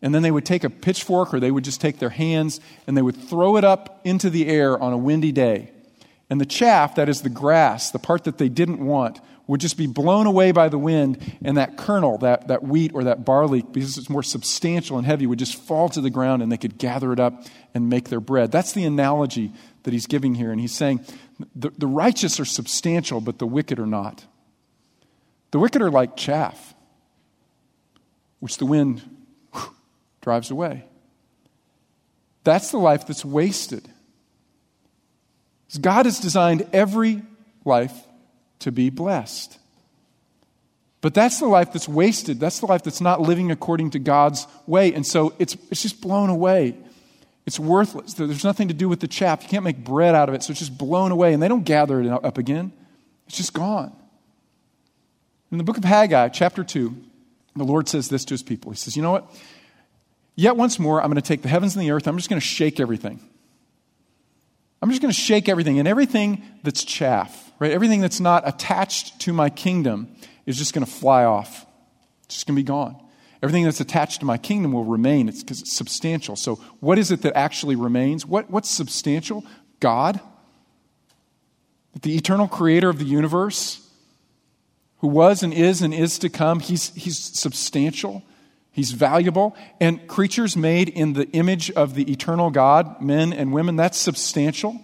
And 0.01 0.13
then 0.13 0.21
they 0.21 0.31
would 0.31 0.45
take 0.45 0.63
a 0.63 0.69
pitchfork 0.69 1.33
or 1.33 1.39
they 1.39 1.51
would 1.51 1.63
just 1.63 1.81
take 1.81 1.99
their 1.99 2.09
hands 2.09 2.59
and 2.85 2.95
they 2.95 3.01
would 3.01 3.17
throw 3.17 3.57
it 3.57 3.63
up 3.63 4.01
into 4.03 4.29
the 4.29 4.47
air 4.47 4.79
on 4.79 4.93
a 4.93 4.97
windy 4.97 5.31
day. 5.31 5.71
And 6.29 6.41
the 6.41 6.45
chaff, 6.45 6.95
that 6.95 7.09
is 7.09 7.21
the 7.21 7.29
grass, 7.29 7.91
the 7.91 7.99
part 7.99 8.25
that 8.25 8.37
they 8.37 8.49
didn't 8.49 8.85
want, 8.85 9.19
would 9.47 9.61
just 9.61 9.77
be 9.77 9.87
blown 9.87 10.27
away 10.27 10.51
by 10.51 10.67
the 10.67 10.77
wind, 10.77 11.17
and 11.41 11.57
that 11.57 11.77
kernel, 11.77 12.17
that, 12.17 12.49
that 12.49 12.63
wheat 12.63 12.91
or 12.93 13.05
that 13.05 13.23
barley, 13.23 13.61
because 13.61 13.97
it's 13.97 14.09
more 14.09 14.23
substantial 14.23 14.97
and 14.97 15.07
heavy, 15.07 15.25
would 15.25 15.39
just 15.39 15.55
fall 15.55 15.87
to 15.89 16.01
the 16.01 16.09
ground 16.09 16.43
and 16.43 16.51
they 16.51 16.57
could 16.57 16.77
gather 16.77 17.13
it 17.13 17.19
up 17.19 17.45
and 17.73 17.89
make 17.89 18.09
their 18.09 18.19
bread. 18.19 18.51
That's 18.51 18.73
the 18.73 18.83
analogy 18.83 19.53
that 19.83 19.93
he's 19.93 20.05
giving 20.05 20.35
here. 20.35 20.51
And 20.51 20.59
he's 20.59 20.75
saying 20.75 20.99
the, 21.55 21.69
the 21.69 21.87
righteous 21.87 22.39
are 22.41 22.45
substantial, 22.45 23.21
but 23.21 23.39
the 23.39 23.47
wicked 23.47 23.79
are 23.79 23.87
not. 23.87 24.25
The 25.51 25.59
wicked 25.59 25.81
are 25.81 25.91
like 25.91 26.17
chaff, 26.17 26.75
which 28.39 28.57
the 28.57 28.65
wind 28.65 29.01
whew, 29.53 29.73
drives 30.21 30.51
away. 30.51 30.83
That's 32.43 32.71
the 32.71 32.77
life 32.77 33.07
that's 33.07 33.23
wasted. 33.23 33.87
God 35.79 36.05
has 36.05 36.19
designed 36.19 36.67
every 36.73 37.21
life 37.65 38.06
to 38.59 38.71
be 38.71 38.89
blessed. 38.89 39.59
But 41.01 41.13
that's 41.13 41.39
the 41.39 41.47
life 41.47 41.73
that's 41.73 41.87
wasted. 41.87 42.39
That's 42.39 42.59
the 42.59 42.65
life 42.65 42.83
that's 42.83 43.01
not 43.01 43.21
living 43.21 43.51
according 43.51 43.91
to 43.91 43.99
God's 43.99 44.47
way. 44.65 44.93
And 44.93 45.05
so 45.05 45.33
it's, 45.39 45.55
it's 45.69 45.81
just 45.81 46.01
blown 46.01 46.29
away. 46.29 46.75
It's 47.45 47.59
worthless. 47.59 48.13
There's 48.15 48.43
nothing 48.43 48.67
to 48.67 48.73
do 48.73 48.89
with 48.89 48.99
the 48.99 49.07
chaff. 49.07 49.43
You 49.43 49.49
can't 49.49 49.63
make 49.63 49.83
bread 49.83 50.15
out 50.15 50.27
of 50.27 50.35
it. 50.35 50.43
So 50.43 50.51
it's 50.51 50.59
just 50.59 50.77
blown 50.77 51.11
away. 51.11 51.33
And 51.33 51.41
they 51.41 51.47
don't 51.47 51.63
gather 51.63 52.01
it 52.01 52.07
up 52.07 52.37
again, 52.37 52.71
it's 53.27 53.37
just 53.37 53.53
gone. 53.53 53.95
In 55.51 55.57
the 55.57 55.63
book 55.63 55.77
of 55.77 55.85
Haggai, 55.85 56.27
chapter 56.29 56.61
2, 56.63 56.93
the 57.55 57.63
Lord 57.63 57.87
says 57.87 58.09
this 58.09 58.25
to 58.25 58.33
his 58.33 58.43
people 58.43 58.71
He 58.71 58.77
says, 58.77 58.97
You 58.97 59.03
know 59.03 59.11
what? 59.11 59.31
Yet 60.35 60.55
once 60.55 60.77
more, 60.77 61.01
I'm 61.01 61.07
going 61.07 61.15
to 61.15 61.27
take 61.27 61.41
the 61.41 61.47
heavens 61.47 61.75
and 61.75 61.83
the 61.83 61.91
earth, 61.91 62.07
I'm 62.07 62.17
just 62.17 62.29
going 62.29 62.39
to 62.39 62.45
shake 62.45 62.79
everything. 62.79 63.21
I'm 64.81 64.89
just 64.89 65.01
going 65.01 65.13
to 65.13 65.19
shake 65.19 65.49
everything, 65.49 65.79
and 65.79 65.87
everything 65.87 66.43
that's 66.63 66.83
chaff, 66.83 67.51
right? 67.59 67.71
Everything 67.71 68.01
that's 68.01 68.19
not 68.19 68.47
attached 68.47 69.19
to 69.21 69.33
my 69.33 69.49
kingdom, 69.49 70.15
is 70.47 70.57
just 70.57 70.73
going 70.73 70.85
to 70.85 70.91
fly 70.91 71.25
off. 71.25 71.67
It's 72.23 72.35
just 72.35 72.47
going 72.47 72.55
to 72.55 72.63
be 72.63 72.65
gone. 72.65 72.99
Everything 73.43 73.65
that's 73.65 73.79
attached 73.79 74.21
to 74.21 74.25
my 74.25 74.37
kingdom 74.37 74.71
will 74.71 74.85
remain. 74.85 75.29
It's 75.29 75.43
because 75.43 75.61
it's 75.61 75.73
substantial. 75.73 76.35
So, 76.35 76.55
what 76.79 76.97
is 76.97 77.11
it 77.11 77.21
that 77.21 77.37
actually 77.37 77.75
remains? 77.75 78.25
What, 78.25 78.49
what's 78.49 78.69
substantial? 78.69 79.45
God, 79.79 80.19
the 82.01 82.15
eternal 82.15 82.47
creator 82.47 82.89
of 82.89 82.97
the 82.97 83.05
universe, 83.05 83.87
who 84.99 85.07
was 85.07 85.43
and 85.43 85.53
is 85.53 85.83
and 85.83 85.93
is 85.93 86.17
to 86.19 86.29
come, 86.29 86.59
he's, 86.59 86.93
he's 86.95 87.19
substantial. 87.19 88.23
He's 88.77 88.91
valuable. 88.91 89.55
And 89.79 90.07
creatures 90.07 90.55
made 90.55 90.87
in 90.87 91.13
the 91.13 91.27
image 91.31 91.71
of 91.71 91.95
the 91.95 92.11
eternal 92.11 92.51
God, 92.51 93.01
men 93.01 93.33
and 93.33 93.51
women, 93.51 93.75
that's 93.75 93.97
substantial. 93.97 94.79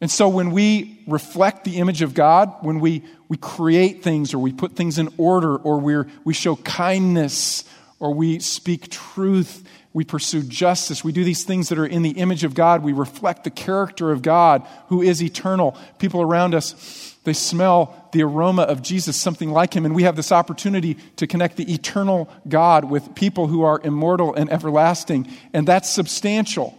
And 0.00 0.10
so 0.10 0.28
when 0.28 0.50
we 0.50 1.00
reflect 1.06 1.62
the 1.62 1.76
image 1.76 2.02
of 2.02 2.14
God, 2.14 2.52
when 2.62 2.80
we, 2.80 3.04
we 3.28 3.36
create 3.36 4.02
things 4.02 4.34
or 4.34 4.40
we 4.40 4.52
put 4.52 4.74
things 4.74 4.98
in 4.98 5.14
order 5.16 5.54
or 5.54 5.78
we 5.78 6.10
we 6.24 6.34
show 6.34 6.56
kindness 6.56 7.62
or 8.00 8.12
we 8.12 8.40
speak 8.40 8.90
truth, 8.90 9.62
we 9.92 10.02
pursue 10.02 10.42
justice, 10.42 11.04
we 11.04 11.12
do 11.12 11.22
these 11.22 11.44
things 11.44 11.68
that 11.68 11.78
are 11.78 11.86
in 11.86 12.02
the 12.02 12.18
image 12.18 12.42
of 12.42 12.52
God, 12.52 12.82
we 12.82 12.92
reflect 12.92 13.44
the 13.44 13.50
character 13.50 14.10
of 14.10 14.22
God 14.22 14.66
who 14.88 15.02
is 15.02 15.22
eternal. 15.22 15.76
People 16.00 16.20
around 16.20 16.52
us, 16.52 17.16
they 17.28 17.34
smell 17.34 18.08
the 18.12 18.22
aroma 18.22 18.62
of 18.62 18.82
Jesus, 18.82 19.16
something 19.16 19.50
like 19.50 19.74
him, 19.74 19.84
and 19.84 19.94
we 19.94 20.04
have 20.04 20.16
this 20.16 20.32
opportunity 20.32 20.94
to 21.16 21.26
connect 21.26 21.56
the 21.56 21.72
eternal 21.72 22.28
God 22.48 22.84
with 22.84 23.14
people 23.14 23.46
who 23.46 23.62
are 23.62 23.80
immortal 23.84 24.34
and 24.34 24.50
everlasting, 24.50 25.28
and 25.52 25.68
that's 25.68 25.88
substantial. 25.88 26.76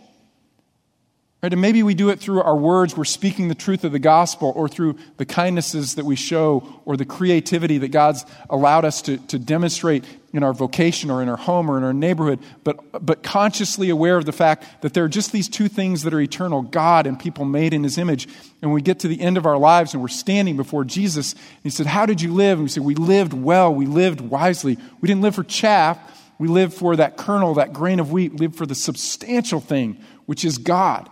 Right? 1.42 1.54
And 1.54 1.62
maybe 1.62 1.84
we 1.84 1.94
do 1.94 2.10
it 2.10 2.20
through 2.20 2.42
our 2.42 2.56
words, 2.56 2.98
we're 2.98 3.06
speaking 3.06 3.48
the 3.48 3.56
truth 3.56 3.84
of 3.84 3.92
the 3.92 4.00
gospel, 4.00 4.52
or 4.56 4.68
through 4.68 4.98
the 5.18 5.26
kindnesses 5.26 5.96
that 5.96 6.06
we 6.06 6.16
show, 6.16 6.82
or 6.84 6.98
the 6.98 7.06
creativity 7.06 7.78
that 7.78 7.90
God's 7.90 8.26
allowed 8.50 8.84
us 8.84 9.02
to, 9.04 9.18
to 9.28 9.40
demonstrate 9.40 10.04
in 10.32 10.44
our 10.44 10.54
vocation, 10.54 11.10
or 11.10 11.22
in 11.22 11.30
our 11.30 11.38
home, 11.38 11.70
or 11.70 11.78
in 11.78 11.84
our 11.84 11.94
neighborhood, 11.94 12.40
but, 12.64 13.06
but 13.06 13.24
consciously 13.24 13.90
aware 13.90 14.18
of 14.18 14.26
the 14.26 14.32
fact 14.32 14.82
that 14.82 14.94
there 14.94 15.04
are 15.04 15.10
just 15.10 15.32
these 15.32 15.50
two 15.50 15.68
things 15.68 16.04
that 16.04 16.14
are 16.14 16.22
eternal 16.22 16.62
God 16.62 17.08
and 17.08 17.20
people 17.20 17.46
made 17.46 17.74
in 17.74 17.84
His 17.84 17.98
image. 17.98 18.28
And 18.62 18.72
we 18.72 18.82
get 18.82 19.00
to 19.00 19.08
the 19.08 19.20
end 19.20 19.38
of 19.38 19.46
our 19.46 19.58
lives 19.58 19.94
and 19.94 20.02
we're 20.02 20.10
standing 20.10 20.56
before 20.56 20.84
Jesus, 20.84 21.34
And 21.34 21.64
He 21.64 21.70
said, 21.70 21.88
How 21.88 22.06
did 22.06 22.22
you 22.22 22.34
live? 22.34 22.60
And 22.60 22.64
we 22.64 22.70
said, 22.70 22.84
We 22.84 22.96
lived 22.96 23.34
well, 23.34 23.74
we 23.74 23.86
lived 23.86 24.22
wisely. 24.22 24.78
We 25.02 25.08
didn't 25.08 25.22
live 25.22 25.36
for 25.36 25.44
chaff, 25.44 25.98
we 26.38 26.48
lived 26.48 26.74
for 26.74 26.96
that 26.96 27.18
kernel, 27.18 27.56
that 27.56 27.74
grain 27.74 28.00
of 28.00 28.12
wheat, 28.12 28.34
we 28.34 28.40
lived 28.40 28.56
for 28.56 28.66
the 28.66 28.76
substantial 28.76 29.60
thing, 29.60 30.04
which 30.26 30.46
is 30.46 30.58
God 30.58 31.10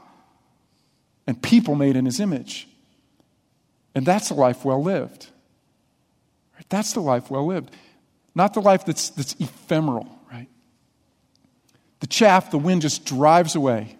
and 1.27 1.41
people 1.43 1.75
made 1.75 1.97
in 1.97 2.05
his 2.05 2.19
image. 2.19 2.67
And 3.93 4.05
that's 4.05 4.29
a 4.29 4.33
life 4.33 4.63
well 4.63 4.81
lived. 4.81 5.27
That's 6.69 6.93
the 6.93 7.01
life 7.01 7.29
well 7.29 7.45
lived. 7.45 7.71
Not 8.37 8.53
the 8.53 8.61
life 8.61 8.85
that's, 8.85 9.09
that's 9.09 9.33
ephemeral, 9.39 10.07
right? 10.31 10.47
The 12.01 12.07
chaff, 12.07 12.51
the 12.51 12.59
wind 12.59 12.83
just 12.83 13.03
drives 13.03 13.55
away. 13.55 13.97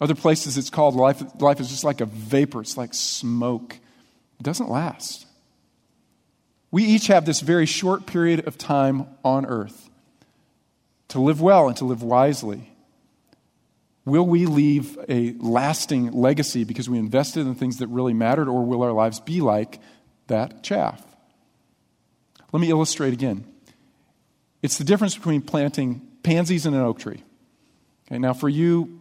Other 0.00 0.16
places 0.16 0.58
it's 0.58 0.68
called 0.68 0.96
life, 0.96 1.22
life 1.40 1.60
is 1.60 1.68
just 1.68 1.84
like 1.84 2.00
a 2.00 2.06
vapor, 2.06 2.62
it's 2.62 2.76
like 2.76 2.92
smoke. 2.92 3.74
It 4.40 4.42
doesn't 4.42 4.68
last. 4.68 5.26
We 6.72 6.82
each 6.82 7.06
have 7.06 7.24
this 7.24 7.40
very 7.40 7.66
short 7.66 8.04
period 8.04 8.48
of 8.48 8.58
time 8.58 9.06
on 9.24 9.46
earth 9.46 9.88
to 11.10 11.20
live 11.20 11.40
well 11.40 11.68
and 11.68 11.76
to 11.76 11.84
live 11.84 12.02
wisely. 12.02 12.68
Will 14.04 14.26
we 14.26 14.44
leave 14.44 14.98
a 15.08 15.36
lasting 15.38 16.10
legacy 16.10 16.64
because 16.64 16.90
we 16.90 16.98
invested 16.98 17.46
in 17.46 17.54
things 17.54 17.76
that 17.76 17.86
really 17.86 18.12
mattered, 18.12 18.48
or 18.48 18.64
will 18.64 18.82
our 18.82 18.90
lives 18.90 19.20
be 19.20 19.40
like 19.40 19.78
that 20.26 20.64
chaff? 20.64 21.00
Let 22.52 22.58
me 22.58 22.68
illustrate 22.68 23.12
again. 23.12 23.51
It's 24.62 24.78
the 24.78 24.84
difference 24.84 25.16
between 25.16 25.42
planting 25.42 26.06
pansies 26.22 26.66
in 26.66 26.74
an 26.74 26.80
oak 26.80 27.00
tree. 27.00 27.22
Okay, 28.06 28.18
now, 28.18 28.32
for 28.32 28.48
you 28.48 29.00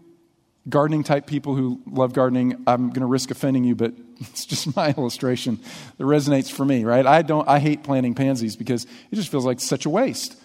gardening 0.69 1.03
type 1.03 1.25
people 1.25 1.55
who 1.55 1.81
love 1.85 2.13
gardening, 2.13 2.63
I'm 2.67 2.89
going 2.89 3.01
to 3.01 3.07
risk 3.07 3.31
offending 3.31 3.63
you, 3.63 3.75
but 3.75 3.93
it's 4.19 4.45
just 4.45 4.75
my 4.75 4.93
illustration 4.97 5.59
that 5.97 6.03
resonates 6.03 6.51
for 6.51 6.65
me, 6.65 6.83
right? 6.83 7.05
I 7.05 7.21
don't 7.21 7.47
I 7.47 7.59
hate 7.59 7.83
planting 7.83 8.15
pansies 8.15 8.55
because 8.55 8.85
it 9.11 9.15
just 9.15 9.29
feels 9.29 9.45
like 9.45 9.59
such 9.59 9.85
a 9.85 9.89
waste. 9.89 10.35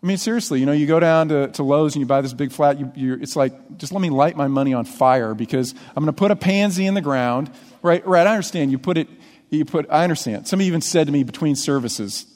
I 0.00 0.06
mean, 0.06 0.16
seriously, 0.16 0.60
you 0.60 0.66
know, 0.66 0.72
you 0.72 0.86
go 0.86 1.00
down 1.00 1.28
to, 1.30 1.48
to 1.48 1.64
Lowe's 1.64 1.96
and 1.96 2.00
you 2.00 2.06
buy 2.06 2.20
this 2.20 2.32
big 2.32 2.52
flat, 2.52 2.78
you, 2.96 3.14
it's 3.14 3.34
like, 3.34 3.78
just 3.78 3.92
let 3.92 4.00
me 4.00 4.10
light 4.10 4.36
my 4.36 4.46
money 4.46 4.72
on 4.72 4.84
fire 4.84 5.34
because 5.34 5.74
I'm 5.88 6.04
going 6.04 6.06
to 6.06 6.12
put 6.12 6.30
a 6.30 6.36
pansy 6.36 6.86
in 6.86 6.94
the 6.94 7.00
ground. 7.00 7.50
Right, 7.82 8.06
right, 8.06 8.24
I 8.24 8.30
understand. 8.30 8.70
You 8.70 8.78
put 8.78 8.96
it, 8.96 9.08
you 9.50 9.64
put, 9.64 9.90
I 9.90 10.04
understand. 10.04 10.46
Somebody 10.46 10.68
even 10.68 10.82
said 10.82 11.08
to 11.08 11.12
me 11.12 11.24
between 11.24 11.56
services, 11.56 12.26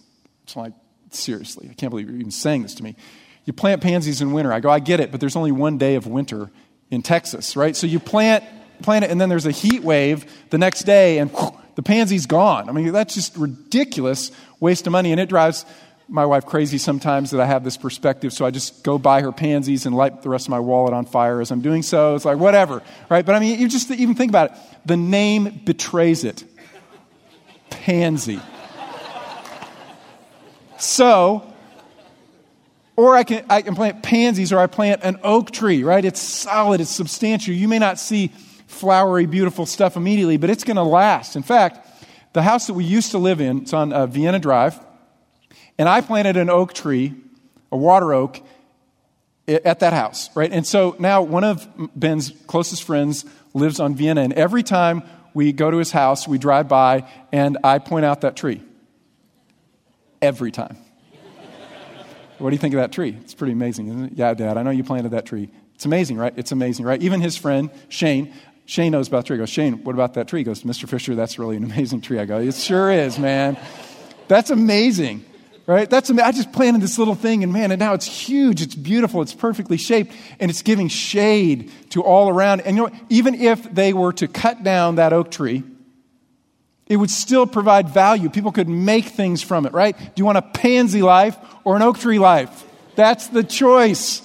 it's 0.42 0.56
like, 0.56 0.72
seriously, 1.14 1.68
I 1.70 1.74
can't 1.74 1.90
believe 1.90 2.08
you're 2.08 2.18
even 2.18 2.30
saying 2.30 2.62
this 2.62 2.74
to 2.76 2.82
me. 2.82 2.96
You 3.44 3.52
plant 3.52 3.82
pansies 3.82 4.20
in 4.20 4.32
winter. 4.32 4.52
I 4.52 4.60
go, 4.60 4.70
I 4.70 4.78
get 4.78 5.00
it, 5.00 5.10
but 5.10 5.20
there's 5.20 5.36
only 5.36 5.52
one 5.52 5.78
day 5.78 5.96
of 5.96 6.06
winter 6.06 6.50
in 6.90 7.02
Texas, 7.02 7.56
right? 7.56 7.74
So 7.74 7.86
you 7.86 7.98
plant, 7.98 8.44
plant 8.82 9.04
it, 9.04 9.10
and 9.10 9.20
then 9.20 9.28
there's 9.28 9.46
a 9.46 9.50
heat 9.50 9.82
wave 9.82 10.30
the 10.50 10.58
next 10.58 10.82
day, 10.82 11.18
and 11.18 11.30
the 11.74 11.82
pansy's 11.82 12.26
gone. 12.26 12.68
I 12.68 12.72
mean, 12.72 12.92
that's 12.92 13.14
just 13.14 13.36
ridiculous 13.36 14.30
waste 14.60 14.86
of 14.86 14.92
money, 14.92 15.10
and 15.10 15.20
it 15.20 15.28
drives 15.28 15.64
my 16.08 16.26
wife 16.26 16.44
crazy 16.44 16.78
sometimes 16.78 17.30
that 17.30 17.40
I 17.40 17.46
have 17.46 17.64
this 17.64 17.76
perspective, 17.76 18.32
so 18.32 18.44
I 18.44 18.50
just 18.50 18.84
go 18.84 18.98
buy 18.98 19.22
her 19.22 19.32
pansies 19.32 19.86
and 19.86 19.96
light 19.96 20.22
the 20.22 20.28
rest 20.28 20.46
of 20.46 20.50
my 20.50 20.60
wallet 20.60 20.92
on 20.92 21.06
fire 21.06 21.40
as 21.40 21.50
I'm 21.50 21.62
doing 21.62 21.82
so. 21.82 22.14
It's 22.14 22.24
like, 22.24 22.38
whatever, 22.38 22.82
right? 23.08 23.24
But 23.24 23.34
I 23.34 23.38
mean, 23.38 23.58
you 23.58 23.68
just 23.68 23.90
even 23.90 24.14
think 24.14 24.30
about 24.30 24.52
it. 24.52 24.58
The 24.84 24.96
name 24.96 25.62
betrays 25.64 26.24
it 26.24 26.44
pansy. 27.70 28.40
So, 30.82 31.52
or 32.96 33.16
I 33.16 33.24
can, 33.24 33.44
I 33.48 33.62
can 33.62 33.74
plant 33.74 34.02
pansies 34.02 34.52
or 34.52 34.58
I 34.58 34.66
plant 34.66 35.02
an 35.02 35.18
oak 35.22 35.50
tree, 35.50 35.82
right? 35.84 36.04
It's 36.04 36.20
solid, 36.20 36.80
it's 36.80 36.90
substantial. 36.90 37.54
You 37.54 37.68
may 37.68 37.78
not 37.78 37.98
see 37.98 38.32
flowery, 38.66 39.26
beautiful 39.26 39.66
stuff 39.66 39.96
immediately, 39.96 40.36
but 40.36 40.50
it's 40.50 40.64
going 40.64 40.76
to 40.76 40.82
last. 40.82 41.36
In 41.36 41.42
fact, 41.42 41.86
the 42.32 42.42
house 42.42 42.66
that 42.66 42.74
we 42.74 42.84
used 42.84 43.10
to 43.10 43.18
live 43.18 43.40
in, 43.40 43.62
it's 43.62 43.72
on 43.72 43.92
uh, 43.92 44.06
Vienna 44.06 44.38
Drive 44.38 44.78
and 45.78 45.88
I 45.88 46.00
planted 46.00 46.36
an 46.36 46.50
oak 46.50 46.74
tree, 46.74 47.14
a 47.70 47.76
water 47.76 48.12
oak, 48.12 48.40
at 49.48 49.80
that 49.80 49.92
house, 49.92 50.30
right? 50.36 50.52
And 50.52 50.64
so 50.66 50.94
now 50.98 51.22
one 51.22 51.44
of 51.44 51.68
Ben's 51.96 52.32
closest 52.46 52.84
friends 52.84 53.24
lives 53.54 53.80
on 53.80 53.96
Vienna, 53.96 54.20
and 54.22 54.32
every 54.34 54.62
time 54.62 55.02
we 55.34 55.52
go 55.52 55.70
to 55.70 55.78
his 55.78 55.90
house, 55.90 56.28
we 56.28 56.38
drive 56.38 56.68
by, 56.68 57.08
and 57.32 57.58
I 57.64 57.78
point 57.78 58.04
out 58.04 58.20
that 58.20 58.36
tree. 58.36 58.62
Every 60.22 60.52
time. 60.52 60.76
what 62.38 62.50
do 62.50 62.54
you 62.54 62.60
think 62.60 62.74
of 62.74 62.80
that 62.80 62.92
tree? 62.92 63.16
It's 63.20 63.34
pretty 63.34 63.52
amazing, 63.52 63.88
isn't 63.88 64.04
it? 64.04 64.12
Yeah, 64.14 64.32
Dad, 64.34 64.56
I 64.56 64.62
know 64.62 64.70
you 64.70 64.84
planted 64.84 65.10
that 65.10 65.26
tree. 65.26 65.50
It's 65.74 65.84
amazing, 65.84 66.16
right? 66.16 66.32
It's 66.36 66.52
amazing, 66.52 66.86
right? 66.86 67.02
Even 67.02 67.20
his 67.20 67.36
friend, 67.36 67.70
Shane, 67.88 68.32
Shane 68.64 68.92
knows 68.92 69.08
about 69.08 69.24
the 69.24 69.26
tree. 69.28 69.36
He 69.36 69.40
goes, 69.40 69.50
Shane, 69.50 69.84
what 69.84 69.94
about 69.94 70.14
that 70.14 70.28
tree? 70.28 70.40
He 70.40 70.44
goes, 70.44 70.62
Mr. 70.62 70.88
Fisher, 70.88 71.14
that's 71.14 71.38
really 71.38 71.56
an 71.56 71.64
amazing 71.64 72.00
tree. 72.00 72.18
I 72.18 72.24
go, 72.24 72.38
it 72.38 72.54
sure 72.54 72.90
is, 72.90 73.18
man. 73.18 73.58
That's 74.28 74.50
amazing 74.50 75.24
right? 75.66 75.88
That's 75.88 76.10
I 76.10 76.32
just 76.32 76.52
planted 76.52 76.82
this 76.82 76.98
little 76.98 77.14
thing, 77.14 77.42
and 77.42 77.52
man, 77.52 77.70
and 77.70 77.78
now 77.78 77.94
it's 77.94 78.06
huge. 78.06 78.62
It's 78.62 78.74
beautiful. 78.74 79.22
It's 79.22 79.34
perfectly 79.34 79.76
shaped, 79.76 80.12
and 80.40 80.50
it's 80.50 80.62
giving 80.62 80.88
shade 80.88 81.70
to 81.90 82.02
all 82.02 82.28
around. 82.28 82.62
And 82.62 82.76
you 82.76 82.84
know, 82.84 82.90
even 83.08 83.34
if 83.34 83.72
they 83.72 83.92
were 83.92 84.12
to 84.14 84.28
cut 84.28 84.62
down 84.62 84.96
that 84.96 85.12
oak 85.12 85.30
tree, 85.30 85.62
it 86.92 86.96
would 86.96 87.10
still 87.10 87.46
provide 87.46 87.88
value. 87.88 88.28
People 88.28 88.52
could 88.52 88.68
make 88.68 89.06
things 89.06 89.42
from 89.42 89.64
it, 89.64 89.72
right? 89.72 89.96
Do 89.96 90.12
you 90.16 90.24
want 90.24 90.38
a 90.38 90.42
pansy 90.42 91.00
life 91.02 91.36
or 91.64 91.74
an 91.74 91.82
oak 91.82 91.98
tree 91.98 92.18
life? 92.18 92.64
That's 92.96 93.28
the 93.28 93.42
choice. 93.42 94.20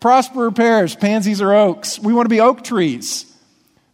Prosper 0.00 0.46
or 0.46 0.50
perish, 0.50 0.98
pansies 0.98 1.42
or 1.42 1.52
oaks. 1.52 1.98
We 1.98 2.14
want 2.14 2.24
to 2.26 2.30
be 2.30 2.40
oak 2.40 2.64
trees 2.64 3.30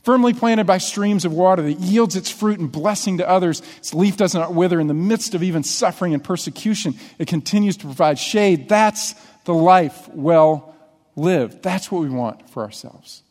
firmly 0.02 0.32
planted 0.32 0.66
by 0.66 0.78
streams 0.78 1.24
of 1.24 1.32
water 1.32 1.62
that 1.62 1.74
yields 1.74 2.16
its 2.16 2.30
fruit 2.30 2.58
and 2.58 2.72
blessing 2.72 3.18
to 3.18 3.28
others. 3.28 3.62
Its 3.78 3.92
leaf 3.94 4.16
does 4.16 4.34
not 4.34 4.54
wither 4.54 4.80
in 4.80 4.86
the 4.86 4.94
midst 4.94 5.34
of 5.34 5.42
even 5.42 5.62
suffering 5.62 6.14
and 6.14 6.24
persecution. 6.24 6.94
It 7.18 7.28
continues 7.28 7.76
to 7.78 7.84
provide 7.84 8.18
shade. 8.18 8.68
That's 8.68 9.14
the 9.44 9.54
life 9.54 10.08
well 10.08 10.74
lived. 11.16 11.62
That's 11.62 11.90
what 11.90 12.02
we 12.02 12.08
want 12.08 12.48
for 12.50 12.62
ourselves. 12.62 13.22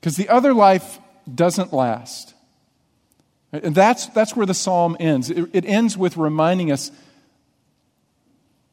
Because 0.00 0.16
the 0.16 0.28
other 0.28 0.52
life 0.52 0.98
doesn't 1.32 1.72
last. 1.72 2.33
And 3.62 3.74
that's, 3.74 4.06
that's 4.06 4.34
where 4.34 4.46
the 4.46 4.54
psalm 4.54 4.96
ends. 4.98 5.30
It, 5.30 5.48
it 5.52 5.64
ends 5.64 5.96
with 5.96 6.16
reminding 6.16 6.72
us 6.72 6.90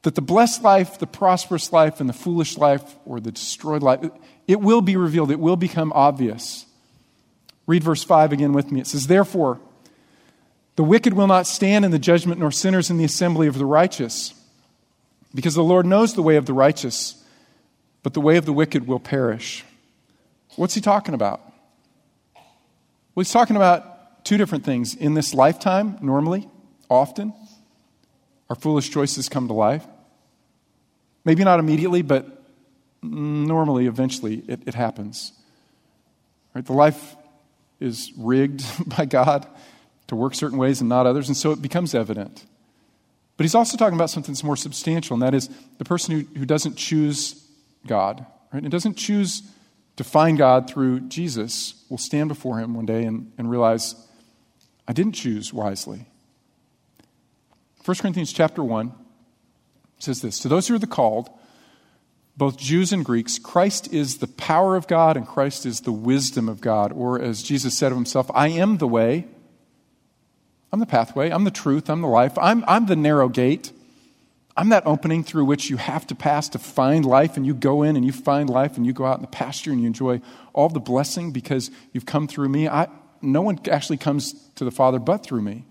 that 0.02 0.16
the 0.16 0.22
blessed 0.22 0.64
life, 0.64 0.98
the 0.98 1.06
prosperous 1.06 1.72
life, 1.72 2.00
and 2.00 2.10
the 2.10 2.14
foolish 2.14 2.58
life, 2.58 2.96
or 3.06 3.20
the 3.20 3.32
destroyed 3.32 3.84
life, 3.84 4.04
it, 4.04 4.12
it 4.48 4.60
will 4.60 4.82
be 4.82 4.96
revealed. 4.96 5.30
It 5.30 5.40
will 5.40 5.56
become 5.56 5.92
obvious. 5.94 6.66
Read 7.68 7.84
verse 7.84 8.04
5 8.04 8.34
again 8.34 8.54
with 8.54 8.72
me. 8.72 8.82
It 8.82 8.88
says, 8.88 9.06
Therefore, 9.06 9.60
the 10.78 10.84
wicked 10.84 11.14
will 11.14 11.28
not 11.28 11.46
stand 11.46 11.86
in 11.86 11.92
the 11.92 12.00
judgment, 12.00 12.40
nor 12.40 12.52
sinners 12.52 12.90
in 12.90 12.98
the 12.98 13.04
assembly 13.04 13.46
of 13.46 13.60
the 13.60 13.66
righteous. 13.66 14.34
Because 15.36 15.54
the 15.54 15.64
Lord 15.64 15.86
knows 15.86 16.16
the 16.16 16.24
way 16.24 16.38
of 16.38 16.48
the 16.48 16.54
righteous, 16.54 17.24
but 18.02 18.16
the 18.16 18.22
way 18.22 18.38
of 18.38 18.46
the 18.46 18.54
wicked 18.54 18.88
will 18.88 19.00
perish. 19.00 19.64
What's 20.56 20.74
he 20.74 20.82
talking 20.82 21.14
about? 21.14 21.40
Well, 23.14 23.24
he's 23.24 23.32
talking 23.32 23.56
about 23.56 23.91
two 24.24 24.38
different 24.38 24.64
things. 24.64 24.96
In 24.96 25.14
this 25.14 25.34
lifetime, 25.34 25.98
normally, 26.02 26.50
often, 26.90 27.34
our 28.50 28.56
foolish 28.56 28.90
choices 28.90 29.30
come 29.30 29.48
to 29.48 29.54
life. 29.54 29.86
Maybe 31.24 31.44
not 31.44 31.60
immediately, 31.60 32.02
but 32.02 32.44
normally, 33.02 33.88
eventually, 33.88 34.44
it, 34.48 34.62
it 34.66 34.74
happens. 34.74 35.34
Right? 36.54 36.66
The 36.66 36.74
life 36.74 37.16
is 37.80 38.12
rigged 38.18 38.64
by 38.98 39.06
God 39.06 39.48
to 40.08 40.16
work 40.16 40.36
certain 40.36 40.58
ways 40.58 40.82
and 40.82 40.90
not 40.90 41.06
others, 41.06 41.28
and 41.28 41.38
so 41.38 41.52
it 41.52 41.62
becomes 41.62 41.96
evident. 41.96 42.46
But 43.38 43.46
he's 43.46 43.56
also 43.56 43.78
talking 43.78 43.96
about 43.96 44.10
something 44.10 44.34
that's 44.34 44.44
more 44.44 44.58
substantial, 44.58 45.14
and 45.14 45.24
that 45.24 45.34
is 45.34 45.50
the 45.78 45.86
person 45.86 46.14
who, 46.14 46.40
who 46.40 46.46
doesn't 46.46 46.76
choose 46.76 47.48
God, 47.88 48.26
right? 48.54 48.62
And 48.62 48.72
doesn't 48.72 48.96
choose 48.96 49.44
to 49.96 50.04
find 50.04 50.38
God 50.38 50.70
through 50.70 51.02
Jesus 51.02 51.86
will 51.90 51.98
stand 51.98 52.28
before 52.28 52.60
him 52.60 52.74
one 52.74 52.86
day 52.86 53.04
and, 53.04 53.32
and 53.38 53.50
realize, 53.50 53.96
I 54.88 54.94
didn't 54.94 55.14
choose 55.14 55.54
wisely. 55.54 56.08
1 57.86 57.98
Corinthians 57.98 58.34
chapter 58.34 58.64
1 58.64 58.94
says 60.00 60.22
this 60.22 60.40
To 60.40 60.48
those 60.48 60.68
who 60.68 60.76
are 60.76 60.80
the 60.80 60.88
called, 60.88 61.30
both 62.38 62.58
Jews 62.58 62.94
and 62.94 63.04
Greeks, 63.04 63.38
Christ 63.40 63.92
is 63.94 64.18
the 64.18 64.28
power 64.28 64.76
of 64.76 64.88
God 64.88 65.18
and 65.18 65.28
Christ 65.28 65.66
is 65.66 65.82
the 65.82 65.92
wisdom 65.92 66.48
of 66.48 66.62
God. 66.62 66.92
Or 66.92 67.22
as 67.22 67.44
Jesus 67.44 67.78
said 67.78 67.92
of 67.92 67.98
himself, 67.98 68.30
I 68.34 68.50
am 68.50 68.78
the 68.78 68.88
way, 68.88 69.28
I'm 70.72 70.80
the 70.80 70.86
pathway, 70.86 71.30
I'm 71.30 71.44
the 71.44 71.52
truth, 71.52 71.90
I'm 71.90 72.02
the 72.02 72.08
life, 72.08 72.38
I'm, 72.38 72.64
I'm 72.68 72.86
the 72.86 72.96
narrow 72.96 73.30
gate. 73.30 73.72
I'm 74.56 74.70
that 74.70 74.86
opening 74.86 75.24
through 75.24 75.46
which 75.46 75.70
you 75.70 75.78
have 75.78 76.06
to 76.08 76.16
pass 76.16 76.50
to 76.50 76.60
find 76.60 77.06
life, 77.06 77.38
and 77.38 77.46
you 77.46 77.54
go 77.54 77.84
in 77.84 77.96
and 77.96 78.06
you 78.06 78.12
find 78.12 78.50
life, 78.50 78.76
and 78.76 78.86
you 78.86 78.92
go 78.92 79.06
out 79.06 79.16
in 79.16 79.22
the 79.22 79.28
pasture 79.28 79.72
and 79.72 79.80
you 79.80 79.88
enjoy 79.88 80.22
all 80.54 80.68
the 80.68 80.80
blessing 80.82 81.32
because 81.32 81.72
you've 81.94 82.06
come 82.06 82.28
through 82.28 82.50
me. 82.50 82.68
I, 82.68 82.90
no 83.22 83.42
one 83.42 83.60
actually 83.70 83.98
comes 83.98 84.34
to 84.56 84.66
the 84.66 84.72
Father 84.72 85.00
but 85.00 85.24
through 85.24 85.42
me. 85.42 85.64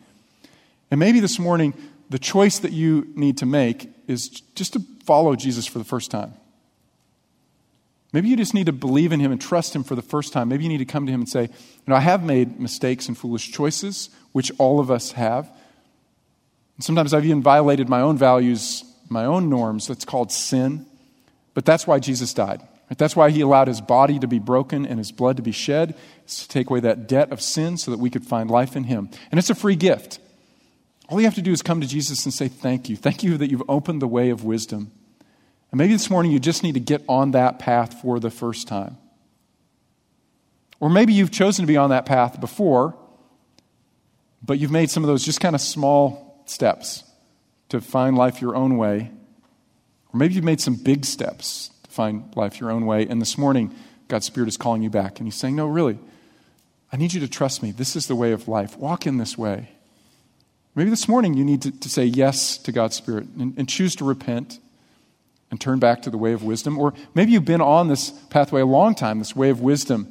And 0.90 0.98
maybe 0.98 1.20
this 1.20 1.38
morning, 1.38 1.74
the 2.08 2.18
choice 2.18 2.58
that 2.60 2.72
you 2.72 3.06
need 3.14 3.38
to 3.38 3.46
make 3.46 3.88
is 4.08 4.28
just 4.28 4.72
to 4.72 4.82
follow 5.04 5.36
Jesus 5.36 5.66
for 5.66 5.78
the 5.78 5.84
first 5.84 6.10
time. 6.10 6.34
Maybe 8.12 8.28
you 8.28 8.36
just 8.36 8.54
need 8.54 8.66
to 8.66 8.72
believe 8.72 9.12
in 9.12 9.20
him 9.20 9.30
and 9.30 9.40
trust 9.40 9.74
him 9.74 9.84
for 9.84 9.94
the 9.94 10.02
first 10.02 10.32
time. 10.32 10.48
Maybe 10.48 10.64
you 10.64 10.68
need 10.68 10.78
to 10.78 10.84
come 10.84 11.06
to 11.06 11.12
him 11.12 11.20
and 11.20 11.28
say, 11.28 11.42
You 11.42 11.48
know, 11.86 11.94
I 11.94 12.00
have 12.00 12.24
made 12.24 12.58
mistakes 12.58 13.06
and 13.06 13.16
foolish 13.16 13.52
choices, 13.52 14.10
which 14.32 14.50
all 14.58 14.80
of 14.80 14.90
us 14.90 15.12
have. 15.12 15.48
And 16.76 16.84
sometimes 16.84 17.14
I've 17.14 17.24
even 17.24 17.42
violated 17.42 17.88
my 17.88 18.00
own 18.00 18.18
values, 18.18 18.84
my 19.08 19.24
own 19.24 19.48
norms. 19.48 19.86
That's 19.86 20.04
called 20.04 20.32
sin. 20.32 20.86
But 21.54 21.64
that's 21.64 21.86
why 21.86 22.00
Jesus 22.00 22.34
died. 22.34 22.60
That's 22.98 23.14
why 23.14 23.30
he 23.30 23.40
allowed 23.40 23.68
his 23.68 23.80
body 23.80 24.18
to 24.18 24.26
be 24.26 24.40
broken 24.40 24.84
and 24.84 24.98
his 24.98 25.12
blood 25.12 25.36
to 25.36 25.42
be 25.42 25.52
shed, 25.52 25.96
to 26.26 26.48
take 26.48 26.70
away 26.70 26.80
that 26.80 27.06
debt 27.06 27.30
of 27.30 27.40
sin 27.40 27.76
so 27.76 27.90
that 27.92 27.98
we 27.98 28.10
could 28.10 28.26
find 28.26 28.50
life 28.50 28.74
in 28.74 28.84
him. 28.84 29.10
And 29.30 29.38
it's 29.38 29.50
a 29.50 29.54
free 29.54 29.76
gift. 29.76 30.18
All 31.08 31.20
you 31.20 31.26
have 31.26 31.36
to 31.36 31.42
do 31.42 31.52
is 31.52 31.62
come 31.62 31.80
to 31.80 31.86
Jesus 31.86 32.24
and 32.24 32.34
say, 32.34 32.48
Thank 32.48 32.88
you. 32.88 32.96
Thank 32.96 33.22
you 33.22 33.36
that 33.38 33.50
you've 33.50 33.62
opened 33.68 34.02
the 34.02 34.08
way 34.08 34.30
of 34.30 34.44
wisdom. 34.44 34.90
And 35.70 35.78
maybe 35.78 35.92
this 35.92 36.10
morning 36.10 36.32
you 36.32 36.40
just 36.40 36.64
need 36.64 36.74
to 36.74 36.80
get 36.80 37.02
on 37.08 37.30
that 37.30 37.60
path 37.60 38.00
for 38.02 38.18
the 38.18 38.30
first 38.30 38.66
time. 38.66 38.98
Or 40.80 40.90
maybe 40.90 41.12
you've 41.12 41.30
chosen 41.30 41.62
to 41.62 41.66
be 41.66 41.76
on 41.76 41.90
that 41.90 42.06
path 42.06 42.40
before, 42.40 42.96
but 44.42 44.58
you've 44.58 44.70
made 44.70 44.90
some 44.90 45.04
of 45.04 45.08
those 45.08 45.24
just 45.24 45.40
kind 45.40 45.54
of 45.54 45.60
small 45.60 46.42
steps 46.46 47.04
to 47.68 47.80
find 47.80 48.16
life 48.16 48.40
your 48.40 48.56
own 48.56 48.78
way. 48.78 49.12
Or 50.12 50.18
maybe 50.18 50.34
you've 50.34 50.44
made 50.44 50.60
some 50.60 50.74
big 50.74 51.04
steps 51.04 51.70
find 52.00 52.34
life 52.34 52.58
your 52.58 52.70
own 52.70 52.86
way. 52.86 53.06
And 53.06 53.20
this 53.20 53.36
morning, 53.36 53.74
God's 54.08 54.24
Spirit 54.24 54.48
is 54.48 54.56
calling 54.56 54.82
you 54.82 54.88
back. 54.88 55.20
And 55.20 55.26
He's 55.26 55.34
saying, 55.34 55.54
No, 55.54 55.66
really, 55.66 55.98
I 56.90 56.96
need 56.96 57.12
you 57.12 57.20
to 57.20 57.28
trust 57.28 57.62
me. 57.62 57.72
This 57.72 57.94
is 57.94 58.06
the 58.06 58.16
way 58.16 58.32
of 58.32 58.48
life. 58.48 58.78
Walk 58.78 59.06
in 59.06 59.18
this 59.18 59.36
way. 59.36 59.68
Maybe 60.74 60.88
this 60.88 61.08
morning 61.08 61.34
you 61.34 61.44
need 61.44 61.60
to, 61.60 61.70
to 61.70 61.88
say 61.90 62.06
yes 62.06 62.56
to 62.56 62.72
God's 62.72 62.96
Spirit 62.96 63.26
and, 63.38 63.52
and 63.58 63.68
choose 63.68 63.94
to 63.96 64.04
repent 64.06 64.60
and 65.50 65.60
turn 65.60 65.78
back 65.78 66.00
to 66.02 66.10
the 66.10 66.16
way 66.16 66.32
of 66.32 66.42
wisdom. 66.42 66.78
Or 66.78 66.94
maybe 67.14 67.32
you've 67.32 67.44
been 67.44 67.60
on 67.60 67.88
this 67.88 68.08
pathway 68.30 68.62
a 68.62 68.66
long 68.66 68.94
time, 68.94 69.18
this 69.18 69.36
way 69.36 69.50
of 69.50 69.60
wisdom. 69.60 70.08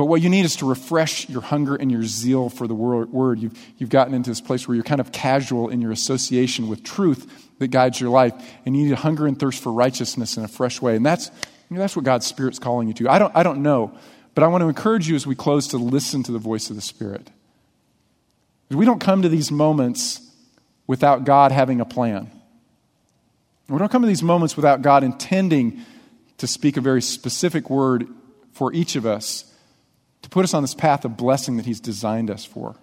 But 0.00 0.06
what 0.06 0.22
you 0.22 0.30
need 0.30 0.46
is 0.46 0.56
to 0.56 0.66
refresh 0.66 1.28
your 1.28 1.42
hunger 1.42 1.76
and 1.76 1.92
your 1.92 2.04
zeal 2.04 2.48
for 2.48 2.66
the 2.66 2.74
word. 2.74 3.38
You've, 3.38 3.52
you've 3.76 3.90
gotten 3.90 4.14
into 4.14 4.30
this 4.30 4.40
place 4.40 4.66
where 4.66 4.74
you're 4.74 4.82
kind 4.82 4.98
of 4.98 5.12
casual 5.12 5.68
in 5.68 5.82
your 5.82 5.92
association 5.92 6.70
with 6.70 6.82
truth 6.82 7.50
that 7.58 7.68
guides 7.68 8.00
your 8.00 8.08
life. 8.08 8.32
And 8.64 8.74
you 8.74 8.84
need 8.84 8.92
a 8.94 8.96
hunger 8.96 9.26
and 9.26 9.38
thirst 9.38 9.62
for 9.62 9.70
righteousness 9.70 10.38
in 10.38 10.42
a 10.42 10.48
fresh 10.48 10.80
way. 10.80 10.96
And 10.96 11.04
that's, 11.04 11.26
you 11.68 11.76
know, 11.76 11.80
that's 11.80 11.96
what 11.96 12.06
God's 12.06 12.24
Spirit's 12.24 12.58
calling 12.58 12.88
you 12.88 12.94
to. 12.94 13.10
I 13.10 13.18
don't, 13.18 13.36
I 13.36 13.42
don't 13.42 13.62
know. 13.62 13.92
But 14.34 14.42
I 14.42 14.46
want 14.46 14.62
to 14.62 14.68
encourage 14.68 15.06
you 15.06 15.16
as 15.16 15.26
we 15.26 15.34
close 15.34 15.68
to 15.68 15.76
listen 15.76 16.22
to 16.22 16.32
the 16.32 16.38
voice 16.38 16.70
of 16.70 16.76
the 16.76 16.82
Spirit. 16.82 17.28
We 18.70 18.86
don't 18.86 19.00
come 19.00 19.20
to 19.20 19.28
these 19.28 19.52
moments 19.52 20.26
without 20.86 21.24
God 21.24 21.52
having 21.52 21.78
a 21.78 21.84
plan. 21.84 22.30
We 23.68 23.76
don't 23.76 23.92
come 23.92 24.00
to 24.00 24.08
these 24.08 24.22
moments 24.22 24.56
without 24.56 24.80
God 24.80 25.04
intending 25.04 25.84
to 26.38 26.46
speak 26.46 26.78
a 26.78 26.80
very 26.80 27.02
specific 27.02 27.68
word 27.68 28.08
for 28.54 28.72
each 28.72 28.96
of 28.96 29.04
us 29.04 29.44
to 30.22 30.28
put 30.28 30.44
us 30.44 30.54
on 30.54 30.62
this 30.62 30.74
path 30.74 31.04
of 31.04 31.16
blessing 31.16 31.56
that 31.56 31.66
He's 31.66 31.80
designed 31.80 32.30
us 32.30 32.44
for. 32.44 32.76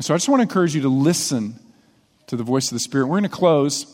So 0.00 0.14
I 0.14 0.16
just 0.16 0.28
want 0.28 0.40
to 0.40 0.42
encourage 0.42 0.74
you 0.74 0.82
to 0.82 0.88
listen 0.88 1.54
to 2.28 2.36
the 2.36 2.42
voice 2.42 2.70
of 2.70 2.76
the 2.76 2.80
Spirit. 2.80 3.06
We're 3.06 3.20
going 3.20 3.24
to 3.24 3.28
close 3.28 3.84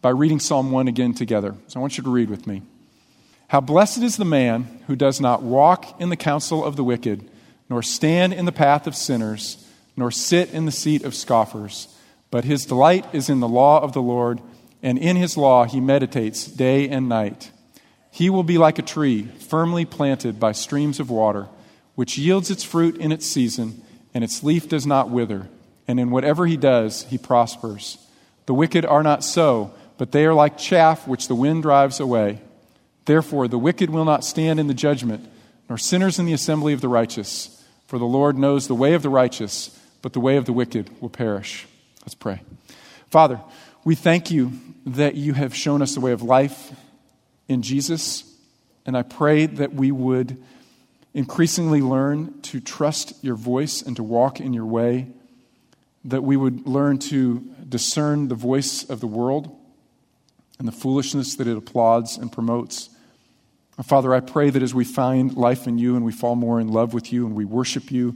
by 0.00 0.10
reading 0.10 0.38
Psalm 0.38 0.70
1 0.70 0.88
again 0.88 1.14
together. 1.14 1.54
So 1.68 1.78
I 1.78 1.80
want 1.80 1.98
you 1.98 2.04
to 2.04 2.10
read 2.10 2.30
with 2.30 2.46
me. 2.46 2.62
How 3.48 3.60
blessed 3.60 3.98
is 3.98 4.16
the 4.16 4.24
man 4.24 4.82
who 4.86 4.96
does 4.96 5.20
not 5.20 5.42
walk 5.42 6.00
in 6.00 6.10
the 6.10 6.16
counsel 6.16 6.64
of 6.64 6.76
the 6.76 6.84
wicked, 6.84 7.28
nor 7.68 7.82
stand 7.82 8.32
in 8.32 8.44
the 8.44 8.52
path 8.52 8.86
of 8.86 8.94
sinners, 8.94 9.64
nor 9.96 10.10
sit 10.10 10.52
in 10.52 10.66
the 10.66 10.72
seat 10.72 11.04
of 11.04 11.14
scoffers, 11.14 11.88
but 12.30 12.44
his 12.44 12.66
delight 12.66 13.06
is 13.12 13.28
in 13.28 13.40
the 13.40 13.48
law 13.48 13.80
of 13.80 13.92
the 13.92 14.02
Lord 14.02 14.40
and 14.82 14.98
in 14.98 15.16
his 15.16 15.36
law 15.36 15.64
he 15.64 15.80
meditates 15.80 16.46
day 16.46 16.88
and 16.88 17.08
night. 17.08 17.50
He 18.10 18.30
will 18.30 18.42
be 18.42 18.58
like 18.58 18.78
a 18.78 18.82
tree 18.82 19.24
firmly 19.24 19.84
planted 19.84 20.38
by 20.38 20.52
streams 20.52 21.00
of 21.00 21.10
water, 21.10 21.48
which 21.96 22.16
yields 22.16 22.50
its 22.50 22.62
fruit 22.62 22.96
in 22.98 23.10
its 23.10 23.26
season, 23.26 23.82
and 24.14 24.22
its 24.22 24.44
leaf 24.44 24.68
does 24.68 24.86
not 24.86 25.10
wither. 25.10 25.48
And 25.88 25.98
in 25.98 26.10
whatever 26.10 26.46
he 26.46 26.56
does, 26.56 27.02
he 27.04 27.18
prospers. 27.18 27.98
The 28.46 28.54
wicked 28.54 28.86
are 28.86 29.02
not 29.02 29.24
so, 29.24 29.74
but 29.98 30.12
they 30.12 30.24
are 30.26 30.34
like 30.34 30.56
chaff 30.56 31.08
which 31.08 31.26
the 31.26 31.34
wind 31.34 31.62
drives 31.62 31.98
away. 31.98 32.40
Therefore, 33.06 33.48
the 33.48 33.58
wicked 33.58 33.90
will 33.90 34.04
not 34.04 34.24
stand 34.24 34.60
in 34.60 34.68
the 34.68 34.74
judgment, 34.74 35.28
nor 35.68 35.78
sinners 35.78 36.18
in 36.18 36.26
the 36.26 36.32
assembly 36.32 36.72
of 36.72 36.80
the 36.80 36.88
righteous. 36.88 37.64
For 37.86 37.98
the 37.98 38.04
Lord 38.04 38.36
knows 38.36 38.68
the 38.68 38.74
way 38.74 38.94
of 38.94 39.02
the 39.02 39.08
righteous, 39.08 39.76
but 40.02 40.12
the 40.12 40.20
way 40.20 40.36
of 40.36 40.44
the 40.44 40.52
wicked 40.52 40.90
will 41.00 41.08
perish. 41.08 41.66
Let's 42.02 42.14
pray. 42.14 42.42
Father, 43.10 43.40
we 43.84 43.94
thank 43.94 44.30
you 44.30 44.52
that 44.86 45.14
you 45.14 45.32
have 45.32 45.54
shown 45.54 45.82
us 45.82 45.94
the 45.94 46.00
way 46.00 46.12
of 46.12 46.22
life 46.22 46.72
in 47.48 47.62
Jesus. 47.62 48.24
And 48.84 48.96
I 48.96 49.02
pray 49.02 49.46
that 49.46 49.72
we 49.72 49.90
would 49.90 50.42
increasingly 51.16 51.80
learn 51.80 52.38
to 52.42 52.60
trust 52.60 53.24
your 53.24 53.36
voice 53.36 53.80
and 53.80 53.96
to 53.96 54.02
walk 54.02 54.38
in 54.38 54.52
your 54.52 54.66
way, 54.66 55.08
that 56.04 56.22
we 56.22 56.36
would 56.36 56.66
learn 56.66 56.98
to 56.98 57.40
discern 57.66 58.28
the 58.28 58.34
voice 58.34 58.84
of 58.84 59.00
the 59.00 59.06
world 59.06 59.50
and 60.58 60.68
the 60.68 60.72
foolishness 60.72 61.36
that 61.36 61.46
it 61.46 61.56
applauds 61.56 62.18
and 62.18 62.30
promotes. 62.30 62.90
Father, 63.82 64.14
I 64.14 64.20
pray 64.20 64.50
that 64.50 64.62
as 64.62 64.74
we 64.74 64.84
find 64.84 65.34
life 65.34 65.66
in 65.66 65.78
you 65.78 65.96
and 65.96 66.04
we 66.04 66.12
fall 66.12 66.36
more 66.36 66.60
in 66.60 66.68
love 66.68 66.92
with 66.92 67.10
you 67.10 67.24
and 67.24 67.34
we 67.34 67.46
worship 67.46 67.90
you, 67.90 68.14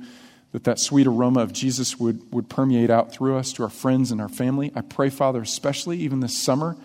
that 0.52 0.64
that 0.64 0.78
sweet 0.78 1.06
aroma 1.06 1.40
of 1.40 1.54
Jesus 1.54 1.98
would, 1.98 2.30
would 2.34 2.50
permeate 2.50 2.90
out 2.90 3.12
through 3.12 3.34
us 3.38 3.50
to 3.54 3.62
our 3.62 3.70
friends 3.70 4.10
and 4.10 4.20
our 4.20 4.28
family. 4.28 4.72
I 4.74 4.82
pray, 4.82 5.08
Father, 5.08 5.40
especially 5.40 5.96
even 6.00 6.20
this 6.20 6.36
summer, 6.36 6.76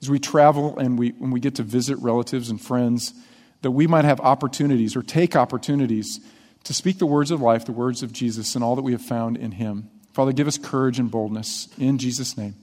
as 0.00 0.08
we 0.08 0.20
travel 0.20 0.78
and 0.78 0.96
we, 0.96 1.10
when 1.10 1.32
we 1.32 1.40
get 1.40 1.56
to 1.56 1.64
visit 1.64 1.98
relatives 1.98 2.50
and 2.50 2.60
friends, 2.60 3.14
that 3.62 3.70
we 3.70 3.86
might 3.86 4.04
have 4.04 4.20
opportunities 4.20 4.96
or 4.96 5.02
take 5.02 5.36
opportunities 5.36 6.20
to 6.64 6.74
speak 6.74 6.98
the 6.98 7.06
words 7.06 7.30
of 7.30 7.40
life, 7.40 7.64
the 7.64 7.72
words 7.72 8.02
of 8.02 8.12
Jesus, 8.12 8.54
and 8.54 8.64
all 8.64 8.76
that 8.76 8.82
we 8.82 8.92
have 8.92 9.02
found 9.02 9.36
in 9.36 9.52
him. 9.52 9.90
Father, 10.12 10.32
give 10.32 10.48
us 10.48 10.58
courage 10.58 10.98
and 10.98 11.10
boldness. 11.10 11.68
In 11.78 11.98
Jesus' 11.98 12.36
name, 12.36 12.54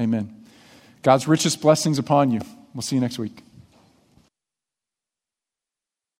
amen. 0.00 0.44
God's 1.02 1.28
richest 1.28 1.60
blessings 1.60 1.98
upon 1.98 2.30
you. 2.30 2.40
We'll 2.74 2.82
see 2.82 2.96
you 2.96 3.00
next 3.00 3.18
week. 3.18 3.45